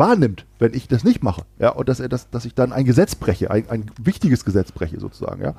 wahrnimmt, 0.00 0.46
wenn 0.58 0.74
ich 0.74 0.88
das 0.88 1.04
nicht 1.04 1.22
mache. 1.22 1.42
Ja, 1.60 1.70
und 1.70 1.88
dass 1.88 2.00
er 2.00 2.08
das, 2.08 2.28
dass 2.30 2.44
ich 2.44 2.54
dann 2.54 2.72
ein 2.72 2.84
Gesetz 2.84 3.14
breche, 3.14 3.52
ein, 3.52 3.68
ein 3.70 3.90
wichtiges 4.02 4.44
Gesetz 4.44 4.72
breche 4.72 4.98
sozusagen, 4.98 5.42
ja. 5.42 5.54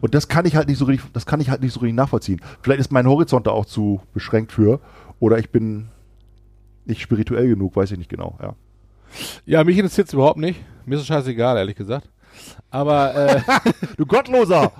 Und 0.00 0.14
das 0.14 0.28
kann 0.28 0.46
ich 0.46 0.54
halt 0.54 0.68
nicht 0.68 0.78
so 0.78 0.84
richtig, 0.84 1.10
das 1.12 1.26
kann 1.26 1.40
ich 1.40 1.50
halt 1.50 1.62
nicht 1.62 1.72
so 1.72 1.80
richtig 1.80 1.96
nachvollziehen. 1.96 2.40
Vielleicht 2.62 2.80
ist 2.80 2.92
mein 2.92 3.08
Horizont 3.08 3.48
da 3.48 3.50
auch 3.50 3.66
zu 3.66 4.00
beschränkt 4.14 4.52
für, 4.52 4.78
oder 5.18 5.38
ich 5.38 5.50
bin 5.50 5.88
nicht 6.84 7.00
spirituell 7.00 7.48
genug, 7.48 7.74
weiß 7.74 7.90
ich 7.90 7.98
nicht 7.98 8.10
genau, 8.10 8.38
ja. 8.40 8.54
Ja, 9.46 9.64
mich 9.64 9.76
interessiert 9.76 10.08
es 10.08 10.14
überhaupt 10.14 10.38
nicht. 10.38 10.62
Mir 10.84 10.96
ist 10.96 11.00
es 11.02 11.06
scheißegal, 11.06 11.56
ehrlich 11.56 11.76
gesagt. 11.76 12.08
Aber, 12.70 13.14
äh, 13.14 13.40
Du 13.96 14.06
Gottloser! 14.06 14.72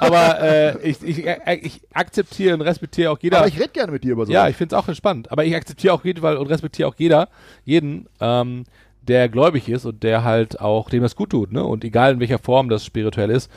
aber 0.00 0.40
äh, 0.40 0.88
ich, 0.88 1.02
ich, 1.02 1.26
äh, 1.26 1.58
ich 1.62 1.80
akzeptiere 1.92 2.54
und 2.54 2.60
respektiere 2.60 3.10
auch 3.10 3.18
jeder. 3.20 3.38
Aber 3.38 3.48
ich 3.48 3.58
rede 3.58 3.70
gerne 3.70 3.92
mit 3.92 4.04
dir 4.04 4.12
über 4.12 4.26
so. 4.26 4.32
Ja, 4.32 4.48
ich 4.48 4.56
finde 4.56 4.76
es 4.76 4.82
auch 4.82 4.88
entspannt. 4.88 5.32
Aber 5.32 5.44
ich 5.44 5.54
akzeptiere 5.54 5.94
auch 5.94 6.04
jeden 6.04 6.20
Fall 6.20 6.36
und 6.36 6.46
respektiere 6.46 6.88
auch 6.88 6.94
jeder, 6.96 7.28
jeden, 7.64 8.08
ähm, 8.20 8.64
der 9.02 9.28
gläubig 9.28 9.68
ist 9.68 9.86
und 9.86 10.02
der 10.02 10.24
halt 10.24 10.60
auch 10.60 10.90
dem 10.90 11.02
das 11.02 11.16
gut 11.16 11.30
tut, 11.30 11.52
ne? 11.52 11.64
Und 11.64 11.84
egal 11.84 12.12
in 12.12 12.20
welcher 12.20 12.38
Form 12.38 12.68
das 12.68 12.84
spirituell 12.84 13.30
ist, 13.30 13.50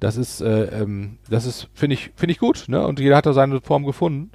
das 0.00 0.16
ist, 0.16 0.40
äh, 0.40 0.64
ähm, 0.82 1.18
das 1.30 1.46
ist, 1.46 1.68
finde 1.74 1.94
ich, 1.94 2.10
finde 2.16 2.32
ich 2.32 2.38
gut, 2.38 2.64
ne? 2.68 2.86
Und 2.86 2.98
jeder 2.98 3.16
hat 3.16 3.26
da 3.26 3.32
seine 3.32 3.60
Form 3.60 3.84
gefunden. 3.84 4.30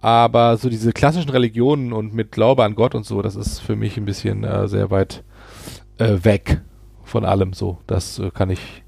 Aber 0.00 0.56
so 0.58 0.68
diese 0.68 0.92
klassischen 0.92 1.30
Religionen 1.30 1.92
und 1.92 2.14
mit 2.14 2.30
Glaube 2.30 2.62
an 2.64 2.74
Gott 2.74 2.94
und 2.94 3.04
so, 3.04 3.22
das 3.22 3.34
ist 3.34 3.58
für 3.60 3.74
mich 3.74 3.96
ein 3.96 4.04
bisschen 4.04 4.44
äh, 4.44 4.68
sehr 4.68 4.90
weit 4.90 5.24
äh, 5.98 6.18
weg 6.22 6.60
von 7.06 7.24
allem 7.24 7.52
so. 7.54 7.78
Das 7.86 8.18
äh, 8.18 8.30
kann 8.30 8.50
ich 8.50 8.82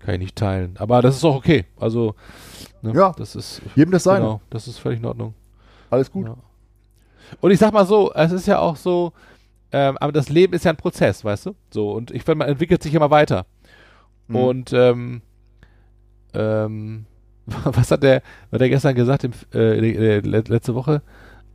kann 0.00 0.14
ich 0.14 0.20
nicht 0.20 0.36
teilen. 0.36 0.74
Aber 0.78 1.02
das 1.02 1.16
ist 1.16 1.24
auch 1.24 1.36
okay. 1.36 1.64
Also 1.78 2.14
ne, 2.82 2.92
Ja. 2.94 3.12
das 3.16 3.36
ist 3.36 3.62
Jedem 3.74 3.92
das 3.92 4.04
Seine. 4.04 4.20
genau, 4.20 4.40
das 4.50 4.66
ist 4.68 4.78
völlig 4.78 4.98
in 5.00 5.06
Ordnung. 5.06 5.34
Alles 5.90 6.10
gut. 6.10 6.26
Ja. 6.26 6.36
Und 7.40 7.50
ich 7.50 7.58
sag 7.58 7.72
mal 7.72 7.84
so, 7.86 8.12
es 8.14 8.32
ist 8.32 8.46
ja 8.46 8.58
auch 8.58 8.76
so, 8.76 9.12
ähm, 9.72 9.98
aber 9.98 10.12
das 10.12 10.28
Leben 10.30 10.54
ist 10.54 10.64
ja 10.64 10.70
ein 10.72 10.76
Prozess, 10.76 11.24
weißt 11.24 11.46
du? 11.46 11.54
So, 11.70 11.92
und 11.92 12.10
ich 12.10 12.22
finde, 12.22 12.38
man 12.38 12.48
entwickelt 12.48 12.82
sich 12.82 12.94
immer 12.94 13.10
weiter. 13.10 13.44
Mhm. 14.28 14.36
Und 14.36 14.72
ähm, 14.72 15.22
ähm, 16.34 17.04
was 17.46 17.90
hat 17.90 18.02
der, 18.02 18.22
hat 18.52 18.60
der 18.60 18.68
gestern 18.68 18.94
gesagt, 18.94 19.24
im, 19.24 19.32
äh, 19.52 19.74
le- 19.78 20.20
le- 20.20 20.44
letzte 20.46 20.74
Woche, 20.74 21.02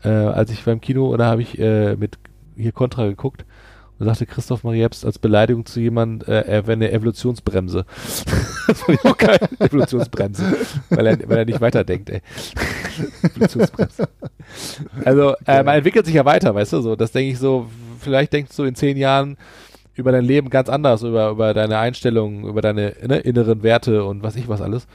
äh, 0.03 0.09
als 0.09 0.51
ich 0.51 0.63
beim 0.63 0.81
Kino, 0.81 1.15
da 1.17 1.25
habe 1.25 1.41
ich 1.41 1.57
äh, 1.59 1.95
mit 1.95 2.17
hier 2.55 2.71
Contra 2.71 3.05
geguckt 3.07 3.45
und 4.03 4.09
sagte 4.09 4.25
Christoph 4.25 4.63
Maria 4.63 4.81
Herbst 4.81 5.05
als 5.05 5.17
Beleidigung 5.19 5.65
zu 5.65 5.79
jemandem, 5.79 6.27
äh, 6.27 6.41
er 6.41 6.67
wäre 6.67 6.73
eine 6.73 6.91
Evolutionsbremse. 6.91 7.85
das 8.67 8.81
fand 8.81 8.99
ich 8.99 9.05
auch 9.05 9.17
geil. 9.17 9.39
Evolutionsbremse. 9.59 10.43
Weil 10.89 11.07
er, 11.07 11.29
weil 11.29 11.37
er 11.39 11.45
nicht 11.45 11.61
weiterdenkt, 11.61 12.09
ey. 12.09 12.21
Evolutionsbremse. 13.23 14.09
Also, 15.05 15.35
äh, 15.47 15.63
man 15.63 15.75
entwickelt 15.75 16.05
sich 16.05 16.15
ja 16.15 16.25
weiter, 16.25 16.53
weißt 16.53 16.73
du, 16.73 16.81
so. 16.81 16.95
Das 16.95 17.11
denke 17.11 17.31
ich 17.31 17.39
so, 17.39 17.67
vielleicht 17.99 18.33
denkst 18.33 18.55
du 18.55 18.63
in 18.63 18.75
zehn 18.75 18.97
Jahren 18.97 19.37
über 19.95 20.11
dein 20.11 20.25
Leben 20.25 20.49
ganz 20.49 20.69
anders, 20.69 21.03
über, 21.03 21.29
über 21.29 21.53
deine 21.53 21.77
Einstellungen, 21.77 22.45
über 22.45 22.61
deine 22.61 22.93
ne, 23.05 23.19
inneren 23.19 23.63
Werte 23.63 24.03
und 24.05 24.23
was 24.23 24.35
ich 24.35 24.47
was 24.47 24.61
alles. 24.61 24.87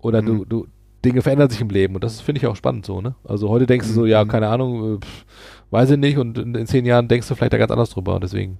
Oder 0.00 0.22
du, 0.22 0.32
Mhm. 0.32 0.48
du, 0.48 0.66
Dinge 1.04 1.22
verändern 1.22 1.48
sich 1.48 1.60
im 1.62 1.70
Leben 1.70 1.94
und 1.94 2.04
das 2.04 2.20
finde 2.20 2.40
ich 2.40 2.46
auch 2.46 2.56
spannend 2.56 2.84
so, 2.84 3.00
ne? 3.00 3.14
Also 3.24 3.48
heute 3.48 3.66
denkst 3.66 3.86
du 3.88 3.92
so, 3.94 4.06
ja, 4.06 4.22
Mhm. 4.24 4.28
keine 4.28 4.48
Ahnung, 4.48 4.96
äh, 4.96 4.98
pff, 4.98 5.24
weiß 5.70 5.90
ich 5.90 5.98
nicht 5.98 6.18
und 6.18 6.38
in, 6.38 6.54
in 6.54 6.66
zehn 6.66 6.84
Jahren 6.84 7.08
denkst 7.08 7.28
du 7.28 7.34
vielleicht 7.34 7.52
da 7.52 7.58
ganz 7.58 7.70
anders 7.70 7.90
drüber 7.90 8.14
und 8.14 8.22
deswegen 8.24 8.58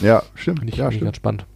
Ja, 0.00 0.22
stimmt. 0.34 0.60
finde 0.60 0.72
ich, 0.72 0.78
ja, 0.78 0.84
find 0.84 0.92
ich 0.92 0.96
stimmt. 0.98 1.06
ganz 1.08 1.16
spannend. 1.16 1.46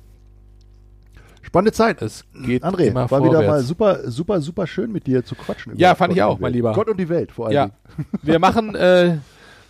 Spannende 1.43 1.73
Zeit. 1.73 2.03
Es 2.03 2.25
geht 2.45 2.65
André, 2.65 2.93
war 2.93 3.09
wieder 3.23 3.39
mal 3.39 3.45
vorwärts. 3.45 3.69
super, 3.69 4.11
super, 4.11 4.41
super 4.41 4.67
schön 4.67 4.91
mit 4.91 5.07
dir 5.07 5.25
zu 5.25 5.37
quatschen. 5.37 5.77
Ja, 5.77 5.95
fand 5.95 6.13
ich 6.13 6.19
Gott 6.19 6.27
und 6.29 6.35
auch, 6.35 6.41
mein. 6.41 6.53
Lieber. 6.53 6.73
Gott 6.73 6.89
und 6.89 6.99
die 6.99 7.09
Welt 7.09 7.31
vor 7.31 7.47
allem. 7.47 7.55
Ja, 7.55 7.71
wir 8.23 8.39
machen 8.41 8.75
äh, 8.75 9.19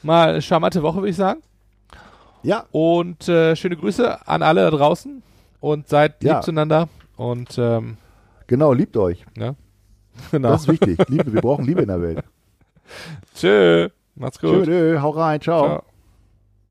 mal 0.02 0.30
eine 0.30 0.42
charmante 0.42 0.82
Woche, 0.82 0.96
würde 0.96 1.10
ich 1.10 1.16
sagen. 1.16 1.40
Ja, 2.42 2.64
Und 2.70 3.28
äh, 3.28 3.56
schöne 3.56 3.76
Grüße 3.76 4.26
an 4.26 4.42
alle 4.42 4.62
da 4.62 4.70
draußen 4.70 5.22
und 5.60 5.88
seid 5.88 6.22
Ja. 6.22 6.34
lieb 6.36 6.44
zueinander 6.44 6.88
und 7.16 7.58
ähm, 7.58 7.96
genau, 8.46 8.72
liebt 8.72 8.96
euch. 8.96 9.24
ja. 9.36 9.54
Genau. 10.30 10.48
Das 10.52 10.62
ist 10.62 10.68
wichtig. 10.68 10.98
Liebe, 11.08 11.30
wir 11.32 11.42
brauchen 11.42 11.66
Liebe 11.66 11.82
in 11.82 11.88
der 11.88 12.00
Welt. 12.00 12.24
Tschö. 13.34 13.88
Macht's 14.16 14.40
gut. 14.40 14.64
Tschö, 14.64 14.98
hau 15.00 15.10
rein, 15.10 15.40
ciao. 15.40 15.64
Ciao. 15.64 15.84